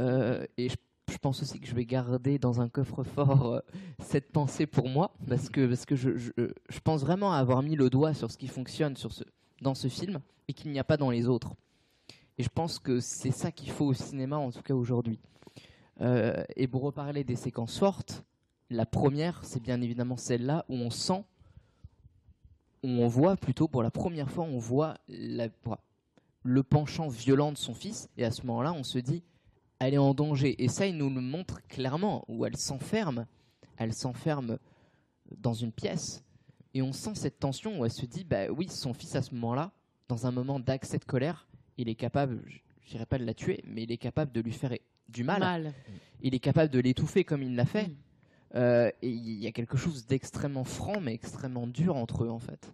Euh, 0.00 0.44
et 0.56 0.68
je, 0.68 0.76
je 1.08 1.18
pense 1.18 1.42
aussi 1.42 1.60
que 1.60 1.66
je 1.66 1.74
vais 1.74 1.84
garder 1.84 2.38
dans 2.38 2.60
un 2.60 2.68
coffre-fort 2.68 3.46
euh, 3.46 3.60
cette 4.00 4.30
pensée 4.32 4.66
pour 4.66 4.88
moi, 4.88 5.14
parce 5.28 5.48
que, 5.48 5.66
parce 5.66 5.86
que 5.86 5.96
je, 5.96 6.16
je, 6.16 6.80
pense 6.84 7.02
vraiment 7.02 7.32
avoir 7.32 7.62
mis 7.62 7.76
le 7.76 7.90
doigt 7.90 8.14
sur 8.14 8.30
ce 8.30 8.38
qui 8.38 8.48
fonctionne 8.48 8.96
sur 8.96 9.12
ce, 9.12 9.24
dans 9.60 9.74
ce 9.74 9.88
film 9.88 10.20
et 10.48 10.52
qu'il 10.52 10.70
n'y 10.70 10.78
a 10.78 10.84
pas 10.84 10.96
dans 10.96 11.10
les 11.10 11.26
autres. 11.28 11.54
Et 12.38 12.42
je 12.42 12.48
pense 12.48 12.78
que 12.78 13.00
c'est 13.00 13.30
ça 13.30 13.50
qu'il 13.50 13.70
faut 13.70 13.86
au 13.86 13.94
cinéma, 13.94 14.36
en 14.36 14.50
tout 14.50 14.62
cas 14.62 14.74
aujourd'hui. 14.74 15.18
Euh, 16.00 16.44
et 16.56 16.68
pour 16.68 16.82
reparler 16.82 17.24
des 17.24 17.36
séquences 17.36 17.78
fortes, 17.78 18.22
la 18.70 18.86
première, 18.86 19.44
c'est 19.44 19.62
bien 19.62 19.80
évidemment 19.80 20.16
celle-là 20.16 20.64
où 20.68 20.74
on 20.74 20.90
sent 20.90 21.24
où 22.84 22.88
on 22.88 23.08
voit 23.08 23.36
plutôt 23.36 23.66
pour 23.66 23.82
la 23.82 23.90
première 23.90 24.30
fois, 24.30 24.44
on 24.44 24.58
voit 24.58 24.94
la- 25.08 25.48
le 26.44 26.62
penchant 26.62 27.08
violent 27.08 27.52
de 27.52 27.58
son 27.58 27.74
fils, 27.74 28.08
et 28.16 28.24
à 28.24 28.30
ce 28.30 28.46
moment-là, 28.46 28.72
on 28.72 28.84
se 28.84 28.98
dit, 28.98 29.24
elle 29.78 29.94
est 29.94 29.98
en 29.98 30.14
danger. 30.14 30.62
Et 30.62 30.68
ça, 30.68 30.86
il 30.86 30.96
nous 30.96 31.10
le 31.10 31.20
montre 31.20 31.60
clairement, 31.68 32.24
où 32.28 32.44
elle 32.44 32.56
s'enferme, 32.56 33.26
elle 33.76 33.92
s'enferme 33.92 34.58
dans 35.36 35.54
une 35.54 35.72
pièce, 35.72 36.24
et 36.74 36.82
on 36.82 36.92
sent 36.92 37.14
cette 37.14 37.38
tension 37.38 37.80
où 37.80 37.84
elle 37.84 37.92
se 37.92 38.06
dit, 38.06 38.24
bah 38.24 38.50
oui, 38.50 38.68
son 38.68 38.94
fils 38.94 39.14
à 39.16 39.22
ce 39.22 39.34
moment-là, 39.34 39.72
dans 40.08 40.26
un 40.26 40.30
moment 40.30 40.60
d'accès 40.60 40.98
de 40.98 41.04
colère, 41.04 41.48
il 41.76 41.88
est 41.88 41.94
capable, 41.94 42.42
je 42.82 42.90
dirais 42.90 43.06
pas 43.06 43.18
de 43.18 43.24
la 43.24 43.34
tuer, 43.34 43.62
mais 43.64 43.84
il 43.84 43.92
est 43.92 43.98
capable 43.98 44.32
de 44.32 44.40
lui 44.40 44.52
faire 44.52 44.74
du 45.08 45.24
mal. 45.24 45.40
Mal. 45.40 45.74
Il 46.22 46.34
est 46.34 46.40
capable 46.40 46.72
de 46.72 46.78
l'étouffer 46.80 47.24
comme 47.24 47.42
il 47.42 47.54
l'a 47.54 47.66
fait. 47.66 47.88
Mm. 47.88 47.96
Euh, 48.54 48.90
et 49.02 49.10
il 49.10 49.42
y 49.42 49.46
a 49.46 49.52
quelque 49.52 49.76
chose 49.76 50.06
d'extrêmement 50.06 50.64
franc, 50.64 51.00
mais 51.00 51.12
extrêmement 51.12 51.66
dur 51.66 51.96
entre 51.96 52.24
eux, 52.24 52.30
en 52.30 52.38
fait. 52.38 52.72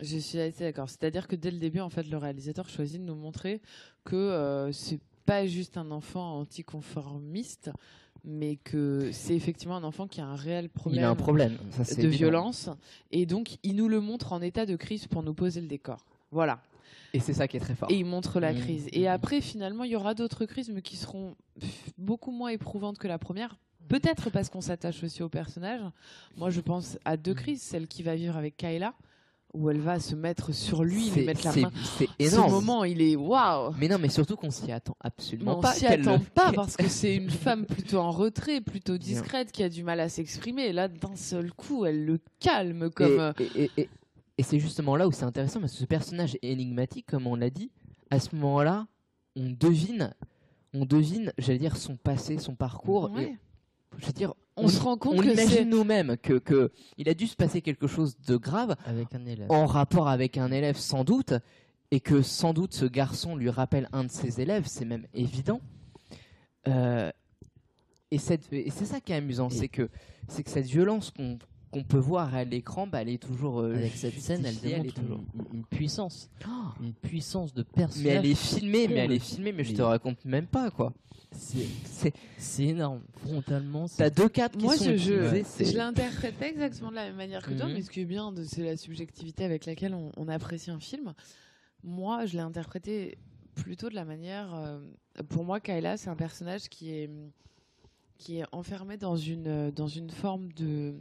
Je 0.00 0.18
suis 0.18 0.38
assez 0.40 0.64
d'accord. 0.64 0.88
C'est-à-dire 0.88 1.26
que 1.26 1.36
dès 1.36 1.50
le 1.50 1.58
début, 1.58 1.80
en 1.80 1.90
fait, 1.90 2.04
le 2.04 2.16
réalisateur 2.16 2.68
choisit 2.68 3.00
de 3.00 3.06
nous 3.06 3.16
montrer 3.16 3.60
que 4.04 4.16
euh, 4.16 4.72
c'est 4.72 5.00
pas 5.28 5.46
juste 5.46 5.76
un 5.76 5.90
enfant 5.90 6.40
anticonformiste, 6.40 7.70
mais 8.24 8.56
que 8.56 9.10
c'est 9.12 9.34
effectivement 9.36 9.76
un 9.76 9.84
enfant 9.84 10.06
qui 10.08 10.20
a 10.20 10.26
un 10.26 10.34
réel 10.34 10.68
problème, 10.68 11.00
il 11.00 11.04
a 11.04 11.10
un 11.10 11.14
problème. 11.14 11.56
Ça, 11.70 11.84
de 11.84 11.90
évident. 12.00 12.08
violence, 12.16 12.70
et 13.10 13.26
donc 13.26 13.58
il 13.62 13.76
nous 13.76 13.88
le 13.88 14.00
montre 14.00 14.32
en 14.32 14.40
état 14.42 14.66
de 14.66 14.76
crise 14.76 15.06
pour 15.06 15.22
nous 15.22 15.34
poser 15.34 15.60
le 15.60 15.68
décor. 15.68 16.04
Voilà. 16.30 16.60
Et 17.14 17.20
c'est 17.20 17.32
ça 17.32 17.48
qui 17.48 17.56
est 17.56 17.60
très 17.60 17.74
fort. 17.74 17.90
Et 17.90 17.96
il 17.98 18.04
montre 18.04 18.38
la 18.40 18.52
Mmh. 18.52 18.60
crise. 18.60 18.88
Et 18.92 19.08
après, 19.08 19.40
finalement, 19.40 19.84
il 19.84 19.90
y 19.92 19.96
aura 19.96 20.14
d'autres 20.14 20.44
crises, 20.46 20.68
mais 20.70 20.82
qui 20.82 20.96
seront 20.96 21.36
beaucoup 21.96 22.30
moins 22.32 22.50
éprouvantes 22.50 22.98
que 22.98 23.08
la 23.08 23.18
première. 23.18 23.56
Peut-être 23.88 24.28
parce 24.30 24.50
qu'on 24.50 24.60
s'attache 24.60 25.02
aussi 25.02 25.22
au 25.22 25.30
personnage. 25.30 25.80
Moi, 26.36 26.50
je 26.50 26.60
pense 26.60 26.98
à 27.06 27.14
Mmh. 27.16 27.20
deux 27.22 27.34
crises. 27.34 27.62
Celle 27.62 27.86
qui 27.88 28.02
va 28.02 28.14
vivre 28.14 28.36
avec 28.36 28.56
Kayla, 28.58 28.92
où 29.54 29.70
elle 29.70 29.80
va 29.80 29.98
se 29.98 30.14
mettre 30.14 30.52
sur 30.52 30.84
lui, 30.84 31.10
lui 31.10 31.24
mettre 31.24 31.44
la 31.44 31.56
main. 31.56 31.70
C'est 31.96 32.06
Ce 32.06 32.34
énorme. 32.34 32.50
moment, 32.52 32.84
il 32.84 33.00
est 33.00 33.16
waouh. 33.16 33.72
Mais 33.78 33.88
non, 33.88 33.96
mais 33.98 34.08
surtout 34.10 34.36
qu'on 34.36 34.50
s'y 34.50 34.70
attend 34.70 34.96
absolument 35.00 35.58
On 35.58 35.60
pas. 35.60 35.72
s'y 35.72 35.80
qu'elle 35.86 36.00
attend 36.06 36.18
pas 36.34 36.52
parce 36.54 36.76
que 36.76 36.86
c'est 36.88 37.16
une 37.16 37.30
femme 37.30 37.64
plutôt 37.64 37.98
en 37.98 38.10
retrait, 38.10 38.60
plutôt 38.60 38.98
discrète, 38.98 39.50
qui 39.50 39.62
a 39.62 39.68
du 39.68 39.82
mal 39.82 40.00
à 40.00 40.08
s'exprimer. 40.08 40.72
Là, 40.72 40.88
d'un 40.88 41.16
seul 41.16 41.52
coup, 41.52 41.84
elle 41.86 42.04
le 42.04 42.18
calme 42.40 42.90
comme. 42.90 43.32
Et, 43.38 43.44
et- 43.44 43.62
et- 43.64 43.70
et- 43.82 43.88
et 44.38 44.42
c'est 44.42 44.58
justement 44.60 44.94
là 44.96 45.08
où 45.08 45.12
c'est 45.12 45.24
intéressant 45.24 45.60
parce 45.60 45.72
que 45.72 45.78
ce 45.78 45.84
personnage 45.86 46.36
est 46.36 46.52
énigmatique, 46.52 47.06
comme 47.06 47.26
on 47.26 47.34
l'a 47.34 47.50
dit. 47.50 47.70
À 48.10 48.20
ce 48.20 48.36
moment-là, 48.36 48.86
on 49.34 49.50
devine, 49.50 50.14
on 50.74 50.84
devine, 50.84 51.32
j'allais 51.38 51.58
dire, 51.58 51.76
son 51.76 51.96
passé, 51.96 52.38
son 52.38 52.54
parcours. 52.54 53.10
ouais. 53.12 53.24
Et, 53.32 53.36
je 53.98 54.06
veux 54.06 54.12
dire, 54.12 54.34
On, 54.58 54.68
se 54.68 54.80
rend 54.80 54.96
compte 54.96 55.18
on 55.18 55.22
que 55.22 55.28
imagine 55.32 55.68
nous-mêmes 55.68 56.16
que, 56.16 56.34
que 56.34 56.72
il 56.96 57.08
a 57.08 57.14
dû 57.14 57.26
se 57.26 57.36
passer 57.36 57.62
quelque 57.62 57.86
chose 57.86 58.16
de 58.26 58.36
grave 58.36 58.76
avec 58.84 59.14
un 59.14 59.24
élève. 59.24 59.50
en 59.50 59.66
rapport 59.66 60.08
avec 60.08 60.36
un 60.36 60.50
élève 60.50 60.76
sans 60.76 61.04
doute, 61.04 61.34
et 61.90 62.00
que 62.00 62.22
sans 62.22 62.52
doute 62.52 62.74
ce 62.74 62.84
garçon 62.84 63.36
lui 63.36 63.50
rappelle 63.50 63.88
un 63.92 64.04
de 64.04 64.10
ses 64.10 64.40
élèves, 64.40 64.64
c'est 64.66 64.84
même 64.84 65.06
évident. 65.14 65.60
Euh, 66.66 67.10
et 68.10 68.18
c'est 68.18 68.84
ça 68.84 69.00
qui 69.00 69.12
est 69.12 69.16
amusant, 69.16 69.50
c'est 69.50 69.68
que 69.68 69.88
c'est 70.28 70.42
que 70.42 70.50
cette 70.50 70.66
violence 70.66 71.10
qu'on 71.10 71.38
qu'on 71.70 71.84
peut 71.84 71.98
voir 71.98 72.34
à 72.34 72.44
l'écran, 72.44 72.86
bah, 72.86 73.02
elle 73.02 73.08
est 73.10 73.22
toujours 73.22 73.60
euh, 73.60 73.74
Avec 73.74 73.94
cette 73.94 74.18
scène, 74.20 74.44
elle 74.46 74.58
démontre 74.58 74.88
est 74.88 75.00
toujours. 75.00 75.20
une, 75.52 75.58
une 75.58 75.64
puissance, 75.64 76.30
Oh, 76.46 76.50
une 76.82 76.92
puissance 76.94 77.52
de 77.54 77.64
mais 77.76 77.82
personnage. 77.82 78.16
elle 78.16 78.26
est 78.26 78.34
filmée, 78.34 78.88
mais 78.88 78.94
elle 78.96 79.12
est 79.12 79.18
filmée, 79.18 79.52
mais 79.52 79.64
je 79.64 79.70
Mais- 79.72 79.76
te 79.78 79.82
raconte 79.82 80.24
même 80.24 80.46
pas 80.46 80.70
quoi. 80.70 80.92
C'est 81.30 82.64
énorme. 82.64 83.02
Frontalement, 83.26 83.86
t'as 83.86 84.06
c'est 84.06 84.16
deux 84.16 84.28
cadres 84.28 84.56
qui 84.56 84.64
Moi, 84.64 84.76
sont 84.76 84.84
je, 84.84 84.96
je, 84.96 85.12
utilisés, 85.36 85.64
je 85.72 85.76
l'interprète 85.76 86.36
pas 86.36 86.48
exactement 86.48 86.90
de 86.90 86.94
la 86.96 87.04
même 87.04 87.16
manière 87.16 87.42
que 87.42 87.52
toi, 87.52 87.66
Mhm. 87.66 87.74
mais 87.74 87.82
ce 87.82 87.90
qui 87.90 88.00
est 88.00 88.04
bien, 88.06 88.32
c'est 88.46 88.62
la 88.64 88.76
subjectivité 88.78 89.44
avec 89.44 89.66
laquelle 89.66 89.92
on, 89.94 90.10
on 90.16 90.28
apprécie 90.28 90.70
un 90.70 90.80
film. 90.80 91.12
Moi, 91.84 92.24
je 92.26 92.34
l'ai 92.34 92.42
interprété 92.42 93.18
plutôt 93.54 93.88
de 93.90 93.94
la 93.94 94.04
manière. 94.06 94.54
euh, 94.54 94.78
pour 95.28 95.44
moi, 95.44 95.60
Kayla, 95.60 95.96
c'est 95.96 96.08
un 96.08 96.16
personnage 96.16 96.68
qui 96.68 96.92
est 96.92 97.10
qui 98.16 98.38
est 98.38 98.44
enfermé 98.50 98.96
dans 98.96 99.16
une 99.16 99.70
dans 99.70 99.86
une 99.86 100.10
forme 100.10 100.50
de 100.54 100.94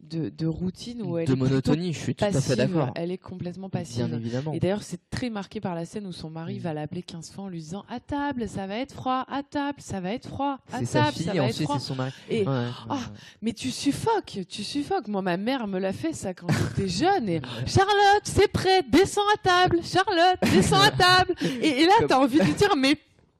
de, 0.00 0.30
de 0.30 0.46
routine 0.46 1.02
où 1.02 1.18
elle 1.18 1.26
de 1.28 1.32
est 1.34 1.36
monotonie, 1.36 1.92
je 1.92 1.98
suis 1.98 2.14
tout 2.14 2.24
à 2.24 2.28
passive. 2.28 2.42
fait 2.50 2.56
d'accord. 2.56 2.92
Elle 2.94 3.10
est 3.12 3.18
complètement 3.18 3.68
passive. 3.68 4.06
Bien 4.06 4.16
évidemment. 4.16 4.52
Et 4.54 4.60
d'ailleurs, 4.60 4.82
c'est 4.82 5.00
très 5.10 5.28
marqué 5.28 5.60
par 5.60 5.74
la 5.74 5.84
scène 5.84 6.06
où 6.06 6.12
son 6.12 6.30
mari 6.30 6.56
Mm. 6.58 6.62
va 6.62 6.72
l'appeler 6.74 7.02
15 7.02 7.30
fois 7.30 7.44
en 7.44 7.48
lui 7.48 7.60
disant 7.60 7.84
À 7.90 8.00
table, 8.00 8.48
ça 8.48 8.66
va 8.66 8.76
être 8.78 8.92
froid, 8.94 9.26
à 9.28 9.42
table, 9.42 9.80
ça 9.80 10.00
va 10.00 10.12
être 10.12 10.26
froid, 10.28 10.58
à 10.72 10.84
sa 10.86 11.04
table, 11.04 11.16
ça 11.16 11.32
va 11.34 11.44
être 11.48 11.62
froid. 11.62 11.78
c'est 11.78 11.86
son 11.86 11.94
mari. 11.94 12.12
Et 12.30 12.38
Ouais. 12.48 12.66
Ah, 12.88 13.00
mais 13.42 13.52
tu 13.52 13.70
suffoques, 13.70 14.38
tu 14.48 14.64
suffoques. 14.64 15.08
Moi, 15.08 15.20
ma 15.22 15.36
mère 15.36 15.66
me 15.66 15.78
l'a 15.78 15.92
fait 15.92 16.12
ça 16.14 16.32
quand 16.32 16.46
j'étais 16.50 16.88
jeune. 17.04 17.28
Et 17.28 17.40
Charlotte, 17.66 18.22
c'est 18.24 18.48
prêt, 18.48 18.82
descends 18.90 19.20
à 19.34 19.38
table. 19.38 19.80
Charlotte, 19.84 20.38
descends 20.52 20.80
à 20.80 20.90
table. 20.92 21.34
Et, 21.60 21.82
et 21.82 21.86
là, 21.86 21.92
t'as 22.08 22.18
envie 22.18 22.38
de 22.38 22.44
dire, 22.56 22.74
mais 22.76 22.96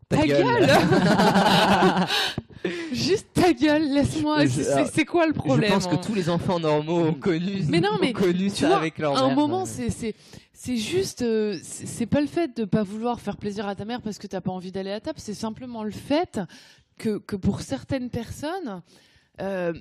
Ta 0.08 0.16
ta 0.18 0.26
gueule. 0.26 0.42
gueule, 0.42 2.06
Juste 2.92 3.28
ta 3.34 3.52
gueule, 3.52 3.92
laisse-moi. 3.92 4.46
Je- 4.46 4.62
C'est- 4.62 4.86
quoi 5.04 5.26
le 5.26 5.32
problème 5.32 5.68
je 5.70 5.74
pense 5.74 5.86
que 5.86 5.94
hein 5.94 6.00
tous 6.04 6.14
les 6.14 6.28
enfants 6.28 6.58
normaux 6.58 7.00
ont 7.06 7.14
connu, 7.14 7.62
Mais 7.68 7.80
non, 7.80 7.90
mais 8.00 8.10
ont 8.10 8.20
connu 8.20 8.48
ça 8.50 8.68
vois, 8.68 8.76
avec 8.78 8.98
leur 8.98 9.16
À 9.16 9.20
un 9.22 9.26
mère. 9.28 9.36
moment, 9.36 9.62
Ouais. 9.62 9.68
c'est 10.52 10.76
juste, 10.76 11.22
euh, 11.22 11.56
c'est 11.62 11.86
c'est 11.86 12.06
pas 12.06 12.20
le 12.20 12.26
fait 12.26 12.56
de 12.56 12.64
pas 12.64 12.82
vouloir 12.82 13.20
faire 13.20 13.36
plaisir 13.36 13.68
à 13.68 13.74
ta 13.76 13.84
mère 13.84 14.00
parce 14.02 14.18
que 14.18 14.26
t'as 14.26 14.40
pas 14.40 14.50
envie 14.50 14.72
d'aller 14.72 14.90
à 14.90 15.00
table. 15.00 15.18
C'est 15.20 15.34
simplement 15.34 15.84
le 15.84 15.90
fait 15.92 16.40
que 16.98 17.18
que 17.18 17.36
pour 17.36 17.60
certaines 17.60 18.10
personnes. 18.10 18.82
euh, 19.40 19.72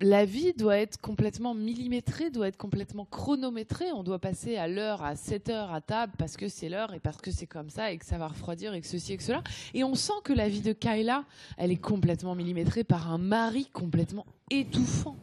la 0.00 0.24
vie 0.24 0.52
doit 0.52 0.78
être 0.78 1.00
complètement 1.00 1.54
millimétrée, 1.54 2.30
doit 2.30 2.48
être 2.48 2.56
complètement 2.56 3.04
chronométrée. 3.04 3.90
On 3.92 4.02
doit 4.02 4.18
passer 4.18 4.56
à 4.56 4.68
l'heure, 4.68 5.02
à 5.02 5.16
7 5.16 5.48
heures 5.50 5.72
à 5.72 5.80
table 5.80 6.12
parce 6.18 6.36
que 6.36 6.48
c'est 6.48 6.68
l'heure 6.68 6.94
et 6.94 7.00
parce 7.00 7.18
que 7.18 7.30
c'est 7.30 7.46
comme 7.46 7.70
ça 7.70 7.90
et 7.90 7.98
que 7.98 8.04
ça 8.04 8.18
va 8.18 8.28
refroidir 8.28 8.74
et 8.74 8.80
que 8.80 8.86
ceci 8.86 9.12
et 9.12 9.16
que 9.16 9.22
cela. 9.22 9.42
Et 9.74 9.84
on 9.84 9.94
sent 9.94 10.20
que 10.24 10.32
la 10.32 10.48
vie 10.48 10.60
de 10.60 10.72
Kyla, 10.72 11.24
elle 11.56 11.72
est 11.72 11.76
complètement 11.76 12.34
millimétrée 12.34 12.84
par 12.84 13.10
un 13.10 13.18
mari 13.18 13.66
complètement 13.72 14.26
étouffant. 14.50 15.16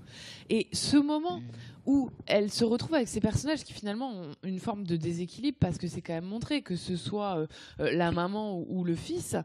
Et 0.50 0.68
ce 0.74 0.98
moment 0.98 1.42
où 1.86 2.10
elle 2.26 2.52
se 2.52 2.64
retrouve 2.64 2.96
avec 2.96 3.08
ces 3.08 3.22
personnages 3.22 3.64
qui 3.64 3.74
finalement 3.74 4.12
ont 4.12 4.32
une 4.44 4.60
forme 4.60 4.86
de 4.86 4.96
déséquilibre 4.96 5.58
parce 5.60 5.78
que 5.78 5.88
c'est 5.88 6.02
quand 6.02 6.14
même 6.14 6.26
montré 6.26 6.62
que 6.62 6.76
ce 6.76 6.96
soit 6.96 7.38
euh, 7.38 7.48
euh, 7.80 7.92
la 7.92 8.12
maman 8.12 8.58
ou, 8.58 8.66
ou 8.70 8.84
le 8.84 8.96
fils, 8.96 9.36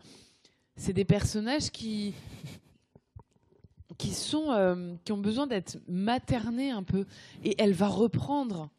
c'est 0.76 0.94
des 0.94 1.04
personnages 1.04 1.70
qui 1.70 2.14
qui 3.98 4.10
sont 4.14 4.50
euh, 4.50 4.94
qui 5.04 5.12
ont 5.12 5.18
besoin 5.18 5.46
d'être 5.46 5.78
maternés 5.88 6.70
un 6.70 6.82
peu 6.82 7.06
et 7.44 7.54
elle 7.62 7.72
va 7.72 7.88
reprendre 7.88 8.70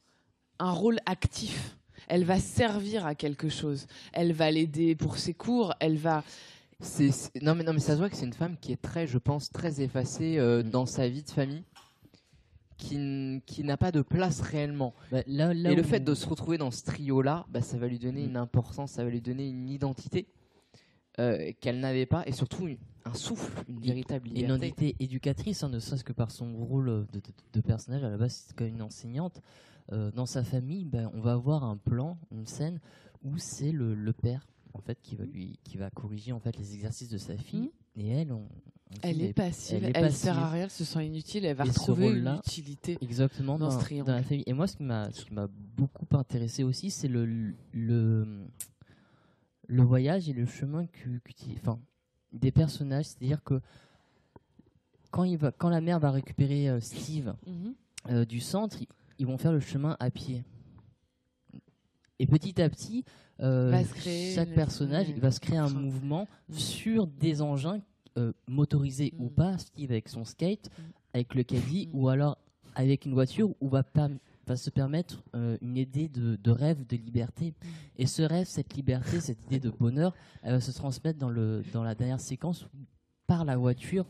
un 0.60 0.72
rôle 0.72 1.00
actif. 1.06 1.78
Elle 2.08 2.24
va 2.26 2.40
servir 2.40 3.06
à 3.06 3.16
quelque 3.16 3.50
chose. 3.50 3.88
Elle 4.14 4.34
va 4.34 4.50
l'aider 4.52 4.96
pour 4.96 5.18
ses 5.18 5.34
cours. 5.34 5.74
Elle 5.80 5.98
va. 5.98 6.24
C'est- 6.80 7.32
non 7.44 7.54
mais 7.56 7.64
non 7.64 7.74
mais 7.74 7.80
ça 7.80 7.94
se 7.94 7.98
voit 8.00 8.10
que 8.10 8.16
c'est 8.16 8.26
une 8.26 8.34
femme 8.34 8.58
qui 8.60 8.72
est 8.72 8.82
très, 8.82 9.06
je 9.08 9.18
pense, 9.20 9.52
très 9.52 9.82
effacée 9.82 10.38
euh, 10.40 10.64
dans 10.64 10.86
sa 10.88 11.08
vie 11.08 11.22
de 11.24 11.30
famille, 11.30 11.64
qui, 12.78 13.42
qui 13.46 13.64
n'a 13.64 13.78
pas 13.78 13.92
de 13.92 14.02
place 14.02 14.42
réellement. 14.42 14.94
Bah, 15.12 15.22
là, 15.28 15.54
là 15.54 15.72
Et 15.72 15.76
le 15.76 15.84
fait 15.84 16.00
de 16.00 16.16
se 16.16 16.28
retrouver 16.28 16.58
dans 16.58 16.72
ce 16.72 16.84
trio-là, 16.84 17.46
bah, 17.50 17.62
ça 17.62 17.78
va 17.78 17.88
lui 17.88 18.00
donner 18.00 18.24
Mm. 18.26 18.30
une 18.30 18.38
importance, 18.38 18.94
ça 18.94 19.04
va 19.04 19.10
lui 19.12 19.22
donner 19.22 19.48
une 19.48 19.70
identité 19.70 20.26
euh, 21.20 21.52
qu'elle 21.60 21.80
n'avait 21.80 22.06
pas, 22.08 22.24
et 22.26 22.32
surtout 22.32 22.68
une- 22.68 22.78
un 23.06 23.14
souffle, 23.14 23.64
une 23.68 23.80
véritable 23.80 24.28
une 24.28 24.36
liberté. 24.36 24.66
identité 24.68 24.96
éducatrice, 25.00 25.64
hein, 25.64 25.70
ne 25.70 25.80
serait-ce 25.80 26.04
que 26.04 26.14
par 26.14 26.32
son 26.32 26.56
rôle 26.58 27.08
de, 27.12 27.20
de- 27.20 27.22
de 27.54 27.62
personnage. 27.62 28.04
À 28.04 28.10
la 28.10 28.18
base, 28.18 28.46
c'est 28.48 28.56
quand 28.56 28.66
même 28.66 28.76
une 28.76 28.82
enseignante. 28.82 29.42
Euh, 29.92 30.12
dans 30.12 30.26
sa 30.28 30.44
famille, 30.44 30.86
ben, 30.86 31.10
on 31.14 31.20
va 31.22 31.34
avoir 31.34 31.64
un 31.64 31.78
plan, 31.78 32.18
une 32.32 32.46
scène 32.46 32.80
où 33.24 33.38
c'est 33.38 33.72
le, 33.72 33.94
le 33.96 34.14
père 34.14 34.48
en 34.74 34.80
fait 34.80 34.98
qui 35.02 35.16
va 35.16 35.26
lui, 35.26 35.60
qui 35.64 35.78
va 35.78 35.90
corriger 35.90 36.32
en 36.32 36.40
fait 36.40 36.56
les 36.58 36.74
exercices 36.76 37.10
de 37.10 37.18
sa 37.18 37.36
fille. 37.36 37.72
Et 37.98 38.08
elle, 38.08 38.32
on, 38.32 38.44
on 38.92 38.96
Elle 39.02 39.22
est 39.22 39.34
passive. 39.34 39.84
elle 39.84 39.92
Elle, 39.96 40.06
est 40.06 40.12
sert 40.12 40.38
à 40.38 40.42
passive. 40.42 40.54
rien. 40.54 40.64
Elle 40.66 40.70
se 40.70 40.86
sent 40.86 41.06
inutile. 41.06 41.46
Elle 41.46 41.58
va 41.58 41.66
Et 41.66 41.70
retrouver 41.70 42.10
une 42.12 42.36
utilité. 42.38 42.98
exactement 43.02 43.58
dans 43.60 43.68
dans, 43.70 44.04
dans 44.06 44.14
la 44.14 44.24
famille. 44.24 44.44
Et 44.48 44.54
moi, 44.54 44.68
ce 44.68 44.78
qui 44.78 44.84
m'a, 44.84 45.10
beaucoup 45.76 46.06
intéressé 46.16 46.64
aussi, 46.64 46.90
c'est 46.92 47.08
le, 47.10 47.26
le, 47.74 48.46
le 49.68 49.84
voyage 49.84 50.30
et 50.30 50.34
le 50.34 50.46
chemin 50.46 50.86
que, 50.88 51.18
qu'utilise- 51.20 51.58
enfin, 51.62 51.80
des 52.32 52.52
personnages. 52.52 53.06
C'est-à-dire 53.06 53.44
que 53.44 53.62
quand, 55.12 55.24
il 55.24 55.38
va, 55.38 55.52
quand 55.52 55.70
la 55.70 55.82
mère 55.82 56.00
va 56.00 56.12
récupérer 56.12 56.70
euh, 56.70 56.80
Steve 56.80 57.34
Mhm. 57.46 57.74
euh, 58.10 58.26
du 58.26 58.40
centre, 58.40 58.78
ils, 59.20 59.26
vont 59.28 59.38
faire 59.38 59.52
le 59.52 59.60
chemin 59.60 59.96
à 60.00 60.10
pied. 60.10 60.44
Et 62.20 62.28
petit 62.28 62.62
à 62.62 62.70
petit, 62.70 63.04
euh, 63.42 63.84
créer 63.96 64.34
chaque 64.36 64.54
personnage 64.54 65.10
il 65.10 65.20
va 65.20 65.32
se 65.32 65.40
créer 65.40 65.58
un 65.58 65.70
mouvement 65.70 66.28
mm. 66.50 66.54
sur 66.54 67.08
des 67.08 67.42
engins 67.42 67.82
motorisés 68.48 69.14
ou 69.18 69.26
Mm. 69.26 69.34
pas, 69.34 69.58
Steve 69.58 69.92
avec 69.92 70.08
son 70.10 70.26
skate, 70.26 70.70
Mm. 70.70 70.82
avec 71.14 71.36
le 71.36 71.44
caddie, 71.44 71.88
Mm. 71.88 71.98
ou 71.98 72.10
alors 72.10 72.38
avec 72.76 73.06
une 73.06 73.14
voiture 73.14 73.50
où 73.60 73.70
va, 73.70 73.84
va 74.48 74.56
se 74.56 74.70
permettre 74.70 75.24
euh, 75.36 75.58
une 75.62 75.78
idée 75.78 76.08
de, 76.10 76.36
de 76.36 76.52
rêve, 76.52 76.86
de 76.88 76.96
liberté. 76.98 77.54
Et 77.98 78.06
ce 78.08 78.22
rêve, 78.22 78.48
cette 78.48 78.74
liberté, 78.76 79.20
cette 79.22 79.44
idée 79.46 79.60
de 79.60 79.70
bonheur, 79.70 80.14
elle 80.44 80.54
va 80.54 80.62
se 80.62 80.72
transmettre 80.72 81.20
dans, 81.20 81.30
le, 81.30 81.64
dans 81.74 81.84
la 81.84 81.96
dernière 81.96 82.20
séquence 82.20 82.66
où, 82.66 82.86
par 83.28 83.46
la 83.46 83.56
voiture, 83.58 84.06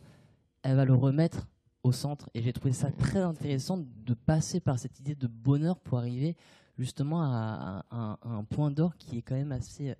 elle 0.63 0.75
va 0.75 0.85
le 0.85 0.95
remettre 0.95 1.47
au 1.83 1.91
centre. 1.91 2.29
Et 2.33 2.41
j'ai 2.41 2.53
trouvé 2.53 2.73
ça 2.73 2.91
très 2.91 3.19
intéressant 3.19 3.77
de 4.05 4.13
passer 4.13 4.59
par 4.59 4.79
cette 4.79 4.99
idée 4.99 5.15
de 5.15 5.27
bonheur 5.27 5.79
pour 5.79 5.97
arriver 5.97 6.35
justement 6.77 7.21
à, 7.21 7.85
à- 7.91 8.17
à 8.21 8.29
un 8.29 8.43
point 8.43 8.71
d'or 8.71 8.95
qui 8.97 9.17
est 9.17 9.21
quand 9.21 9.35
même 9.35 9.51
assez, 9.51 9.93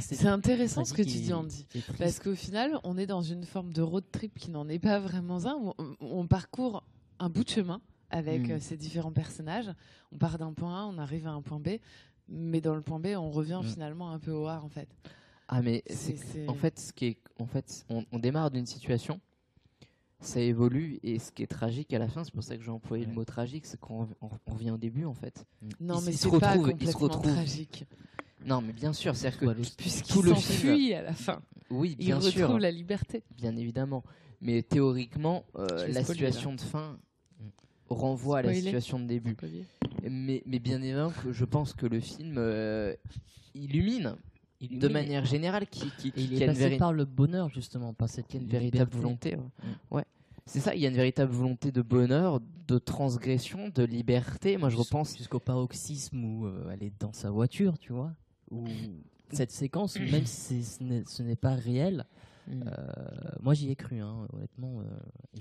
C'est 0.00 0.26
intéressant 0.28 0.84
ce 0.84 0.92
que 0.92 1.02
tu 1.02 1.08
dis, 1.22 1.32
Andy. 1.32 1.66
Parce 1.98 2.18
qu'au 2.20 2.34
final, 2.34 2.78
on 2.84 2.96
est 2.98 3.06
dans 3.06 3.22
une 3.22 3.44
forme 3.44 3.72
de 3.72 3.82
road 3.82 4.04
trip 4.12 4.38
qui 4.38 4.50
n'en 4.50 4.68
est 4.68 4.78
pas 4.78 5.00
vraiment 5.00 5.44
un. 5.46 5.54
où 5.54 5.72
on, 5.78 5.96
on 6.00 6.26
parcourt 6.26 6.84
un 7.18 7.28
bout 7.28 7.42
de 7.44 7.48
chemin 7.50 7.80
avec 8.12 8.46
Mm. 8.46 8.50
euh, 8.52 8.60
ces 8.60 8.76
différents 8.76 9.10
personnages. 9.12 9.70
On 10.12 10.18
part 10.18 10.38
d'un 10.38 10.52
point 10.52 10.82
A, 10.82 10.84
on 10.86 10.98
arrive 10.98 11.26
à 11.26 11.30
un 11.32 11.42
point 11.42 11.58
B. 11.58 11.78
Mais 12.28 12.60
dans 12.60 12.74
le 12.76 12.82
point 12.82 13.00
B, 13.00 13.08
on 13.16 13.30
revient 13.30 13.60
Mm. 13.62 13.66
finalement 13.66 14.10
un 14.12 14.18
peu 14.20 14.30
au 14.32 14.46
A, 14.46 14.60
en 14.62 14.68
fait. 14.68 14.88
Ah 15.48 15.60
mais 15.60 15.82
C'est- 15.86 15.94
c'est 15.96 16.16
c'est- 16.16 16.48
en 16.48 16.54
fait 16.54 16.78
ce 16.78 16.92
qui 16.94 17.06
est 17.06 17.18
en 17.38 17.46
fait 17.46 17.84
on, 17.90 18.04
on 18.12 18.18
démarre 18.18 18.50
d'une 18.50 18.64
situation, 18.64 19.20
ça 20.20 20.40
évolue 20.40 20.98
et 21.02 21.18
ce 21.18 21.30
qui 21.32 21.42
est 21.42 21.46
tragique 21.48 21.92
à 21.92 21.98
la 21.98 22.08
fin, 22.08 22.22
c'est 22.24 22.32
pour 22.32 22.44
ça 22.44 22.56
que 22.56 22.62
j'ai 22.62 22.70
employé 22.70 23.04
le 23.04 23.12
mot 23.12 23.24
tragique, 23.24 23.66
c'est 23.66 23.78
qu'on 23.78 24.08
on, 24.22 24.30
on 24.46 24.52
revient 24.52 24.70
au 24.70 24.78
début 24.78 25.04
en 25.04 25.12
fait. 25.14 25.44
Non, 25.80 25.98
Il- 25.98 26.04
mais 26.06 26.12
il 26.12 26.16
se 26.16 26.30
c'est 26.30 26.38
pas 26.38 26.52
retrouve- 26.52 26.68
il 26.80 26.86
se 26.86 26.92
complètement 26.92 27.00
retrouve. 27.18 27.32
tragique. 27.34 27.84
Non 28.46 28.60
mais 28.62 28.72
bien 28.72 28.92
sûr, 28.92 29.14
c'est-à-dire 29.16 29.40
que 29.40 29.74
Puisqu'il 29.76 30.12
tout 30.12 30.22
le 30.22 30.34
s'enfuit 30.34 30.94
à 30.94 31.02
la 31.02 31.12
fin. 31.12 31.42
oui 31.70 31.96
Il 31.98 32.14
retrouve 32.14 32.58
la 32.58 32.70
liberté. 32.70 33.22
bien 33.36 33.54
évidemment, 33.56 34.04
mais 34.40 34.62
théoriquement 34.62 35.44
euh, 35.56 35.66
la 35.88 36.02
spoiler, 36.02 36.04
situation 36.04 36.54
de 36.54 36.60
fin 36.60 36.98
renvoie 37.94 38.38
à 38.38 38.42
la 38.42 38.54
situation 38.54 38.98
de 39.00 39.06
début. 39.06 39.36
Mais, 40.08 40.42
mais 40.46 40.58
bien 40.58 40.80
évidemment 40.82 41.12
que 41.22 41.32
je 41.32 41.44
pense 41.44 41.72
que 41.74 41.86
le 41.86 42.00
film 42.00 42.34
euh, 42.38 42.94
illumine 43.54 44.16
Il 44.60 44.78
de 44.78 44.88
manière 44.88 45.24
générale 45.24 45.66
qui, 45.66 45.90
qui, 45.98 46.12
qui 46.12 46.24
il 46.24 46.32
a 46.42 46.46
est 46.46 46.48
une 46.48 46.54
passé 46.54 46.76
par 46.76 46.92
le 46.92 47.04
bonheur 47.04 47.48
justement, 47.50 47.92
par 47.94 48.08
cette 48.08 48.26
qu'il 48.26 48.40
y 48.40 48.42
a 48.42 48.44
une 48.44 48.50
véritable 48.50 48.90
volonté. 48.96 49.36
Ouais. 49.36 49.42
Ouais. 49.98 50.04
C'est 50.44 50.58
ça, 50.60 50.74
il 50.74 50.80
y 50.80 50.86
a 50.86 50.88
une 50.88 50.96
véritable 50.96 51.30
volonté 51.32 51.70
de 51.70 51.82
bonheur, 51.82 52.40
de 52.66 52.78
transgression, 52.78 53.68
de 53.72 53.84
liberté. 53.84 54.56
Moi, 54.56 54.70
je 54.70 54.74
Jus- 54.76 54.82
repense. 54.82 55.16
jusqu'au 55.16 55.38
paroxysme 55.38 56.24
où 56.24 56.46
euh, 56.46 56.70
elle 56.72 56.82
est 56.82 56.92
dans 56.98 57.12
sa 57.12 57.30
voiture, 57.30 57.78
tu 57.78 57.92
vois. 57.92 58.12
Où 58.50 58.64
cette 59.30 59.52
séquence, 59.52 59.94
où 59.96 60.00
même 60.10 60.26
si 60.26 60.64
ce 60.64 61.22
n'est- 61.22 61.36
pas 61.36 61.54
réel, 61.54 62.04
Mm. 62.48 62.62
euh, 62.66 62.92
moi 63.40 63.54
j'y 63.54 63.70
ai 63.70 63.76
cru, 63.76 64.00
hein, 64.00 64.26
honnêtement. 64.32 64.80
euh, 64.80 64.84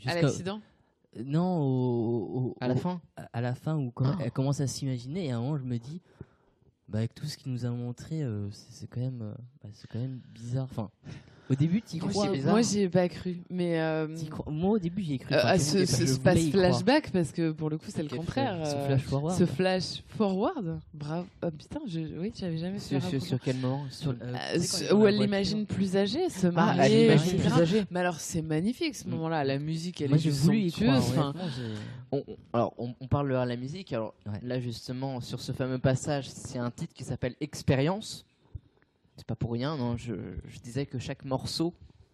À 0.05 0.21
l'accident? 0.21 0.61
Non, 1.25 1.59
au- 1.61 2.37
au- 2.51 2.55
À 2.61 2.67
la 2.67 2.73
au- 2.75 2.77
fin 2.77 3.01
à 3.33 3.41
la 3.41 3.53
fin 3.55 3.75
où 3.77 3.91
quand 3.91 4.05
Ah. 4.05 4.17
elle 4.21 4.31
commence 4.31 4.61
à 4.61 4.67
s'imaginer, 4.67 5.25
et 5.27 5.31
à 5.31 5.37
un 5.37 5.41
moment 5.41 5.57
je 5.57 5.63
me 5.63 5.77
dis, 5.77 6.01
bah, 6.87 6.99
avec 6.99 7.13
tout 7.13 7.25
ce 7.25 7.37
qu'il 7.37 7.51
nous 7.51 7.65
a 7.65 7.69
montré, 7.69 8.23
euh, 8.23 8.49
c'est 8.51 8.71
c'est 8.71 8.87
quand 8.87 9.01
même, 9.01 9.21
euh, 9.21 9.33
bah, 9.63 9.69
c'est 9.73 9.87
quand 9.89 9.99
même 9.99 10.19
bizarre. 10.33 10.65
Enfin, 10.65 10.89
au 11.51 11.55
début, 11.55 11.81
tu 11.81 11.97
Moi, 11.97 12.09
crois. 12.09 12.29
Moi, 12.45 12.61
j'y 12.61 12.81
ai 12.81 12.89
pas 12.89 13.09
cru. 13.09 13.37
Mais. 13.49 13.79
euh, 13.79 14.07
Moi, 14.47 14.71
au 14.71 14.79
début, 14.79 15.01
j'y 15.03 15.15
ai 15.15 15.17
cru. 15.19 15.33
euh, 15.33 15.39
à 15.43 15.59
ce, 15.59 15.79
je 15.79 15.85
ce, 15.85 16.03
y 16.37 16.51
flashback, 16.51 17.11
parce 17.11 17.31
que 17.31 17.51
pour 17.51 17.69
le 17.69 17.77
coup, 17.77 17.85
c'est 17.89 18.03
le 18.03 18.09
contraire. 18.09 18.65
Ce 18.65 18.75
euh, 18.75 18.85
flash 18.87 19.01
forward. 19.01 19.37
Ce 19.37 19.45
flash 19.45 20.03
forward, 20.07 20.79
bravo. 20.93 21.25
Oh, 21.43 21.51
putain, 21.51 21.79
je, 21.87 21.99
oui, 22.19 22.31
j'avais 22.39 22.57
jamais 22.57 22.79
fait 22.79 22.99
sur, 23.01 23.21
sur, 23.21 23.39
quel 23.39 23.57
moment? 23.57 23.83
Sur- 23.89 24.11
euh, 24.11 24.33
Euh, 24.55 24.59
ce- 24.59 24.93
où 24.93 25.05
elle 25.05 25.17
l'imagine 25.19 25.65
plus 25.65 25.95
âgée, 25.97 26.29
se 26.29 26.47
Ah, 26.47 26.49
elle 26.49 26.77
marier, 26.77 27.05
imagine 27.05 27.33
etc. 27.35 27.49
plus 27.49 27.61
âgée. 27.61 27.83
Mais 27.91 27.99
alors, 27.99 28.19
c'est 28.19 28.41
magnifique 28.41 28.95
ce 28.95 29.07
Mm. 29.07 29.11
moment-là. 29.11 29.43
La 29.43 29.59
musique, 29.59 30.01
elle 30.01 30.09
Moi, 30.09 30.17
est 30.19 30.25
y 30.25 30.71
croire. 30.71 31.01
somptueuse. 31.03 31.61
On- 32.13 32.23
alors, 32.53 32.73
on, 32.77 32.93
on 32.99 33.07
parle 33.07 33.29
de 33.29 33.33
la 33.33 33.55
musique. 33.57 33.91
Alors 33.93 34.13
Ouais. 34.25 34.39
là, 34.43 34.59
justement, 34.59 35.19
sur 35.21 35.39
ce 35.41 35.51
fameux 35.51 35.79
passage, 35.79 36.29
c'est 36.29 36.59
un 36.59 36.71
titre 36.71 36.93
qui 36.93 37.03
s'appelle 37.03 37.35
Expérience. 37.41 38.25
C'est 39.17 39.25
pas 39.27 39.35
pour 39.35 39.51
rien, 39.53 39.77
non. 39.77 39.97
Je, 39.97 40.13
je 40.47 40.59
disais 40.59 40.85
que 40.85 40.97
chaque 40.99 41.25
morceau 41.25 41.73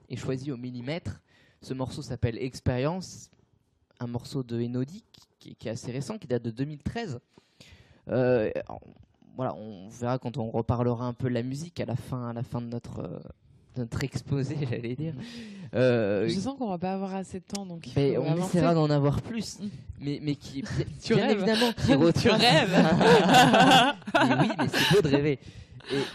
est 0.09 0.15
choisi 0.15 0.51
au 0.51 0.57
millimètre. 0.57 1.21
Ce 1.61 1.73
morceau 1.73 2.01
s'appelle 2.01 2.37
Expérience, 2.37 3.29
un 3.99 4.07
morceau 4.07 4.43
de 4.43 4.61
Enodi 4.61 5.03
qui, 5.39 5.55
qui 5.55 5.67
est 5.67 5.71
assez 5.71 5.91
récent, 5.91 6.17
qui 6.17 6.27
date 6.27 6.43
de 6.43 6.51
2013. 6.51 7.19
Euh, 8.09 8.49
voilà, 9.35 9.53
on 9.55 9.87
verra 9.89 10.17
quand 10.19 10.37
on 10.37 10.49
reparlera 10.49 11.05
un 11.05 11.13
peu 11.13 11.29
de 11.29 11.33
la 11.33 11.43
musique 11.43 11.79
à 11.79 11.85
la 11.85 11.95
fin, 11.95 12.29
à 12.29 12.33
la 12.33 12.43
fin 12.43 12.61
de 12.61 12.67
notre, 12.67 12.99
euh, 12.99 13.19
notre 13.77 14.03
exposé, 14.03 14.57
j'allais 14.69 14.95
dire. 14.95 15.13
Euh, 15.73 16.27
je 16.27 16.39
sens 16.39 16.57
qu'on 16.57 16.69
va 16.69 16.77
pas 16.77 16.93
avoir 16.93 17.13
assez 17.15 17.39
de 17.39 17.45
temps, 17.45 17.65
donc 17.65 17.87
il 17.87 17.93
faut 17.93 17.99
on 18.21 18.31
avancer. 18.31 18.57
essaiera 18.57 18.73
d'en 18.73 18.89
avoir 18.89 19.21
plus, 19.21 19.59
mais, 19.99 20.19
mais 20.21 20.35
qui 20.35 20.63
Tu 21.03 21.13
bien 21.15 21.27
rêves. 21.27 21.37
évidemment 21.37 21.71
qui 21.73 21.87
Tu 22.21 22.29
rêves. 22.29 22.87
mais 24.15 24.35
oui, 24.41 24.49
mais 24.57 24.67
c'est 24.69 24.95
beau 24.95 25.01
de 25.01 25.15
rêver. 25.15 25.39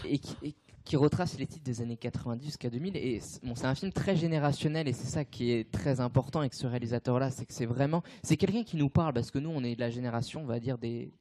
Et, 0.05 0.13
et 0.13 0.17
qui, 0.19 0.35
et 0.43 0.53
qui 0.83 0.95
retrace 0.97 1.37
les 1.39 1.47
titres 1.47 1.63
des 1.63 1.81
années 1.81 1.97
90 1.97 2.43
jusqu'à 2.45 2.69
2000. 2.69 2.97
Et 2.97 3.19
c'est- 3.21 3.43
bon, 3.45 3.55
c'est 3.55 3.65
un 3.65 3.75
film 3.75 3.91
très 3.91 4.15
générationnel 4.15 4.87
et 4.87 4.93
c'est 4.93 5.07
ça 5.07 5.23
qui 5.25 5.51
est 5.51 5.71
très 5.71 5.99
important 6.01 6.39
avec 6.39 6.53
ce 6.53 6.67
réalisateur-là, 6.67 7.31
c'est 7.31 7.45
que 7.45 7.53
c'est 7.53 7.65
vraiment, 7.65 8.03
c'est 8.21 8.37
quelqu'un 8.37 8.63
qui 8.63 8.75
nous 8.77 8.89
parle 8.89 9.13
parce 9.13 9.31
que 9.31 9.39
nous, 9.39 9.49
on 9.49 9.63
est 9.63 9.75
de 9.75 9.79
la 9.79 9.89
génération, 9.89 10.41
on 10.41 10.45
va 10.45 10.59
dire 10.59 10.77
des 10.77 11.11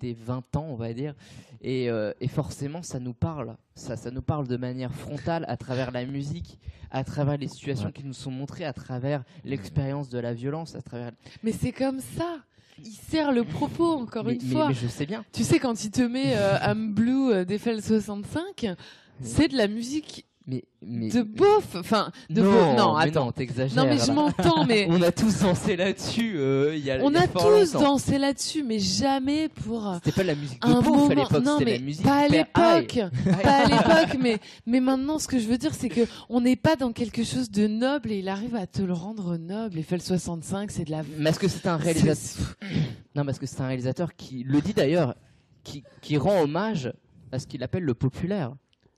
des 0.00 0.14
20 0.14 0.56
ans, 0.56 0.64
on 0.70 0.76
va 0.76 0.94
dire, 0.94 1.14
et, 1.60 1.90
euh, 1.90 2.14
et 2.22 2.28
forcément, 2.28 2.80
ça 2.82 2.98
nous 2.98 3.12
parle. 3.12 3.54
Ça, 3.74 3.98
ça 3.98 4.10
nous 4.10 4.22
parle 4.22 4.48
de 4.48 4.56
manière 4.56 4.94
frontale 4.94 5.44
à 5.46 5.58
travers 5.58 5.90
la 5.90 6.06
musique, 6.06 6.58
à 6.90 7.04
travers 7.04 7.36
les 7.36 7.48
situations 7.48 7.88
Ouais. 7.88 7.92
qui 7.92 8.04
nous 8.04 8.14
sont 8.14 8.30
montrées, 8.30 8.64
à 8.64 8.72
travers 8.72 9.24
l'expérience 9.44 10.08
de 10.08 10.18
la 10.18 10.32
violence, 10.32 10.74
à 10.74 10.80
travers. 10.80 11.12
Mais 11.42 11.52
c'est 11.52 11.72
comme 11.72 12.00
ça. 12.00 12.38
Il 12.84 12.92
sert 13.10 13.32
le 13.32 13.44
propos, 13.44 13.92
encore 13.92 14.24
mais, 14.24 14.34
une 14.34 14.42
mais- 14.44 14.52
fois. 14.52 14.68
mais 14.68 14.74
je 14.74 14.86
sais 14.88 15.06
bien. 15.06 15.24
Tu 15.32 15.44
sais, 15.44 15.58
quand 15.58 15.84
il 15.84 15.90
te 15.90 16.02
met 16.02 16.34
euh, 16.36 16.56
I'm 16.62 16.92
Blue 16.92 17.32
euh, 17.32 17.44
d'Eiffel 17.44 17.82
65, 17.82 18.66
c'est 19.22 19.48
de 19.48 19.56
la 19.56 19.68
musique 19.68 20.24
Mais, 20.46 20.64
mais 20.82 21.10
de 21.10 21.22
beauf. 21.22 21.76
Enfin, 21.76 22.10
de 22.30 22.40
non, 22.42 22.50
beauf. 22.50 22.76
Non, 22.76 22.96
attends. 22.96 23.26
non, 23.26 23.32
t'exagères. 23.32 23.76
Non, 23.84 23.88
mais 23.88 23.98
je 23.98 24.10
m'entends, 24.10 24.64
mais 24.64 24.86
On 24.90 25.00
a 25.02 25.12
tous 25.12 25.40
dansé 25.42 25.76
là-dessus. 25.76 26.32
euh, 26.38 26.74
il 26.74 26.84
y 26.84 26.90
a, 26.90 26.98
on 27.02 27.12
y 27.12 27.16
a 27.16 27.28
tous 27.28 27.48
longtemps. 27.74 27.80
dansé 27.80 28.18
là-dessus, 28.18 28.62
mais 28.64 28.78
jamais 28.78 29.48
pour. 29.50 29.86
euh, 29.86 29.94
C'était 30.02 30.16
pas 30.16 30.24
la 30.24 30.34
musique 30.34 30.60
de 30.62 30.66
beauf 30.72 30.84
moment, 30.86 31.06
à 31.06 31.14
l'époque, 31.14 31.44
non 31.44 31.58
c'était 31.58 31.70
mais 31.70 31.78
la 31.78 31.84
musique 31.84 32.02
pas 32.04 32.18
à 32.20 32.28
l'époque, 32.28 32.98
pas 33.42 33.50
à 33.50 33.66
l'époque, 33.66 34.18
mais 34.20 34.38
mais 34.66 34.80
maintenant 34.80 35.18
ce 35.18 35.28
que 35.28 35.38
je 35.38 35.46
veux 35.46 35.58
dire 35.58 35.74
c'est 35.74 35.90
que 35.90 36.00
on 36.30 36.40
n'est 36.40 36.56
pas 36.56 36.74
dans 36.74 36.92
quelque 36.92 37.22
chose 37.22 37.50
de 37.50 37.66
noble 37.66 38.10
et 38.10 38.18
il 38.20 38.28
arrive 38.28 38.56
à 38.56 38.66
te 38.66 38.80
le 38.82 38.94
rendre 38.94 39.36
noble. 39.36 39.78
Eiffel 39.78 40.00
65, 40.00 40.70
c'est 40.70 40.84
de 40.84 40.90
la. 40.90 41.02
Mais 41.18 41.30
est-ce 41.30 41.38
que 41.38 41.48
c'est 41.48 41.66
un 41.68 41.76
réalisateur 41.76 42.56
Non, 43.14 43.24
parce 43.26 43.38
que 43.38 43.46
c'est 43.46 43.60
un 43.60 43.66
réalisateur 43.66 44.16
qui 44.16 44.42
le 44.42 44.60
dit 44.62 44.72
d'ailleurs, 44.72 45.14
qui, 45.64 45.84
qui 46.00 46.16
rend 46.16 46.40
hommage 46.42 46.92
à 47.30 47.38
ce 47.38 47.46
qu'il 47.46 47.62
appelle 47.62 47.84
le 47.84 47.94
populaire? 47.94 48.54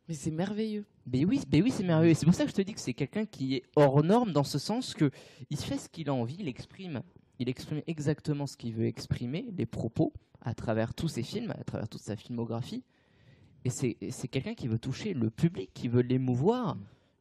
Mais 0.09 0.15
c'est 0.15 0.31
merveilleux. 0.31 0.85
Mais 1.07 1.25
oui, 1.25 1.41
oui, 1.53 1.71
c'est 1.71 1.83
merveilleux. 1.83 2.15
C'est 2.15 2.27
pour 2.27 2.35
ça 2.35 2.45
que 2.45 2.51
je 2.51 2.55
te 2.55 2.63
dis 2.63 2.75
que 2.75 2.81
c'est 2.81 2.95
quelqu'un 2.95 3.27
qui 3.27 3.57
est 3.57 3.63
hors 3.77 4.03
norme 4.05 4.33
dans 4.33 4.45
ce 4.45 4.59
sens 4.59 4.95
que 4.95 5.11
il 5.51 5.57
fait 5.57 5.79
ce 5.79 5.89
qu'il 5.89 6.09
a 6.09 6.15
envie, 6.15 6.37
il 6.39 6.49
exprime, 6.49 7.03
il 7.39 7.49
exprime 7.49 7.83
exactement 7.87 8.47
ce 8.47 8.57
qu'il 8.57 8.75
veut 8.75 8.87
exprimer, 8.87 9.47
les 9.57 9.67
propos 9.67 10.13
à 10.41 10.55
travers 10.55 10.95
tous 10.95 11.09
ses 11.09 11.23
films, 11.23 11.51
à 11.51 11.65
travers 11.65 11.89
toute 11.89 12.03
sa 12.03 12.17
filmographie. 12.17 12.85
Et 13.65 13.71
c'est 13.71 14.29
quelqu'un 14.29 14.55
qui 14.55 14.69
veut 14.69 14.79
toucher 14.79 15.15
le 15.15 15.31
public, 15.31 15.71
qui 15.73 15.89
veut 15.89 16.03
l'émouvoir. 16.03 16.77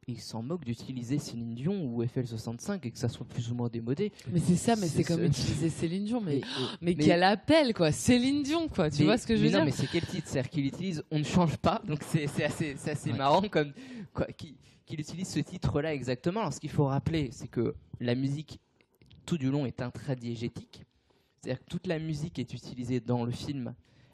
Il 0.08 0.20
s'en 0.20 0.42
moque 0.42 0.64
d'utiliser 0.64 1.18
Céline 1.18 1.54
Dion 1.54 1.84
ou 1.84 2.02
FL65 2.02 2.80
et 2.84 2.90
que 2.90 2.98
ça 2.98 3.08
soit 3.08 3.24
plus 3.26 3.52
ou 3.52 3.54
moins 3.54 3.68
démodé. 3.68 4.10
Mais 4.32 4.40
c'est 4.40 4.56
ça, 4.56 4.74
mais 4.74 4.88
c'est 4.88 5.04
comme 5.04 5.22
utiliser 5.24 5.70
Céline 5.70 6.04
Dion, 6.04 6.20
mais 6.20 6.40
mais, 6.80 6.94
mais- 6.98 7.04
quel 7.04 7.22
appel 7.22 7.72
quoi, 7.72 7.92
Céline 7.92 8.42
Dion 8.42 8.66
quoi. 8.68 8.90
Tu 8.90 9.00
Mais- 9.00 9.04
vois 9.04 9.18
ce 9.18 9.26
que 9.28 9.36
je 9.36 9.42
veux 9.42 9.50
non, 9.50 9.58
dire 9.58 9.64
mais 9.66 9.70
c'est 9.70 9.86
quel 9.86 10.04
titre 10.04 10.26
C'est-à-dire 10.28 10.50
qu'il 10.50 10.66
utilise 10.66 11.04
On 11.12 11.20
ne 11.20 11.24
change 11.24 11.56
pas, 11.56 11.80
donc 11.86 12.00
c'est 12.08 12.24
assez, 12.42 12.74
assez 12.84 13.12
Ouais. 13.12 13.16
marrant 13.16 13.42
comme 13.48 13.72
qu'il 14.36 15.00
utilise 15.00 15.28
ce 15.28 15.38
titre-là 15.38 15.94
exactement. 15.94 16.40
Alors 16.40 16.52
ce 16.52 16.58
qu'il 16.60 16.70
faut 16.70 16.86
rappeler, 16.86 17.28
c'est 17.30 17.48
que 17.48 17.74
la 18.00 18.16
musique 18.16 18.58
tout 19.24 19.38
du 19.38 19.50
long 19.52 19.66
est 19.66 19.80
intradiégétique, 19.80 20.82
c'est-à-dire 21.40 21.60
que 21.64 21.70
toute 21.70 21.86
la 21.86 22.00
musique 22.00 22.40
est 22.40 22.52
utilisée 22.52 22.98
dans 22.98 23.24
le 23.24 23.30
film. 23.30 23.72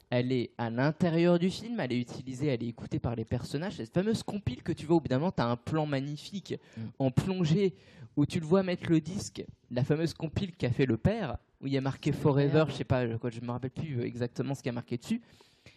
Elle 0.09 0.31
est 0.31 0.51
à 0.57 0.69
l'intérieur 0.69 1.37
du 1.37 1.49
film, 1.51 1.79
elle 1.79 1.93
est 1.93 1.99
utilisée, 1.99 2.47
elle 2.47 2.63
est 2.63 2.67
écoutée 2.67 2.99
par 2.99 3.15
les 3.15 3.25
personnages. 3.25 3.75
Cette 3.75 3.93
fameuse 3.93 4.23
compile 4.23 4.63
que 4.63 4.71
tu 4.71 4.85
vois, 4.85 4.95
au 4.95 4.99
bout 4.99 5.07
d'un 5.07 5.19
moment, 5.19 5.31
tu 5.31 5.41
as 5.41 5.45
un 5.45 5.55
plan 5.55 5.85
magnifique 5.85 6.55
Mm. 6.77 6.81
en 6.97 7.11
plongée 7.11 7.75
où 8.17 8.25
tu 8.25 8.39
le 8.39 8.45
vois 8.45 8.63
mettre 8.63 8.89
le 8.89 8.99
disque, 8.99 9.45
la 9.69 9.83
fameuse 9.83 10.13
compile 10.13 10.55
qu'a 10.55 10.71
fait 10.71 10.85
le 10.85 10.97
père, 10.97 11.37
où 11.61 11.67
il 11.67 11.73
y 11.73 11.77
a 11.77 11.81
marqué 11.81 12.11
Forever, 12.11 12.65
je 12.69 12.73
sais 12.73 12.83
pas, 12.83 13.05
je 13.07 13.41
me 13.41 13.51
rappelle 13.51 13.71
plus 13.71 14.01
exactement 14.01 14.55
ce 14.55 14.61
qu'il 14.61 14.69
y 14.69 14.71
a 14.71 14.73
marqué 14.73 14.97
dessus. 14.97 15.21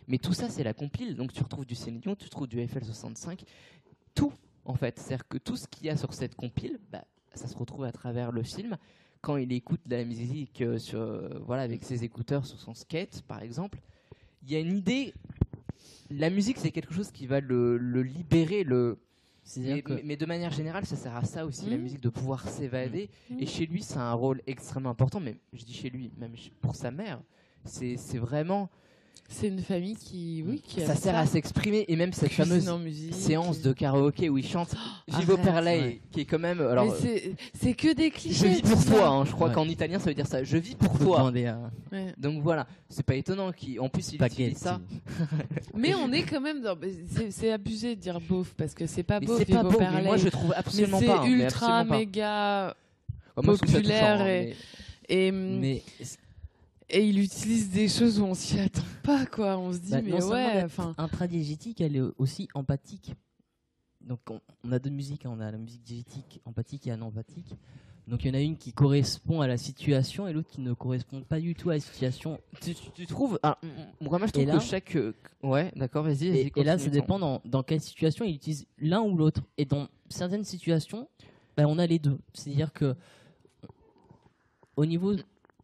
Mais 0.09 0.19
tout 0.19 0.33
ça, 0.33 0.49
c'est 0.49 0.65
la 0.65 0.75
compile. 0.75 1.15
Donc 1.15 1.33
tu 1.33 1.43
retrouves 1.43 1.67
du 1.67 1.75
Céline 1.75 2.01
tu 2.01 2.09
retrouves 2.09 2.49
du 2.49 2.59
FL65, 2.59 3.41
tout 4.15 4.33
en 4.65 4.75
fait. 4.75 4.99
C'est-à-dire 4.99 5.29
que 5.29 5.39
tout 5.39 5.57
ce 5.57 5.67
qu'il 5.69 5.87
y 5.87 5.91
a 5.91 5.97
sur 5.97 6.13
cette 6.15 6.35
compile, 6.35 6.79
bah, 6.91 7.05
ça 7.35 7.47
se 7.47 7.57
retrouve 7.57 7.85
à 7.85 7.93
travers 7.93 8.33
le 8.33 8.43
film. 8.43 8.77
Quand 9.21 9.37
il 9.37 9.53
écoute 9.53 9.81
de 9.87 9.95
la 9.95 10.05
musique 10.05 10.63
euh, 10.63 10.79
sur, 10.79 10.99
euh, 10.99 11.39
voilà, 11.47 11.63
avec 11.63 11.85
ses 11.85 12.03
écouteurs 12.03 12.45
sur 12.45 12.59
son 12.59 12.75
skate, 12.75 13.23
par 13.23 13.43
exemple, 13.43 13.79
il 14.43 14.51
y 14.53 14.57
a 14.57 14.61
une 14.61 14.77
idée. 14.77 15.15
La 16.11 16.31
musique, 16.31 16.59
c'est 16.59 16.71
quelque 16.71 16.93
chose 16.93 17.11
qui 17.11 17.27
va 17.27 17.41
le, 17.41 17.79
le 17.79 18.03
libérer, 18.03 18.65
le, 18.65 18.99
mais, 19.57 19.83
que 19.83 19.93
mais- 19.95 20.03
mais 20.05 20.17
de 20.17 20.27
manière 20.27 20.51
générale, 20.53 20.85
ça 20.85 20.97
sert 20.97 21.17
à 21.17 21.25
ça 21.25 21.47
aussi, 21.47 21.71
la 21.71 21.77
Mhm. 21.77 21.83
musique, 21.83 22.01
de 22.01 22.09
pouvoir 22.11 22.47
s'évader. 22.49 23.09
Mhm. 23.31 23.41
Et 23.41 23.47
chez 23.47 23.67
lui, 23.67 23.83
c'est 23.83 23.97
un 23.99 24.13
rôle 24.13 24.43
extrêmement 24.47 24.91
important, 24.91 25.21
mais 25.21 25.37
je 25.53 25.65
dis 25.65 25.73
chez 25.73 25.89
lui, 25.91 26.11
même 26.19 26.35
pour 26.61 26.75
sa 26.77 26.91
mère, 26.91 27.21
c'est 27.65 27.97
vraiment. 28.19 28.69
C'est 29.35 29.49
une 29.49 29.61
famille 29.63 29.97
qui, 29.97 30.45
oui, 30.47 30.61
qui 30.65 30.81
Ça 30.83 30.95
sert 30.95 31.17
à 31.17 31.27
s'exprimer, 31.27 31.85
et 31.89 31.97
même 31.97 32.13
cette 32.13 32.29
Cuisine 32.29 32.45
fameuse 32.45 32.69
en 32.69 32.79
musique. 32.79 33.15
séance 33.15 33.61
de 33.61 33.73
karaoké 33.73 34.29
où 34.29 34.39
il 34.39 34.47
chante 34.47 34.75
Vivo 35.09 35.33
arrête, 35.35 35.45
per 35.55 35.61
lei, 35.63 35.81
ouais. 35.81 36.01
qui 36.13 36.21
est 36.21 36.25
quand 36.27 36.39
même. 36.39 36.61
Alors, 36.61 36.85
mais 36.85 36.93
c'est- 37.01 37.33
c'est 37.61 37.75
que 37.75 37.93
des 37.95 38.09
je 38.11 38.11
clichés. 38.15 38.49
vis 38.49 38.63
tout 38.63 38.69
pour 38.69 38.85
toi, 38.85 39.09
hein, 39.09 39.25
je 39.25 39.33
crois 39.33 39.49
Ouais. 39.49 39.55
qu'en 39.55 39.67
italien 39.69 39.99
ça 39.99 40.07
veut 40.11 40.15
dire 40.15 40.27
ça. 40.27 40.45
Je 40.45 40.57
vis 40.59 40.75
pour 40.75 40.97
faut 40.97 41.05
toi. 41.05 41.19
demander 41.19 41.47
à 41.47 41.59
Ouais. 41.91 42.15
Donc 42.19 42.43
voilà, 42.43 42.67
c'est 42.89 43.05
pas 43.05 43.15
étonnant 43.15 43.51
qu'en 43.53 43.89
plus 43.89 44.13
il 44.13 44.19
Paquet. 44.19 44.43
utilise 44.45 44.59
ça. 44.59 44.81
Mais 45.75 45.95
on 45.95 46.13
est 46.13 46.23
quand 46.23 46.41
même 46.41 46.61
dans. 46.61 46.77
c'est- 47.17 47.31
C'est 47.31 47.51
abusé 47.53 47.97
de 47.97 48.01
dire 48.01 48.21
beauf 48.21 48.55
parce 48.57 48.75
que 48.75 48.87
c'est 48.87 49.03
pas 49.03 49.19
Mais 49.19 49.27
beauf. 49.27 49.39
c'est 49.39 49.47
pas 49.53 49.63
beau, 49.63 49.79
mais 49.81 50.03
moi 50.03 50.17
je 50.19 50.29
trouve 50.29 50.51
Mais 50.51 50.57
absolument 50.57 50.99
c'est 51.01 51.07
pas. 51.07 51.21
hein, 51.21 51.25
mais 51.27 51.45
ultra 51.45 51.85
pas. 51.85 51.85
méga 51.99 52.77
je 53.37 53.43
populaire 53.43 54.21
hein, 54.21 54.27
et- 54.27 54.55
mais- 55.09 55.27
et 55.29 55.33
Mais 55.33 55.83
et 56.91 57.05
il 57.07 57.19
utilise 57.19 57.71
des 57.71 57.89
choses 57.89 58.21
où 58.21 58.25
on 58.25 58.35
s'y 58.35 58.59
attend 58.61 58.83
pas 59.19 59.27
quoi. 59.27 59.59
On 59.59 59.73
se 59.73 59.79
dit 59.79 59.91
Bah, 59.93 60.03
mais 60.03 60.19
non 60.19 60.29
ouais. 60.31 60.63
Enfin. 60.65 60.95
intradiégétique, 60.99 61.81
elle 61.81 61.97
est 61.97 62.03
aussi 62.19 62.49
empathique. 62.55 63.15
Donc 64.01 64.19
on, 64.31 64.41
on 64.65 64.73
a 64.73 64.79
deux 64.79 64.91
musiques, 64.91 65.27
hein. 65.27 65.31
on 65.33 65.41
a 65.41 65.51
la 65.51 65.59
musique 65.59 65.83
diégétique, 65.83 66.41
empathique 66.45 66.87
et 66.87 66.91
anempathique. 66.91 67.55
Donc 68.09 68.25
il 68.25 68.29
y 68.29 68.31
en 68.33 68.35
a 68.35 68.41
une 68.41 68.57
qui 68.57 68.73
correspond 68.73 69.41
à 69.43 69.47
la 69.47 69.57
situation 69.57 70.27
et 70.27 70.33
l'autre 70.33 70.51
qui 70.51 70.61
ne 70.61 70.73
correspond 70.73 71.23
pas 71.23 71.39
du 71.39 71.55
tout 71.55 71.71
à 71.71 71.75
la 71.75 71.81
situation. 71.81 72.41
Tu, 72.61 72.75
tu- 72.75 72.91
tu 72.91 73.07
trouves 73.07 73.39
ah, 73.45 73.59
Moi, 74.01 74.19
je 74.27 74.33
trouve 74.33 74.45
là- 74.45 74.55
que 74.55 74.61
chaque. 74.61 74.97
euh, 74.97 75.15
Ouais, 75.45 75.71
d'accord, 75.77 76.03
vas-y. 76.03 76.27
Et, 76.27 76.53
et 76.57 76.65
là, 76.65 76.79
ça 76.79 76.91
dépend 76.91 77.21
dans, 77.21 77.41
dans 77.45 77.63
quelle 77.63 77.81
situation 77.81 78.25
il 78.25 78.35
utilise 78.35 78.67
l'un 78.79 79.03
ou 79.03 79.17
l'autre. 79.17 79.43
Et 79.57 79.65
dans 79.67 79.87
certaines 80.09 80.43
situations, 80.43 81.09
ben, 81.57 81.67
on 81.67 81.79
a 81.79 81.87
les 81.87 82.01
deux. 82.01 82.19
C'est-à-dire 82.35 82.73
que 82.73 82.97
au 84.77 84.85
niveau, 84.85 85.15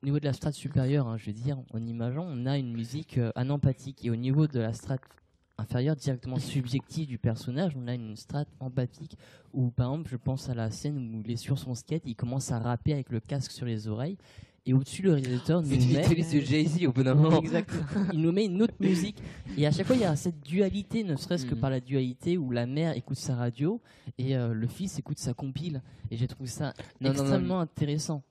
au 0.03 0.07
niveau 0.07 0.20
de 0.20 0.24
la 0.24 0.32
strate 0.32 0.55
supérieure, 0.55 1.09
hein, 1.09 1.16
je 1.16 1.26
veux 1.26 1.32
dire, 1.32 1.59
en 1.72 1.84
imageant, 1.86 2.24
on 2.28 2.46
a 2.46 2.57
une 2.59 2.72
musique 2.72 3.18
euh, 3.18 3.32
anempathique. 3.34 4.05
Et 4.05 4.11
au 4.11 4.16
niveau 4.16 4.46
de 4.46 4.61
la 4.61 4.72
strate 4.72 5.01
inférieure, 5.59 5.96
directement 5.96 6.38
subjective 6.38 7.09
du 7.09 7.18
personnage, 7.18 7.72
on 7.76 7.88
a 7.88 7.94
une 7.94 8.14
strate 8.16 8.49
empathique. 8.61 9.16
Où, 9.53 9.70
par 9.70 9.90
exemple, 9.92 10.11
je 10.11 10.16
pense 10.16 10.49
à 10.49 10.55
la 10.55 10.70
scène 10.70 10.96
où 11.16 11.22
il 11.24 11.30
est 11.32 11.36
sur 11.36 11.59
son 11.59 11.74
skate, 11.74 12.03
il 12.07 12.14
commence 12.14 12.53
à 12.53 12.61
rapper 12.61 12.92
avec 12.92 13.11
le 13.11 13.18
casque 13.20 13.51
sur 13.51 13.66
les 13.66 13.88
oreilles. 13.88 14.16
Et 14.66 14.74
au-dessus, 14.74 15.01
le 15.03 15.14
réalisateur 15.14 15.62
nous 15.62 15.68
C'est 15.68 16.09
met... 16.09 16.40
De 16.40 16.44
Jay-Z 16.44 16.84
au 16.86 16.92
bout 16.92 17.03
d'un 17.03 17.14
moment. 17.14 17.40
Il 18.12 18.20
nous 18.20 18.32
met 18.32 18.44
une 18.44 18.61
autre 18.62 18.74
musique. 18.80 19.16
Et 19.57 19.66
à 19.66 19.70
chaque 19.72 19.86
fois, 19.86 19.96
il 19.96 20.03
y 20.03 20.05
a 20.05 20.14
cette 20.14 20.40
dualité, 20.42 21.05
ne 21.05 21.16
serait-ce 21.16 21.46
que 21.46 21.55
Mhm. 21.55 21.61
par 21.61 21.70
la 21.70 21.80
dualité 21.80 22.36
où 22.36 22.51
la 22.51 22.66
mère 22.66 22.94
écoute 22.94 23.16
sa 23.16 23.34
radio 23.34 23.80
et 24.18 24.36
euh, 24.36 24.53
le 24.53 24.66
fils 24.66 24.99
écoute 24.99 25.18
sa 25.18 25.32
compile. 25.32 25.82
Et 26.11 26.16
j'ai 26.18 26.28
trouvé 26.28 26.51
ça 26.51 26.74
Non, 27.01 27.09
non, 27.11 27.14
non, 27.14 27.20
extrêmement 27.22 27.61
intéressant. 27.61 28.22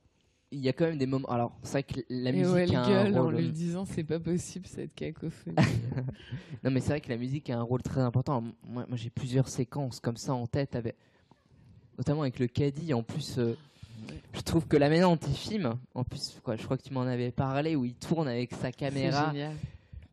Il 0.51 0.59
y 0.59 0.69
a 0.69 0.73
quand 0.73 0.85
même 0.85 0.97
des 0.97 1.07
moments. 1.07 1.27
Alors, 1.27 1.51
c'est 1.61 1.71
vrai 1.73 1.83
que 1.83 1.99
la 2.09 2.29
Et 2.29 2.33
musique 2.33 2.55
elle 2.55 2.75
a 2.75 2.83
un 2.83 2.87
gueule 2.87 3.17
en 3.17 3.23
rôle. 3.23 3.35
lui 3.35 3.49
disant 3.49 3.85
c'est 3.85 4.03
pas 4.03 4.19
possible 4.19 4.65
cette 4.67 4.95
cacophonie. 4.95 5.55
Non, 6.63 6.71
mais 6.71 6.79
c'est 6.79 6.89
vrai 6.89 7.01
que 7.01 7.09
la 7.09 7.17
musique 7.17 7.49
a 7.49 7.57
un 7.57 7.61
rôle 7.63 7.81
très 7.83 8.01
important. 8.01 8.41
Moi, 8.63 8.85
moi 8.87 8.95
j'ai 8.95 9.09
plusieurs 9.09 9.49
séquences 9.49 9.99
comme 9.99 10.17
ça 10.17 10.33
en 10.33 10.47
tête, 10.47 10.75
avec... 10.75 10.95
notamment 11.97 12.21
avec 12.21 12.39
le 12.39 12.47
caddie. 12.47 12.93
En 12.93 13.03
plus, 13.03 13.37
euh, 13.37 13.57
je 14.33 14.41
trouve 14.41 14.67
que 14.67 14.77
la 14.77 14.89
manière 14.89 15.09
dont 15.09 15.17
il 15.17 15.35
filme, 15.35 15.75
en 15.93 16.03
plus, 16.03 16.39
quoi, 16.43 16.55
je 16.55 16.63
crois 16.63 16.77
que 16.77 16.83
tu 16.83 16.93
m'en 16.93 17.01
avais 17.01 17.31
parlé, 17.31 17.75
où 17.75 17.83
il 17.85 17.93
tourne 17.95 18.27
avec 18.27 18.51
sa 18.53 18.67
C'est 18.67 18.71
caméra 18.71 19.31
génial. 19.31 19.53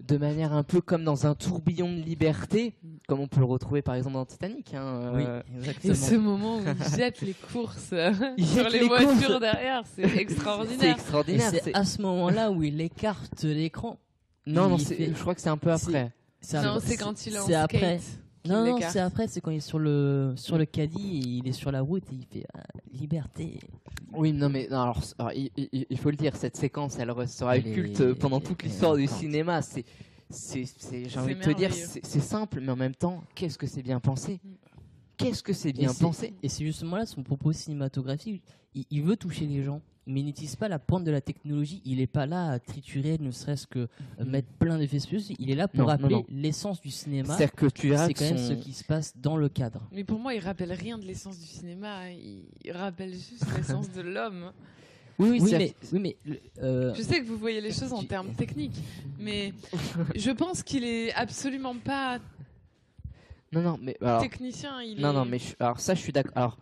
De 0.06 0.16
manière 0.18 0.52
un 0.52 0.62
peu 0.62 0.80
comme 0.80 1.02
dans 1.04 1.26
un 1.26 1.34
tourbillon 1.34 1.90
de 1.92 2.00
liberté, 2.02 2.74
Mm. 2.82 2.88
comme 3.08 3.20
on 3.20 3.28
peut 3.28 3.40
le 3.40 3.46
retrouver 3.46 3.82
par 3.82 3.94
exemple 3.94 4.14
dans 4.14 4.24
Titanic. 4.26 4.74
hein, 4.74 4.84
euh, 5.14 5.42
Et 5.52 5.56
exactement. 5.58 5.94
ce 5.94 6.14
moment 6.14 6.56
où 6.58 6.62
il 6.92 6.96
jette 6.96 7.20
les 7.22 7.34
courses 7.34 7.90
euh, 7.92 8.12
sur 8.38 8.68
les, 8.68 8.80
les 8.80 8.86
voitures 8.88 9.08
courses. 9.26 9.40
derrière, 9.40 9.82
c'est 9.94 10.08
C'est 10.08 10.16
extraordinaire. 10.18 10.84
Et 10.84 10.90
extraordinaire. 10.90 11.50
c'est 11.50 11.62
c'est- 11.64 11.74
à 11.76 11.84
ce 11.84 12.02
moment-là 12.02 12.50
où 12.50 12.62
il 12.62 12.80
écarte 12.80 13.42
l'écran. 13.44 13.98
Non, 14.46 14.68
non, 14.68 14.78
c'est- 14.78 14.94
fait- 14.96 15.12
je 15.14 15.20
crois 15.20 15.34
que 15.34 15.40
c'est 15.40 15.48
un 15.48 15.56
peu 15.56 15.74
c'est- 15.76 15.88
après. 15.88 16.12
C'est 16.40 16.58
c'est 16.80 16.96
quand 16.98 17.26
il 17.26 17.34
est 17.34 17.38
en 17.38 17.46
c'est 17.46 17.52
skate. 17.54 17.74
après. 17.74 18.00
Non, 18.46 18.64
non, 18.64 18.78
c'est 18.90 18.98
après, 19.00 19.26
c'est 19.26 19.40
quand 19.40 19.50
il 19.50 19.56
est 19.56 19.60
sur 19.60 19.78
le, 19.78 20.34
sur 20.36 20.58
le 20.58 20.66
caddie 20.66 21.16
et 21.16 21.28
il 21.38 21.48
est 21.48 21.52
sur 21.52 21.72
la 21.72 21.80
route 21.80 22.04
et 22.12 22.14
il 22.14 22.26
fait 22.26 22.46
ah, 22.54 22.62
liberté. 22.92 23.58
Oui, 24.12 24.32
non, 24.32 24.50
mais 24.50 24.68
non, 24.70 24.82
alors, 24.82 25.02
il, 25.34 25.50
il- 25.56 25.86
il 25.88 25.98
faut 25.98 26.10
le 26.10 26.16
dire, 26.16 26.36
cette 26.36 26.56
séquence, 26.56 26.98
elle 26.98 27.10
restera 27.10 27.56
Elle 27.56 27.72
culte 27.72 28.00
euh, 28.02 28.14
pendant 28.14 28.40
toute 28.40 28.62
l'histoire 28.62 28.96
du 28.96 29.06
cinéma. 29.06 29.62
C'est, 29.62 29.84
j'ai 30.30 31.18
envie 31.18 31.36
de 31.36 31.40
te 31.40 31.50
dire, 31.50 31.72
c'est 31.72 32.20
simple, 32.20 32.60
mais 32.60 32.72
en 32.72 32.76
même 32.76 32.94
temps, 32.94 33.24
qu'est-ce 33.34 33.56
que 33.58 33.66
c'est 33.66 33.82
bien 33.82 33.98
pensé? 34.00 34.40
Mm. 34.44 34.48
Qu'est-ce 35.16 35.42
que 35.42 35.52
c'est 35.52 35.72
bien 35.72 35.94
pensé? 35.94 36.34
Et 36.42 36.48
c'est 36.48 36.64
justement 36.64 36.96
là 36.96 37.06
son 37.06 37.22
propos 37.22 37.52
cinématographique. 37.52 38.42
Il, 38.74 38.84
il 38.90 39.02
veut 39.02 39.16
toucher 39.16 39.46
les 39.46 39.62
gens, 39.62 39.80
n'utilise 40.06 40.56
pas 40.56 40.68
la 40.68 40.78
pointe 40.78 41.04
de 41.04 41.10
la 41.10 41.20
technologie. 41.20 41.80
Il 41.84 41.96
n'est 41.98 42.06
pas 42.06 42.26
là 42.26 42.50
à 42.50 42.58
triturer, 42.58 43.16
ne 43.18 43.30
serait-ce 43.30 43.66
que 43.66 43.78
euh, 43.80 43.86
Mhm. 44.20 44.30
mettre 44.30 44.48
plein 44.58 44.78
d'effets 44.78 44.98
spéciaux. 44.98 45.34
Il 45.38 45.50
est 45.50 45.54
là 45.54 45.66
pour 45.68 45.80
Non, 45.80 45.86
rappeler 45.86 46.24
l'essence 46.28 46.80
du 46.80 46.90
cinéma. 46.90 47.36
C'est-à-dire 47.36 47.54
que 47.54 47.66
tu 47.66 47.88
verras 47.88 48.06
C'est 48.08 48.14
que 48.14 48.18
quand 48.18 48.24
même 48.26 48.38
son- 48.38 48.48
ce 48.48 48.52
qui 48.54 48.72
se 48.72 48.84
passe 48.84 49.14
dans 49.16 49.36
le 49.36 49.48
cadre. 49.48 49.80
Mais 49.92 50.04
pour 50.04 50.18
moi, 50.18 50.34
il 50.34 50.40
rappelle 50.40 50.72
rien 50.72 50.98
de 50.98 51.04
l'essence 51.04 51.38
du 51.38 51.46
cinéma. 51.46 52.10
Il, 52.10 52.44
rappelle 52.72 53.12
juste 53.14 53.46
l'essence 53.56 53.90
de 53.90 54.02
l'homme. 54.02 54.52
Oui, 55.16 55.28
oui, 55.30 55.38
Oui, 55.42 55.48
c'est- 55.50 55.58
mais, 55.58 55.74
oui, 55.92 55.98
mais 56.00 56.16
le- 56.26 56.40
euh, 56.64 56.92
Je 56.96 57.02
sais 57.02 57.20
que 57.20 57.24
vous 57.26 57.38
voyez 57.38 57.60
les 57.60 57.70
choses 57.72 57.92
en 57.92 58.00
Tu- 58.00 58.08
termes 58.08 58.32
techniques, 58.34 58.74
mais 59.20 59.52
je 60.16 60.32
pense 60.32 60.64
qu'il 60.64 60.82
est 60.82 61.14
absolument 61.14 61.76
pas 61.76 62.18
Non, 63.52 63.62
non, 63.62 63.78
mais 63.80 63.96
alors, 64.00 64.20
technicien. 64.22 64.82
Il 64.82 65.00
non, 65.00 65.10
est... 65.10 65.14
non, 65.14 65.24
mais 65.24 65.38
je- 65.38 65.54
alors 65.60 65.78
ça, 65.78 65.94
je 65.94 66.00
suis 66.00 66.12
d'accord. 66.12 66.32
Alors, 66.34 66.58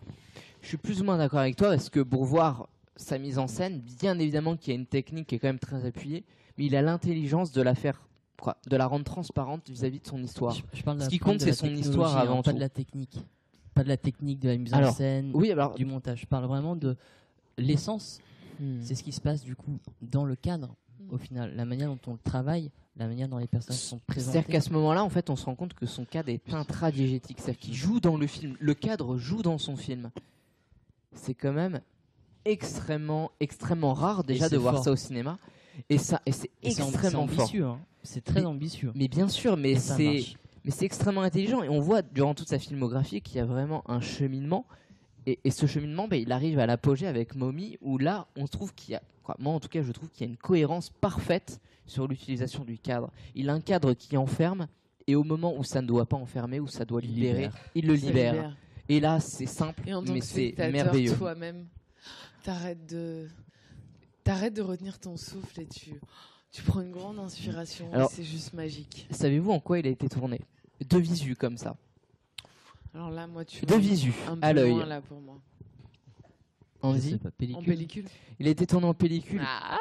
je 0.60 0.68
suis 0.68 0.76
plus 0.76 1.00
ou 1.00 1.04
moins 1.04 1.16
d'accord 1.16 1.38
avec 1.38 1.56
toi 1.56 1.68
parce 1.70 1.88
que 1.88 2.00
pour 2.00 2.26
voir 2.26 2.68
sa 2.96 3.18
mise 3.18 3.38
en 3.38 3.46
scène, 3.46 3.80
bien 3.80 4.18
évidemment 4.18 4.56
qu'il 4.56 4.72
y 4.74 4.76
a 4.76 4.78
une 4.80 4.86
technique 4.86 5.28
qui 5.28 5.34
est 5.34 5.38
quand 5.38 5.48
même 5.48 5.58
très 5.58 5.84
appuyée, 5.86 6.24
mais 6.58 6.66
il 6.66 6.76
a 6.76 6.82
l'intelligence 6.82 7.50
de 7.52 7.62
la 7.62 7.74
faire, 7.74 8.06
quoi, 8.40 8.58
de 8.68 8.76
la 8.76 8.86
rendre 8.86 9.04
transparente 9.04 9.68
vis-à-vis 9.68 10.00
de 10.00 10.06
son 10.06 10.22
histoire. 10.22 10.54
je, 10.54 10.62
je 10.74 10.82
parle 10.82 10.98
de 10.98 11.04
Ce 11.04 11.08
qui 11.08 11.18
compte, 11.18 11.40
c'est 11.40 11.52
son 11.52 11.68
histoire 11.74 12.16
hein, 12.16 12.20
avant 12.20 12.42
pas 12.42 12.50
tout. 12.50 12.56
de 12.56 12.60
la 12.60 12.68
technique. 12.68 13.18
pas 13.74 13.82
de 13.82 13.88
la 13.88 13.96
technique, 13.96 14.40
de 14.40 14.48
la 14.50 14.56
mise 14.58 14.74
en 14.74 14.92
scène, 14.92 15.30
Oui, 15.34 15.50
alors. 15.50 15.74
du 15.74 15.84
montage. 15.86 16.20
Je 16.22 16.26
parle 16.26 16.44
vraiment 16.46 16.76
de 16.76 16.96
l'essence. 17.58 18.20
Hmm. 18.60 18.80
C'est 18.82 18.94
ce 18.94 19.02
qui 19.02 19.12
se 19.12 19.20
passe 19.20 19.42
du 19.42 19.56
coup 19.56 19.78
dans 20.02 20.24
le 20.26 20.36
cadre, 20.36 20.74
au 21.10 21.16
final. 21.18 21.54
La 21.56 21.64
manière 21.64 21.88
dont 21.88 21.98
on 22.06 22.12
le 22.12 22.18
travaille, 22.22 22.70
la 22.96 23.06
manière 23.08 23.28
dont 23.28 23.38
les 23.38 23.46
personnages 23.46 23.80
sont 23.80 24.00
C'est-à-dire 24.10 24.24
présentées. 24.42 24.52
qu'à 24.52 24.60
ce 24.60 24.70
moment-là, 24.74 25.02
en 25.02 25.08
fait, 25.08 25.30
on 25.30 25.36
se 25.36 25.46
rend 25.46 25.54
compte 25.54 25.72
que 25.72 25.86
son 25.86 26.04
cadre 26.04 26.28
est 26.28 26.52
intradigétique. 26.52 27.38
C'est-à-dire 27.40 27.58
qu'il 27.60 27.74
joue 27.74 27.98
dans 28.00 28.18
le 28.18 28.26
film. 28.26 28.54
Le 28.60 28.74
cadre 28.74 29.16
joue 29.16 29.40
dans 29.40 29.56
son 29.56 29.76
film. 29.76 30.10
C'est 31.14 31.34
quand 31.34 31.52
même 31.54 31.80
extrêmement, 32.44 33.30
extrêmement 33.40 33.94
rare 33.94 34.24
déjà 34.24 34.48
de 34.48 34.56
voir 34.56 34.74
fort. 34.76 34.84
ça 34.84 34.92
au 34.92 34.96
cinéma. 34.96 35.38
Et 35.88 35.98
ça, 35.98 36.20
et 36.26 36.32
c'est 36.32 36.50
extrêmement 36.62 37.26
fort. 37.26 37.40
ambitieux. 37.44 37.64
hein. 37.64 37.78
C'est 38.02 38.22
très 38.24 38.40
Mais- 38.40 38.46
ambitieux. 38.46 38.92
Mais 38.94 39.08
bien 39.08 39.28
sûr, 39.28 39.56
mais 39.56 39.76
c'est, 39.76 40.24
mais 40.64 40.70
c'est 40.70 40.84
extrêmement 40.84 41.22
intelligent. 41.22 41.62
Et 41.62 41.68
on 41.68 41.80
voit 41.80 42.02
durant 42.02 42.34
toute 42.34 42.48
sa 42.48 42.58
filmographie 42.58 43.20
qu'il 43.22 43.36
y 43.36 43.40
a 43.40 43.44
vraiment 43.46 43.82
un 43.90 44.00
cheminement. 44.00 44.66
Et, 45.24 45.38
et 45.44 45.50
ce 45.50 45.66
cheminement, 45.66 46.08
ben, 46.08 46.20
il 46.20 46.32
arrive 46.32 46.58
à 46.58 46.66
l'apogée 46.66 47.06
avec 47.06 47.36
Mommy, 47.36 47.78
où 47.80 47.96
là, 47.96 48.26
on 48.36 48.46
trouve 48.48 48.74
qu'il 48.74 48.92
y 48.92 48.96
a, 48.96 49.02
quoi, 49.22 49.36
moi 49.38 49.54
en 49.54 49.60
tout 49.60 49.68
cas, 49.68 49.82
je 49.82 49.92
trouve 49.92 50.10
qu'il 50.10 50.26
y 50.26 50.28
a 50.28 50.32
une 50.32 50.36
cohérence 50.36 50.90
parfaite 50.90 51.60
sur 51.86 52.08
l'utilisation 52.08 52.64
du 52.64 52.76
cadre. 52.78 53.10
Il 53.36 53.48
a 53.48 53.52
un 53.52 53.60
cadre 53.60 53.94
qui 53.94 54.16
enferme, 54.16 54.66
et 55.06 55.14
au 55.14 55.22
moment 55.22 55.54
où 55.56 55.62
ça 55.62 55.80
ne 55.80 55.86
doit 55.86 56.06
pas 56.06 56.16
enfermer, 56.16 56.58
où 56.58 56.66
ça 56.66 56.84
doit 56.84 57.00
Il 57.04 57.14
libérer, 57.14 57.34
libère. 57.42 57.56
il 57.76 57.86
le 57.86 57.94
libère. 57.94 58.32
libère. 58.34 58.56
Et 58.88 58.98
là, 58.98 59.20
c'est 59.20 59.46
simple, 59.46 59.84
Et 59.88 59.94
en 59.94 60.02
tant 60.02 60.12
mais 60.12 60.20
c'est 60.20 60.54
merveilleux. 60.58 61.14
toi-même, 61.16 61.66
t'arrêtes 62.42 62.86
de, 62.86 63.28
t'arrêtes 64.24 64.54
de 64.54 64.62
retenir 64.62 64.98
ton 64.98 65.16
souffle 65.16 65.60
et 65.60 65.66
tu, 65.66 66.00
tu 66.50 66.62
prends 66.62 66.80
une 66.80 66.92
grande 66.92 67.18
inspiration. 67.18 67.90
c'est 68.10 68.24
juste 68.24 68.52
magique. 68.52 69.06
Savez-vous 69.10 69.50
en 69.52 69.60
quoi 69.60 69.78
il 69.78 69.86
a 69.86 69.90
été 69.90 70.08
tourné? 70.08 70.40
De 70.88 70.98
visu 70.98 71.36
comme 71.36 71.56
ça. 71.56 71.76
Alors 72.94 73.10
là, 73.10 73.26
moi, 73.26 73.44
tu 73.44 73.64
De 73.64 73.74
visu, 73.76 74.12
un 74.28 74.36
peu 74.36 74.46
à 74.46 74.52
l'œil. 74.52 74.70
loin, 74.70 74.86
là 74.86 75.00
pour 75.00 75.20
moi. 75.20 75.40
En 76.82 76.94
pellicule. 77.38 78.06
Il 78.40 78.48
a 78.48 78.50
été 78.50 78.66
tourné 78.66 78.86
en 78.86 78.94
pellicule. 78.94 79.40
Ah, 79.44 79.78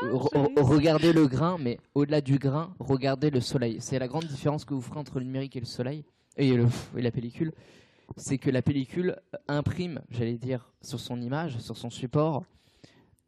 regardez 0.57 1.14
le 1.14 1.28
grain, 1.28 1.57
mais 1.59 1.80
au-delà 1.95 2.22
du 2.22 2.38
grain, 2.38 2.76
regardez 2.80 3.32
le 3.32 3.41
soleil. 3.41 3.78
C'est 3.80 3.97
la 3.97 4.07
grande 4.07 4.26
différence 4.26 4.66
que 4.66 4.76
vous 4.76 4.82
ferez 4.82 4.99
entre 4.99 5.18
le 5.18 5.26
numérique 5.26 5.55
et 5.55 5.59
le 5.59 5.66
soleil 5.66 6.05
et, 6.38 6.53
le, 6.53 6.68
et 6.95 7.01
la 7.01 7.09
pellicule. 7.12 7.53
C'est 8.18 8.38
que 8.38 8.49
la 8.49 8.62
pellicule 8.62 9.18
imprime, 9.47 10.01
j'allais 10.09 10.38
dire, 10.38 10.72
sur 10.82 10.99
son 10.99 11.22
image, 11.22 11.57
sur 11.59 11.78
son 11.78 11.89
support, 11.89 12.43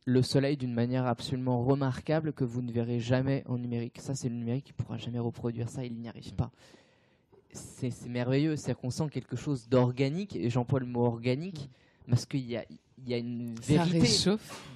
le 0.05 0.21
soleil 0.21 0.57
d'une 0.57 0.73
manière 0.73 1.05
absolument 1.05 1.63
remarquable 1.63 2.33
que 2.33 2.43
vous 2.43 2.61
ne 2.61 2.71
verrez 2.71 2.99
jamais 2.99 3.43
en 3.47 3.57
numérique. 3.57 4.01
Ça, 4.01 4.15
c'est 4.15 4.29
le 4.29 4.35
numérique 4.35 4.65
qui 4.65 4.73
pourra 4.73 4.97
jamais 4.97 5.19
reproduire 5.19 5.69
ça, 5.69 5.85
il 5.85 5.95
n'y 5.95 6.09
arrive 6.09 6.33
pas. 6.33 6.51
C'est 7.51 8.07
merveilleux, 8.07 8.55
c'est 8.55 8.75
qu'on 8.75 8.89
sent 8.89 9.09
quelque 9.11 9.35
chose 9.35 9.69
d'organique, 9.69 10.35
et 10.35 10.49
j'emploie 10.49 10.79
le 10.79 10.87
mot 10.87 11.05
organique, 11.05 11.69
parce 12.09 12.25
qu'il 12.25 12.45
y 12.49 12.57
a, 12.57 12.65
il 12.97 13.09
y 13.09 13.13
a 13.13 13.17
une 13.17 13.55
Ça 13.61 13.73
vérité 13.73 13.99
réchauffe. 13.99 14.67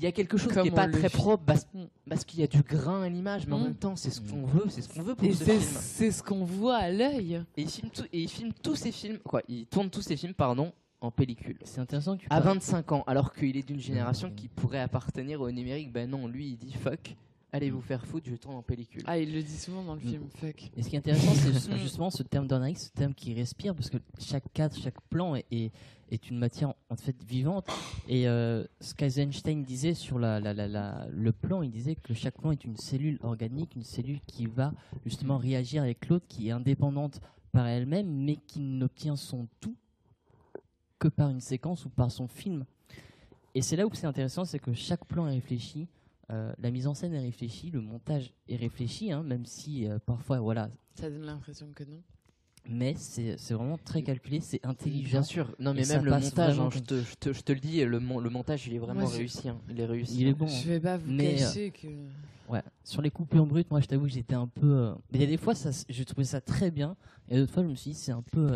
Il 0.00 0.04
y 0.04 0.06
a 0.06 0.12
quelque 0.12 0.36
chose 0.36 0.52
Comme 0.52 0.62
qui 0.62 0.68
est 0.68 0.72
on 0.72 0.74
pas 0.76 0.88
très 0.88 1.08
propre 1.10 1.42
parce, 1.44 1.66
Mm. 1.74 1.84
parce 2.08 2.24
qu'il 2.24 2.40
y 2.40 2.42
a 2.42 2.46
du 2.46 2.62
grain 2.62 3.02
à 3.02 3.08
l'image, 3.08 3.46
mais 3.46 3.54
en 3.54 3.58
Mm. 3.58 3.64
même 3.64 3.74
temps, 3.74 3.96
c'est 3.96 4.10
ce 4.10 4.20
qu'on 4.20 4.46
veut, 4.46 4.64
c'est 4.68 4.82
ce 4.82 4.88
qu'on 4.88 5.02
veut 5.02 5.14
pour 5.14 5.26
Et 5.26 5.32
ce 5.32 5.44
film. 5.44 5.60
c'est 5.60 6.10
ce 6.12 6.22
qu'on 6.22 6.44
voit 6.44 6.76
à 6.76 6.90
l'œil. 6.90 7.42
Et 7.56 7.62
il 7.62 7.68
filme, 7.68 7.90
tout- 7.90 8.04
et 8.12 8.20
il 8.22 8.28
filme 8.28 8.52
tous 8.62 8.76
ses 8.76 8.92
films, 8.92 9.18
quoi, 9.18 9.42
il 9.48 9.66
tourne 9.66 9.90
tous 9.90 10.02
ses 10.02 10.16
films, 10.16 10.34
pardon, 10.34 10.72
en 11.00 11.10
pellicule. 11.10 11.58
C'est 11.64 11.80
intéressant 11.80 12.16
que 12.16 12.22
tu 12.22 12.26
À 12.30 12.40
parles- 12.40 12.54
25 12.54 12.92
ans, 12.92 13.04
alors 13.06 13.32
qu'il 13.32 13.56
est 13.56 13.62
d'une 13.66 13.80
génération 13.80 14.30
qui 14.34 14.48
pourrait 14.48 14.80
appartenir 14.80 15.40
au 15.40 15.50
numérique, 15.50 15.92
ben 15.92 16.08
non, 16.10 16.26
lui 16.28 16.50
il 16.50 16.56
dit 16.56 16.72
fuck, 16.72 17.16
allez 17.52 17.70
vous 17.70 17.80
faire 17.80 18.04
foutre, 18.04 18.28
je 18.28 18.36
tourne 18.36 18.56
en 18.56 18.62
pellicule. 18.62 19.02
Ah, 19.06 19.18
il 19.18 19.32
le 19.34 19.42
dit 19.42 19.56
souvent 19.58 19.82
dans 19.82 19.94
le 19.94 20.00
Mm. 20.00 20.08
film. 20.08 20.22
Fuck. 20.36 20.70
Et 20.76 20.82
ce 20.82 20.88
qui 20.88 20.96
est 20.96 20.98
intéressant, 20.98 21.32
c'est 21.34 21.52
ju- 21.70 21.74
Mm. 21.74 21.78
justement 21.78 22.10
ce 22.10 22.22
terme 22.22 22.46
d'organique, 22.46 22.78
ce 22.78 22.90
terme 22.90 23.14
qui 23.14 23.32
respire, 23.34 23.74
parce 23.74 23.90
que 23.90 23.98
chaque 24.18 24.52
cadre, 24.52 24.76
chaque 24.76 25.00
plan 25.08 25.34
est, 25.34 25.46
est, 25.50 25.72
est 26.10 26.30
une 26.30 26.38
matière 26.38 26.74
en 26.90 26.96
fait 26.96 27.16
vivante. 27.24 27.66
Et 28.08 28.28
euh, 28.28 28.64
ce 28.80 28.94
qu'Eisenstein 28.94 29.62
disait 29.62 29.94
sur 29.94 30.18
la, 30.18 30.40
la- 30.40 30.54
la- 30.54 30.68
la- 30.68 31.06
le 31.10 31.32
plan, 31.32 31.62
il 31.62 31.70
disait 31.70 31.94
que 31.96 32.14
chaque 32.14 32.38
plan 32.40 32.50
est 32.52 32.64
une 32.64 32.76
cellule 32.76 33.18
organique, 33.22 33.74
une 33.76 33.82
cellule 33.84 34.20
qui 34.26 34.46
va 34.46 34.72
justement 35.04 35.38
réagir 35.38 35.82
avec 35.82 36.08
l'autre, 36.08 36.26
qui 36.28 36.48
est 36.48 36.52
indépendante 36.52 37.20
par 37.52 37.66
elle-même, 37.66 38.08
mais 38.10 38.36
qui 38.36 38.60
n'obtient 38.60 39.16
son 39.16 39.48
tout 39.60 39.74
que 40.98 41.08
par 41.08 41.30
une 41.30 41.40
séquence 41.40 41.84
ou 41.84 41.88
par 41.88 42.10
son 42.10 42.26
film. 42.28 42.64
Et 43.54 43.62
c'est 43.62 43.76
là 43.76 43.86
où 43.86 43.90
c'est 43.94 44.06
intéressant, 44.06 44.44
c'est 44.44 44.58
que 44.58 44.72
chaque 44.72 45.04
plan 45.06 45.26
est 45.28 45.32
réfléchi, 45.34 45.86
euh, 46.30 46.52
la 46.58 46.70
mise 46.70 46.86
en 46.86 46.94
scène 46.94 47.14
est 47.14 47.20
réfléchie, 47.20 47.70
le 47.70 47.80
montage 47.80 48.32
est 48.48 48.56
réfléchi, 48.56 49.12
hein, 49.12 49.22
même 49.22 49.46
si 49.46 49.86
euh, 49.88 49.98
parfois, 50.04 50.40
voilà, 50.40 50.68
Ça 50.94 51.08
donne 51.10 51.24
l'impression 51.24 51.68
que 51.74 51.84
non. 51.84 52.02
mais 52.68 52.94
c'est 52.96 53.36
c'est 53.38 53.54
vraiment 53.54 53.78
très 53.78 54.02
calculé, 54.02 54.40
c'est 54.40 54.64
intelligent. 54.66 55.10
Bien 55.10 55.22
sûr, 55.22 55.54
non 55.58 55.72
mais 55.74 55.86
même 55.86 56.04
le 56.04 56.10
montage, 56.12 56.58
hein, 56.60 56.68
je, 56.72 56.78
te, 56.80 57.00
je, 57.02 57.14
te, 57.14 57.32
je 57.32 57.40
te 57.40 57.52
le 57.52 57.60
dis, 57.60 57.82
le, 57.84 57.98
mon- 58.00 58.18
le 58.20 58.28
montage 58.30 58.66
il 58.66 58.74
est 58.74 58.78
vraiment 58.78 59.00
Moi, 59.02 59.10
je- 59.10 59.16
réussi, 59.18 59.48
hein, 59.48 59.58
il 59.70 59.80
est 59.80 59.86
réussi. 59.86 60.20
Il 60.20 60.26
est 60.28 60.34
bon. 60.34 60.46
Je 60.48 60.68
vais 60.68 60.80
pas 60.80 60.96
vous 60.98 61.10
Mais, 61.10 61.36
cacher 61.36 61.70
que. 61.70 61.88
Ouais. 62.48 62.62
Sur 62.84 63.02
les 63.02 63.10
coupures 63.10 63.44
brutes, 63.46 63.70
moi 63.70 63.80
je 63.80 63.86
t'avoue 63.86 64.04
que 64.06 64.12
j'étais 64.12 64.34
un 64.34 64.46
peu. 64.48 64.66
euh, 64.66 64.94
Mais 65.12 65.18
il 65.18 65.20
y 65.20 65.24
a 65.24 65.28
des 65.28 65.36
fois, 65.36 65.54
ça, 65.54 65.68
s- 65.70 65.84
j'ai 65.88 66.04
trouvé 66.04 66.24
ça 66.24 66.40
très 66.40 66.70
bien, 66.70 66.96
et 67.28 67.36
d'autres 67.36 67.52
fois, 67.52 67.62
je 67.62 67.68
me 67.68 67.74
suis 67.74 67.90
dit, 67.92 67.96
c'est 67.96 68.12
un 68.12 68.22
peu. 68.22 68.54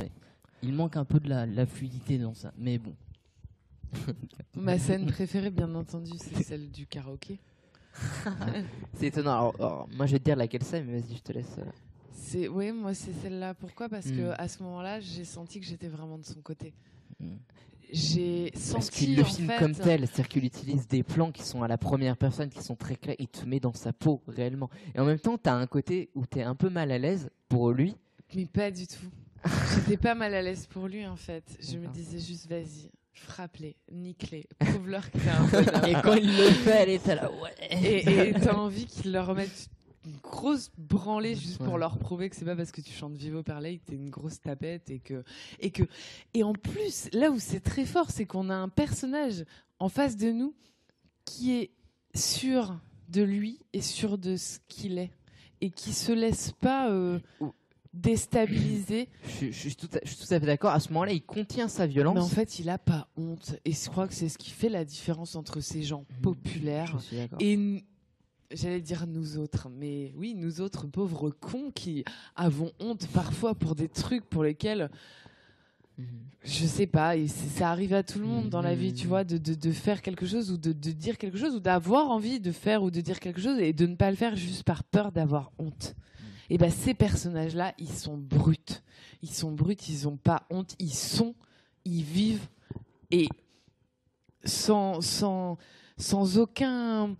Il 0.62 0.72
manque 0.74 0.96
un 0.96 1.04
peu 1.04 1.20
de 1.20 1.28
la, 1.28 1.44
la 1.46 1.66
fluidité 1.66 2.18
dans 2.18 2.34
ça. 2.34 2.52
Mais 2.56 2.78
bon. 2.78 2.94
Ma 4.54 4.78
scène 4.78 5.06
préférée, 5.06 5.50
bien 5.50 5.74
entendu, 5.74 6.12
c'est 6.18 6.42
celle 6.42 6.70
du 6.70 6.86
karaoké. 6.86 7.38
C'est 8.94 9.06
étonnant. 9.06 9.32
Alors, 9.32 9.54
alors, 9.58 9.88
moi 9.92 10.06
je 10.06 10.12
vais 10.12 10.18
te 10.18 10.24
dire 10.24 10.36
laquelle 10.36 10.62
c'est, 10.62 10.82
mais 10.82 11.00
vas-y, 11.00 11.16
je 11.16 11.22
te 11.22 11.32
laisse. 11.32 11.56
euh. 11.58 11.64
C'est 12.12 12.48
oui, 12.48 12.72
moi 12.72 12.94
c'est 12.94 13.12
celle-là. 13.22 13.54
Pourquoi? 13.54 13.88
Parce 13.88 14.06
que 14.10 14.30
Mm. 14.30 14.34
à 14.38 14.48
ce 14.48 14.62
moment-là, 14.62 15.00
j'ai 15.00 15.24
senti 15.24 15.60
que 15.60 15.66
j'étais 15.66 15.88
vraiment 15.88 16.18
de 16.18 16.24
son 16.24 16.40
côté. 16.40 16.72
Mm. 17.20 17.34
J'ai 17.92 18.50
Parce 18.52 18.64
senti 18.64 18.90
qu'il 18.90 19.16
le 19.16 19.24
filme 19.24 19.48
fait, 19.48 19.58
comme 19.58 19.74
tel, 19.74 20.06
c'est-à-dire 20.06 20.28
qu'il 20.28 20.44
utilise 20.46 20.88
des 20.88 21.02
plans 21.02 21.30
qui 21.30 21.42
sont 21.42 21.62
à 21.62 21.68
la 21.68 21.76
première 21.76 22.16
personne, 22.16 22.48
qui 22.48 22.62
sont 22.62 22.74
très 22.74 22.96
clairs, 22.96 23.16
il 23.18 23.28
te 23.28 23.44
met 23.44 23.60
dans 23.60 23.74
sa 23.74 23.92
peau 23.92 24.22
réellement. 24.28 24.70
Et 24.94 24.98
en 25.00 25.04
même 25.04 25.18
temps, 25.18 25.36
t'as 25.36 25.52
un 25.54 25.66
côté 25.66 26.08
où 26.14 26.24
t'es 26.24 26.42
un 26.42 26.54
peu 26.54 26.70
mal 26.70 26.90
à 26.90 26.98
l'aise 26.98 27.28
pour 27.50 27.70
lui. 27.72 27.94
Mais 28.34 28.46
pas 28.46 28.70
du 28.70 28.86
tout. 28.86 29.10
J'étais 29.74 29.98
pas 29.98 30.14
mal 30.14 30.32
à 30.34 30.40
l'aise 30.40 30.66
pour 30.66 30.86
lui 30.88 31.06
en 31.06 31.16
fait. 31.16 31.44
Je 31.60 31.76
me 31.76 31.86
disais 31.88 32.18
juste 32.18 32.48
vas-y, 32.48 32.90
frappe-les, 33.12 33.76
nique-les, 33.90 34.48
prouve-leur 34.58 35.10
que 35.10 35.18
t'es 35.18 35.28
un 35.28 35.46
bonhomme. 35.46 35.84
Et 35.88 36.02
quand 36.02 36.14
il 36.14 36.36
le 36.36 36.50
fait, 36.50 36.82
elle 36.82 36.90
était 36.90 37.14
là, 37.14 37.30
ouais. 37.30 37.54
Et 37.70 38.32
t'as 38.32 38.54
envie 38.54 38.86
qu'ils 38.86 39.12
leur 39.12 39.26
remettent 39.26 39.70
une 40.04 40.16
grosse 40.16 40.70
branlée 40.78 41.34
juste 41.34 41.62
pour 41.62 41.78
leur 41.78 41.98
prouver 41.98 42.28
que 42.28 42.36
c'est 42.36 42.44
pas 42.44 42.56
parce 42.56 42.72
que 42.72 42.80
tu 42.80 42.92
chantes 42.92 43.14
Vivo 43.14 43.42
Lake 43.60 43.84
que 43.84 43.90
t'es 43.90 43.96
une 43.96 44.10
grosse 44.10 44.40
tapette 44.40 44.90
et 44.90 44.98
que 44.98 45.22
et 45.60 45.70
que 45.70 45.84
et 46.34 46.42
en 46.42 46.54
plus 46.54 47.08
là 47.12 47.30
où 47.30 47.38
c'est 47.38 47.60
très 47.60 47.84
fort 47.84 48.10
c'est 48.10 48.24
qu'on 48.24 48.50
a 48.50 48.54
un 48.54 48.68
personnage 48.68 49.44
en 49.78 49.88
face 49.88 50.16
de 50.16 50.32
nous 50.32 50.54
qui 51.24 51.52
est 51.52 51.70
sûr 52.16 52.80
de 53.08 53.22
lui 53.22 53.60
et 53.72 53.80
sûr 53.80 54.18
de 54.18 54.36
ce 54.36 54.58
qu'il 54.68 54.98
est 54.98 55.12
et 55.60 55.70
qui 55.70 55.92
se 55.92 56.10
laisse 56.10 56.52
pas 56.60 56.90
euh, 56.90 57.20
déstabiliser 57.92 59.08
Je, 59.40 59.46
je 59.46 59.50
suis 59.52 59.76
tout 59.76 59.88
à, 59.94 59.98
je 60.04 60.08
suis 60.10 60.26
tout 60.26 60.34
à 60.34 60.40
fait 60.40 60.46
d'accord. 60.46 60.70
À 60.72 60.80
ce 60.80 60.88
moment-là, 60.92 61.12
il 61.12 61.22
contient 61.22 61.68
sa 61.68 61.86
violence. 61.86 62.14
mais 62.14 62.20
en 62.20 62.28
fait 62.28 62.58
il 62.58 62.68
a 62.70 62.78
pas 62.78 63.08
honte 63.16 63.56
et 63.64 63.72
je 63.72 63.90
crois 63.90 64.08
que 64.08 64.14
c'est 64.14 64.28
ce 64.28 64.38
qui 64.38 64.50
fait 64.50 64.68
la 64.68 64.84
différence 64.84 65.36
entre 65.36 65.60
ces 65.60 65.82
gens 65.82 66.04
populaires 66.22 66.98
suis 67.00 67.16
d'accord. 67.16 67.38
Et 67.40 67.84
j'allais 68.50 68.80
dire 68.80 69.06
nous 69.06 69.38
autres, 69.38 69.68
mais 69.70 70.12
oui, 70.16 70.34
nous 70.34 70.60
autres 70.60 70.86
pauvres 70.86 71.30
cons 71.30 71.70
qui 71.74 72.04
avons 72.36 72.72
honte 72.80 73.06
parfois 73.08 73.54
pour 73.54 73.74
des 73.74 73.88
trucs 73.88 74.24
pour 74.24 74.42
lesquels, 74.44 74.90
Mhm. 75.98 76.06
je 76.42 76.64
sais 76.66 76.86
pas, 76.86 77.16
et 77.18 77.28
ça 77.28 77.70
arrive 77.70 77.92
à 77.92 78.02
tout 78.02 78.18
le 78.18 78.24
monde 78.26 78.48
dans 78.48 78.62
la 78.62 78.74
vie, 78.74 78.94
tu 78.94 79.02
Mhm. 79.04 79.08
vois, 79.08 79.24
de, 79.24 79.36
de, 79.36 79.52
de 79.54 79.70
faire 79.72 80.00
quelque 80.00 80.24
chose 80.24 80.50
ou 80.50 80.56
de, 80.56 80.72
de 80.72 80.90
dire 80.90 81.18
quelque 81.18 81.36
chose 81.36 81.54
ou 81.54 81.60
d'avoir 81.60 82.10
envie 82.10 82.40
de 82.40 82.50
faire 82.50 82.82
ou 82.82 82.90
de 82.90 83.02
dire 83.02 83.20
quelque 83.20 83.42
chose 83.42 83.58
et 83.58 83.74
de 83.74 83.86
ne 83.86 83.94
pas 83.94 84.10
le 84.10 84.16
faire 84.16 84.34
juste 84.34 84.62
par 84.64 84.84
peur 84.84 85.12
d'avoir 85.12 85.52
honte. 85.58 85.94
Et 86.52 86.58
ben 86.58 86.70
ces 86.70 86.92
personnages-là, 86.92 87.72
ils 87.78 87.88
sont 87.88 88.18
bruts. 88.18 88.58
Ils 89.22 89.30
sont 89.30 89.52
bruts, 89.52 89.74
ils 89.88 90.06
ont 90.06 90.18
pas 90.18 90.44
honte, 90.50 90.76
ils 90.78 90.92
sont, 90.92 91.34
ils 91.86 92.02
vivent 92.02 92.46
et 93.10 93.26
sans, 94.44 95.00
sans, 95.00 95.56
sans 95.96 96.36
aucun. 96.36 97.16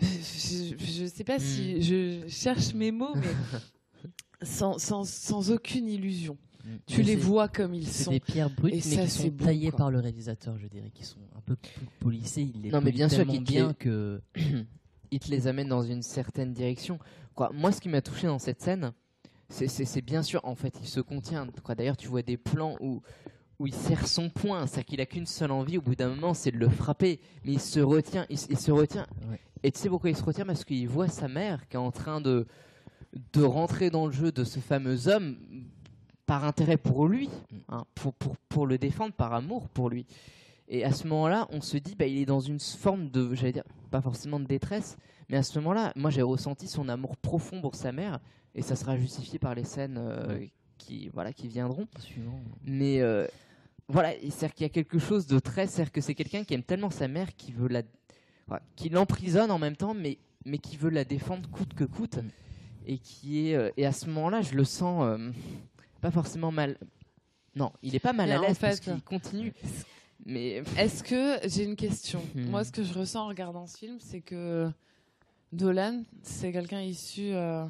Je, 0.00 0.74
je 0.78 1.06
sais 1.06 1.24
pas 1.24 1.40
si 1.40 1.82
je 1.82 2.24
cherche 2.28 2.72
mes 2.72 2.92
mots, 2.92 3.16
mais 3.16 4.46
sans, 4.46 4.78
sans, 4.78 5.02
sans 5.02 5.50
aucune 5.50 5.88
illusion. 5.88 6.38
Tu 6.86 6.98
Mais 6.98 7.02
les 7.02 7.16
vois 7.16 7.48
comme 7.48 7.74
ils 7.74 7.88
C'est 7.88 8.04
sont. 8.04 8.10
des 8.12 8.20
pierres 8.20 8.50
brutes, 8.50 8.74
Et 8.74 8.76
mais 8.76 8.80
ça, 8.80 9.02
qui 9.06 9.10
c'est 9.10 9.22
sont 9.24 9.30
taillées 9.30 9.72
par 9.72 9.90
le 9.90 9.98
réalisateur, 9.98 10.56
je 10.56 10.68
dirais, 10.68 10.92
qui 10.94 11.02
sont 11.04 11.18
un 11.36 11.40
peu 11.40 11.56
plus 11.56 11.86
polissées. 11.98 12.48
Il 12.54 12.62
les 12.62 12.70
Non, 12.70 12.80
mais 12.80 12.92
bien 12.92 13.08
sûr 13.08 13.26
te 13.26 13.36
bien 13.38 13.72
que. 13.72 14.22
il 15.10 15.20
te 15.20 15.30
les 15.30 15.46
amène 15.46 15.68
dans 15.68 15.82
une 15.82 16.02
certaine 16.02 16.52
direction. 16.52 16.98
Quoi, 17.34 17.50
moi, 17.52 17.72
ce 17.72 17.80
qui 17.80 17.88
m'a 17.88 18.00
touché 18.00 18.26
dans 18.26 18.38
cette 18.38 18.62
scène, 18.62 18.92
c'est- 19.48 20.00
bien 20.02 20.22
sûr, 20.22 20.40
en 20.44 20.54
fait, 20.54 20.74
il 20.80 20.88
se 20.88 21.00
contient. 21.00 21.46
D'ailleurs, 21.76 21.96
tu 21.96 22.08
vois 22.08 22.22
des 22.22 22.36
plans 22.36 22.76
où, 22.80 23.02
où 23.58 23.66
il 23.66 23.74
serre 23.74 24.06
son 24.06 24.30
poing, 24.30 24.66
c'est-à-dire 24.66 24.84
qu'il 24.86 25.00
a 25.00 25.06
qu'une 25.06 25.26
seule 25.26 25.50
envie, 25.50 25.78
au 25.78 25.82
bout 25.82 25.94
d'un 25.94 26.08
moment, 26.08 26.34
c'est 26.34 26.50
de 26.50 26.58
le 26.58 26.68
frapper. 26.68 27.20
Mais 27.44 27.52
il 27.52 27.60
se 27.60 27.80
retient, 27.80 28.26
il, 28.30 28.38
se 28.38 28.70
retient. 28.70 29.06
Ouais. 29.30 29.40
Et 29.62 29.72
tu 29.72 29.78
sais 29.80 29.88
pourquoi 29.88 30.10
il 30.10 30.16
se 30.16 30.22
retient? 30.22 30.46
Parce 30.46 30.64
qu'il 30.64 30.88
voit 30.88 31.08
sa 31.08 31.28
mère 31.28 31.68
qui 31.68 31.76
est 31.76 31.80
en 31.80 31.90
train 31.90 32.20
de, 32.20 32.46
de 33.32 33.42
rentrer 33.42 33.90
dans 33.90 34.06
le 34.06 34.12
jeu 34.12 34.32
de 34.32 34.44
ce 34.44 34.58
fameux 34.60 35.08
homme 35.08 35.36
par 36.26 36.44
intérêt 36.44 36.76
pour 36.76 37.06
lui, 37.06 37.28
hein, 37.68 37.84
pour, 37.94 38.14
pour, 38.14 38.36
pour 38.48 38.66
le 38.66 38.78
défendre, 38.78 39.12
par 39.14 39.34
amour 39.34 39.68
pour 39.68 39.90
lui. 39.90 40.06
Et 40.68 40.84
à 40.84 40.92
ce 40.92 41.06
moment-là, 41.08 41.46
on 41.50 41.60
se 41.60 41.76
dit, 41.76 41.94
bah, 41.94 42.06
il 42.06 42.18
est 42.18 42.26
dans 42.26 42.40
une 42.40 42.58
forme 42.60 43.10
de, 43.10 43.34
j'allais 43.34 43.52
dire, 43.52 43.64
pas 43.90 44.00
forcément 44.00 44.40
de 44.40 44.46
détresse, 44.46 44.96
mais 45.28 45.36
à 45.36 45.42
ce 45.42 45.58
moment-là, 45.58 45.92
moi 45.96 46.10
j'ai 46.10 46.22
ressenti 46.22 46.66
son 46.68 46.88
amour 46.88 47.16
profond 47.16 47.60
pour 47.60 47.74
sa 47.74 47.92
mère, 47.92 48.18
et 48.54 48.62
ça 48.62 48.74
sera 48.76 48.96
justifié 48.96 49.38
par 49.38 49.54
les 49.54 49.64
scènes 49.64 49.98
euh, 49.98 50.44
qui, 50.78 51.08
voilà, 51.12 51.32
qui 51.32 51.48
viendront. 51.48 51.86
Suivant. 51.98 52.40
Mais 52.64 53.00
euh, 53.02 53.26
voilà, 53.88 54.12
c'est-à-dire 54.22 54.54
qu'il 54.54 54.62
y 54.64 54.66
a 54.66 54.70
quelque 54.70 54.98
chose 54.98 55.26
de 55.26 55.38
très, 55.38 55.66
c'est-à-dire 55.66 55.92
que 55.92 56.00
c'est 56.00 56.14
quelqu'un 56.14 56.44
qui 56.44 56.54
aime 56.54 56.62
tellement 56.62 56.90
sa 56.90 57.08
mère, 57.08 57.34
qui 57.36 57.52
veut 57.52 57.68
la, 57.68 57.82
voilà, 58.46 58.62
qui 58.76 58.88
l'emprisonne 58.88 59.50
en 59.50 59.58
même 59.58 59.76
temps, 59.76 59.94
mais 59.94 60.18
mais 60.46 60.58
qui 60.58 60.76
veut 60.76 60.90
la 60.90 61.04
défendre 61.04 61.48
coûte 61.50 61.72
que 61.74 61.84
coûte, 61.84 62.16
Mm. 62.18 62.28
et 62.86 62.98
qui 62.98 63.48
est, 63.48 63.54
euh, 63.54 63.70
et 63.78 63.86
à 63.86 63.92
ce 63.92 64.06
moment-là, 64.06 64.42
je 64.42 64.54
le 64.54 64.64
sens 64.64 65.02
euh, 65.04 65.30
pas 66.02 66.10
forcément 66.10 66.52
mal. 66.52 66.76
Non, 67.56 67.72
il 67.82 67.94
est 67.94 68.00
pas 68.00 68.12
mal 68.12 68.28
Mais 68.28 68.34
à 68.34 68.38
en 68.40 68.42
l'aise 68.42 68.58
parce 68.58 68.78
fait- 68.80 68.92
qu'il 68.92 69.02
continue. 69.02 69.52
Mais 70.26 70.62
Est-ce 70.78 71.02
que 71.04 71.38
j'ai 71.48 71.64
une 71.64 71.76
question 71.76 72.22
Hmm. 72.34 72.46
Moi, 72.50 72.64
ce 72.64 72.72
que 72.72 72.82
je 72.82 72.94
ressens 72.94 73.24
en 73.24 73.28
regardant 73.28 73.66
ce 73.66 73.76
film, 73.78 73.98
c'est 74.00 74.20
que 74.22 74.70
Dolan, 75.52 76.02
c'est 76.22 76.50
quelqu'un 76.52 76.80
issu. 76.80 77.32
euh, 77.34 77.66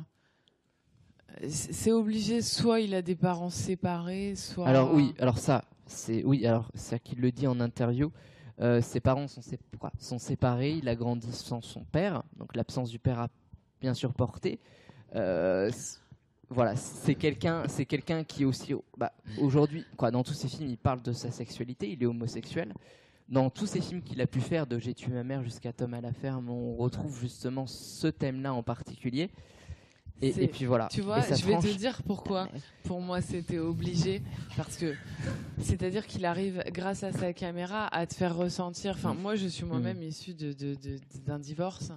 c'est 1.48 1.90
obligé, 1.92 2.42
soit 2.42 2.80
il 2.80 2.94
a 2.94 3.02
des 3.02 3.16
parents 3.16 3.50
séparés, 3.50 4.36
soit. 4.36 4.68
alors 4.68 4.94
oui, 4.94 5.12
alors 5.18 5.38
ça, 5.38 5.64
c'est 5.86 6.22
oui, 6.24 6.46
alors 6.46 6.70
c'est 6.74 7.00
qu'il 7.00 7.20
le 7.20 7.32
dit 7.32 7.46
en 7.48 7.58
interview. 7.60 8.12
euh, 8.60 8.80
ses 8.80 9.00
parents 9.00 9.26
sont, 9.26 9.42
sé- 9.42 9.58
quoi, 9.80 9.90
sont 9.98 10.18
séparés, 10.20 10.74
il 10.76 10.88
a 10.88 10.94
grandi 10.94 11.32
sans 11.32 11.60
son 11.60 11.82
père, 11.84 12.22
donc 12.36 12.54
l'absence 12.54 12.88
du 12.90 13.00
père 13.00 13.18
a 13.18 13.28
bien 13.80 13.94
sûr 13.94 14.12
porté. 14.14 14.60
Euh, 15.16 15.70
voilà, 16.54 16.76
c'est 16.76 17.16
quelqu'un, 17.16 17.64
c'est 17.68 17.84
quelqu'un 17.84 18.22
qui 18.22 18.42
est 18.42 18.46
aussi, 18.46 18.74
bah, 18.96 19.12
aujourd'hui, 19.40 19.84
quoi, 19.96 20.10
dans 20.10 20.22
tous 20.22 20.34
ses 20.34 20.48
films, 20.48 20.68
il 20.70 20.78
parle 20.78 21.02
de 21.02 21.12
sa 21.12 21.30
sexualité, 21.30 21.90
il 21.90 22.02
est 22.02 22.06
homosexuel. 22.06 22.72
Dans 23.28 23.50
tous 23.50 23.66
ces 23.66 23.80
films 23.80 24.02
qu'il 24.02 24.20
a 24.20 24.26
pu 24.26 24.40
faire, 24.40 24.66
de 24.66 24.78
J'ai 24.78 24.94
tué 24.94 25.12
ma 25.12 25.24
mère 25.24 25.42
jusqu'à 25.42 25.72
Tom 25.72 25.94
à 25.94 26.00
la 26.00 26.12
ferme, 26.12 26.48
on 26.50 26.76
retrouve 26.76 27.18
justement 27.18 27.66
ce 27.66 28.06
thème-là 28.06 28.54
en 28.54 28.62
particulier. 28.62 29.30
Et, 30.22 30.48
puis 30.48 30.64
voilà. 30.64 30.88
Tu 30.90 31.02
vois, 31.02 31.20
je 31.20 31.44
vais 31.44 31.58
te 31.58 31.76
dire 31.76 32.02
pourquoi. 32.04 32.48
Pour 32.84 33.00
moi, 33.00 33.20
c'était 33.20 33.58
obligé. 33.58 34.22
Parce 34.56 34.76
que, 34.76 34.94
c'est-à-dire 35.60 36.06
qu'il 36.06 36.24
arrive, 36.24 36.62
grâce 36.72 37.02
à 37.02 37.12
sa 37.12 37.32
caméra, 37.32 37.88
à 37.88 38.06
te 38.06 38.14
faire 38.14 38.34
ressentir. 38.36 38.92
Enfin, 38.94 39.12
Mm. 39.14 39.18
moi, 39.18 39.34
je 39.36 39.46
suis 39.48 39.64
moi-même 39.64 40.02
issue 40.02 40.32
de, 40.34 40.52
de- 40.52 40.74
de- 40.76 40.98
d'un 41.26 41.38
divorce. 41.38 41.92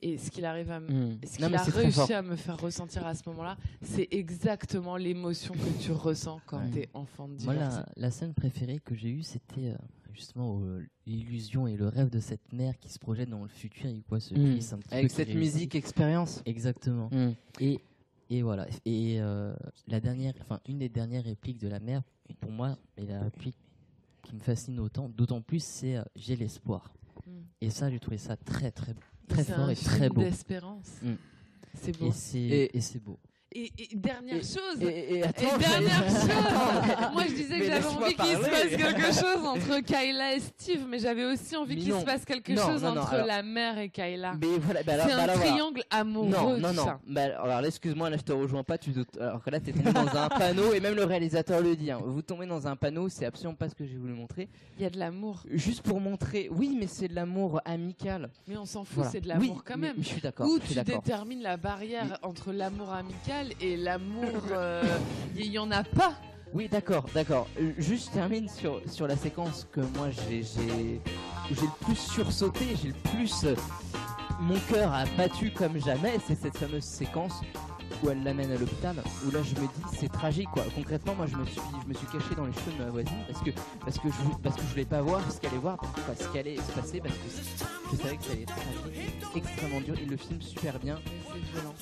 Et 0.00 0.18
ce 0.18 0.30
qu'il 0.30 0.44
arrive 0.44 0.70
à 0.70 0.80
me. 0.80 0.88
Mm. 1.14 1.18
Ce 1.26 1.36
qu'il 1.38 1.54
a 1.54 1.62
réussi 1.62 2.12
à 2.12 2.22
me 2.22 2.36
faire 2.36 2.58
ressentir 2.60 3.06
à 3.06 3.14
ce 3.14 3.22
moment-là, 3.30 3.56
c'est 3.82 4.08
exactement 4.12 4.96
l'émotion 4.96 5.54
que 5.54 5.82
tu 5.82 5.92
ressens 5.92 6.40
quand 6.46 6.58
Ouais. 6.58 6.70
t'es 6.72 6.88
enfant 6.94 7.26
de 7.28 7.42
Moi, 7.44 7.54
divorcé. 7.54 7.78
la, 7.78 7.86
la 7.96 8.10
scène 8.10 8.34
préférée 8.34 8.80
que 8.84 8.94
j'ai 8.94 9.08
eue, 9.10 9.22
c'était 9.22 9.68
euh, 9.70 9.76
justement 10.12 10.60
euh, 10.62 10.84
l'illusion 11.06 11.66
et 11.66 11.76
le 11.76 11.88
rêve 11.88 12.10
de 12.10 12.20
cette 12.20 12.52
mère 12.52 12.78
qui 12.78 12.88
se 12.88 12.98
projette 12.98 13.28
dans 13.30 13.42
le 13.42 13.48
futur 13.48 13.86
et 13.86 14.02
quoi 14.08 14.20
ce 14.20 14.34
Mm. 14.34 14.54
fils 14.54 14.72
un 14.72 14.78
petit 14.78 14.94
Avec 14.94 15.08
peu 15.08 15.14
cette 15.14 15.34
musique 15.34 15.74
expérience. 15.74 16.42
Exactement. 16.46 17.08
Mm. 17.12 17.32
Et, 17.60 17.80
et 18.30 18.42
voilà. 18.42 18.66
Et 18.84 19.20
euh, 19.20 19.54
la 19.88 20.00
dernière, 20.00 20.34
enfin 20.40 20.60
une 20.68 20.78
des 20.78 20.88
dernières 20.88 21.24
répliques 21.24 21.58
de 21.58 21.68
la 21.68 21.80
mère, 21.80 22.02
pour 22.40 22.50
moi, 22.50 22.78
est 22.96 23.06
la 23.06 23.20
réplique 23.22 23.56
qui 24.22 24.34
me 24.34 24.40
fascine 24.40 24.78
autant, 24.80 25.08
d'autant 25.08 25.40
plus, 25.42 25.62
c'est 25.62 25.96
euh, 25.96 26.02
j'ai 26.16 26.36
l'espoir. 26.36 26.92
Mm. 27.26 27.30
Et 27.60 27.70
ça, 27.70 27.90
j'ai 27.90 27.98
trouvé 28.00 28.18
ça 28.18 28.36
très 28.36 28.70
très 28.70 28.94
très 29.28 29.44
fort 29.44 29.60
un 29.60 29.68
et 29.70 29.74
très 29.76 30.08
beau. 30.08 30.20
d'espérance. 30.20 30.88
Mm. 31.02 31.12
C'est 31.74 31.98
beau. 31.98 32.06
Et 32.08 32.12
c'est 32.12 32.38
Et- 32.38 32.76
et 32.76 32.80
c'est 32.80 32.98
beau. 33.02 33.18
Et, 33.54 33.70
et 33.78 33.96
dernière 33.96 34.36
Et- 34.36 34.40
chose. 34.42 34.80
Et, 34.80 34.86
et 34.86 35.18
Et 35.18 35.20
dernière 35.20 36.08
chose, 36.08 36.28
moi 37.12 37.24
je 37.28 37.34
disais 37.34 37.58
que 37.60 37.64
j'avais 37.66 37.86
envie 37.86 38.14
qu'il 38.14 38.36
se 38.36 38.40
passe 38.50 38.76
quelque 38.76 39.06
chose 39.12 39.46
entre 39.46 39.80
Kyla 39.80 40.34
et 40.34 40.40
Steve, 40.40 40.86
mais 40.88 40.98
j'avais 40.98 41.24
aussi 41.24 41.56
envie 41.56 41.76
qu'il 41.76 41.92
se 41.92 42.04
passe 42.04 42.24
quelque 42.24 42.52
Non, 42.52 42.66
chose 42.66 42.82
non, 42.82 42.94
non, 42.94 43.00
entre 43.02 43.14
alors- 43.14 43.26
la 43.26 43.42
mère 43.42 43.78
et 43.78 43.88
Kyla. 43.90 44.34
Mais 44.40 44.58
voilà, 44.58 44.82
bah 44.82 44.92
C'est 45.02 45.08
bah 45.08 45.22
un 45.22 45.26
voilà. 45.26 45.32
triangle 45.34 45.82
amoureux. 45.90 46.28
Non, 46.28 46.58
non, 46.58 46.72
non. 46.72 46.84
ça. 46.84 46.98
Bah, 47.06 47.22
alors 47.42 47.64
excuse-moi, 47.64 48.10
là, 48.10 48.16
je 48.16 48.22
te 48.22 48.32
rejoins 48.32 48.64
pas. 48.64 48.78
Tu 48.78 48.90
doutes- 48.90 49.18
Alors 49.20 49.42
que 49.42 49.50
là, 49.50 49.60
t'es 49.60 49.72
tombé 49.72 49.92
dans 49.92 50.16
un 50.16 50.28
panneau 50.28 50.72
et 50.72 50.80
même 50.80 50.94
le 50.94 51.04
réalisateur 51.04 51.60
le 51.60 51.76
dit. 51.76 51.90
hein. 51.90 52.00
Vous 52.04 52.22
tombez 52.22 52.46
dans 52.46 52.66
un 52.66 52.76
panneau, 52.76 53.08
c'est 53.08 53.24
absolument 53.26 53.54
pas 53.54 53.68
ce 53.68 53.74
que 53.74 53.84
j'ai 53.86 53.96
voulu 53.96 54.12
montrer. 54.14 54.48
Il 54.78 54.82
y 54.82 54.86
a 54.86 54.90
de 54.90 54.98
l'amour, 54.98 55.42
Juste 55.50 55.82
pour 55.82 56.00
montrer, 56.00 56.48
oui, 56.50 56.76
mais 56.78 56.86
c'est 56.86 57.08
de 57.08 57.14
l'amour 57.14 57.60
amical. 57.64 58.30
mais 58.48 58.56
on 58.56 58.64
s'en 58.64 58.84
fout, 58.84 58.96
Voilà. 58.96 59.10
c'est 59.10 59.20
de 59.20 59.28
l'amour 59.28 59.56
Oui, 59.56 59.62
quand 59.64 59.78
même. 59.78 59.94
je 59.98 60.02
suis 60.04 60.20
d'accord. 60.20 60.46
Où 60.48 60.58
tu 60.58 60.74
détermines 60.74 61.42
la 61.42 61.56
barrière 61.56 62.18
entre 62.22 62.52
l'amour 62.52 62.92
amical 62.92 63.48
et 63.60 63.76
l'amour. 63.76 64.30
euh, 64.50 64.82
Il 65.36 65.46
y, 65.46 65.58
en 65.58 65.70
a 65.70 65.82
pas. 65.84 66.14
Oui, 66.54 66.68
d'accord, 66.68 67.04
d'accord. 67.14 67.48
Euh, 67.60 67.72
Juste, 67.78 68.12
termine 68.12 68.48
sur, 68.48 68.80
sur 68.90 69.06
la 69.06 69.16
séquence 69.16 69.66
que 69.72 69.80
moi 69.96 70.10
j'ai 70.10 70.42
j'ai 70.42 71.00
le 71.50 71.84
plus 71.84 71.96
sursauté, 71.96 72.76
j'ai 72.80 72.88
le 72.88 73.10
plus 73.10 73.44
euh, 73.44 73.54
mon 74.40 74.58
cœur 74.70 74.92
a 74.92 75.04
battu 75.16 75.50
comme 75.50 75.78
jamais. 75.78 76.18
C'est 76.26 76.40
cette 76.40 76.56
fameuse 76.56 76.84
séquence 76.84 77.40
où 78.02 78.10
elle 78.10 78.22
l'amène 78.24 78.50
à 78.50 78.56
l'hôpital. 78.56 78.96
Où 79.26 79.30
là, 79.30 79.40
je 79.42 79.54
me 79.60 79.66
dis, 79.66 79.96
c'est 79.98 80.10
tragique, 80.10 80.48
quoi. 80.52 80.64
Concrètement, 80.74 81.14
moi, 81.14 81.26
je 81.26 81.36
me 81.36 81.44
suis, 81.44 81.60
je 81.82 81.88
me 81.88 81.94
suis 81.94 82.06
caché 82.06 82.34
dans 82.36 82.46
les 82.46 82.52
cheveux 82.52 82.72
de 82.78 82.84
ma 82.84 82.90
voisine 82.90 83.18
parce 83.28 83.42
que 83.42 83.50
parce 83.80 83.98
que 83.98 84.08
je 84.08 84.14
parce 84.42 84.56
que 84.56 84.62
je 84.62 84.66
voulais 84.68 84.84
pas 84.84 85.00
voir 85.00 85.20
ce 85.30 85.38
qu'elle 85.38 85.50
allait 85.50 85.58
voir, 85.60 85.76
parce 86.06 86.26
qu'elle 86.28 86.48
allait 86.48 86.56
se 86.56 86.72
passer, 86.72 87.00
parce 87.00 87.14
que 87.14 87.28
je 87.92 87.96
savais 87.96 88.16
que 88.16 88.24
ça 88.24 88.32
allait 88.32 88.42
être 88.42 88.54
tragique, 88.54 89.36
extrêmement 89.36 89.80
dur. 89.80 89.94
Il 90.02 90.08
le 90.08 90.16
filme 90.16 90.42
super 90.42 90.78
bien. 90.80 90.98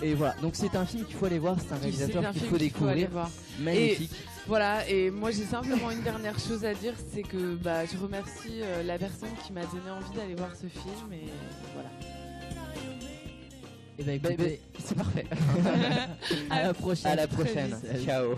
Et 0.03 0.15
voilà. 0.15 0.35
Donc 0.43 0.55
c'est 0.55 0.75
un 0.77 0.85
film 0.85 1.05
qu'il 1.05 1.17
faut 1.17 1.27
aller 1.27 1.39
voir. 1.39 1.57
C'est 1.59 1.73
un 1.73 1.79
réalisateur 1.79 2.31
qu'il 2.33 2.43
faut 2.43 2.59
découvrir. 2.59 3.09
Magnifique. 3.59 4.13
Voilà, 4.51 4.85
et 4.89 5.13
moi 5.13 5.31
j'ai 5.31 5.45
simplement 5.45 5.93
une 5.93 6.03
dernière 6.03 6.37
chose 6.41 6.65
à 6.65 6.75
dire, 6.75 6.95
c'est 7.13 7.23
que 7.23 7.55
bah, 7.55 7.87
je 7.87 7.97
remercie 7.97 8.63
euh, 8.63 8.83
la 8.83 8.99
personne 8.99 9.29
qui 9.47 9.53
m'a 9.53 9.65
donné 9.65 9.89
envie 9.89 10.13
d'aller 10.17 10.35
voir 10.35 10.51
ce 10.57 10.67
film, 10.67 11.13
et 11.13 11.29
voilà. 11.73 11.89
Et 13.97 14.03
ben 14.03 14.19
Bah, 14.21 14.31
écoutez, 14.33 14.61
bah, 14.75 14.81
c'est 14.85 14.97
parfait. 14.97 15.27
à 16.51 16.63
la 16.65 16.75
prochaine. 16.75 17.13
À 17.13 17.15
la 17.15 17.27
Très 17.29 17.37
prochaine. 17.45 17.77
vite. 17.95 18.05
Ciao. 18.05 18.35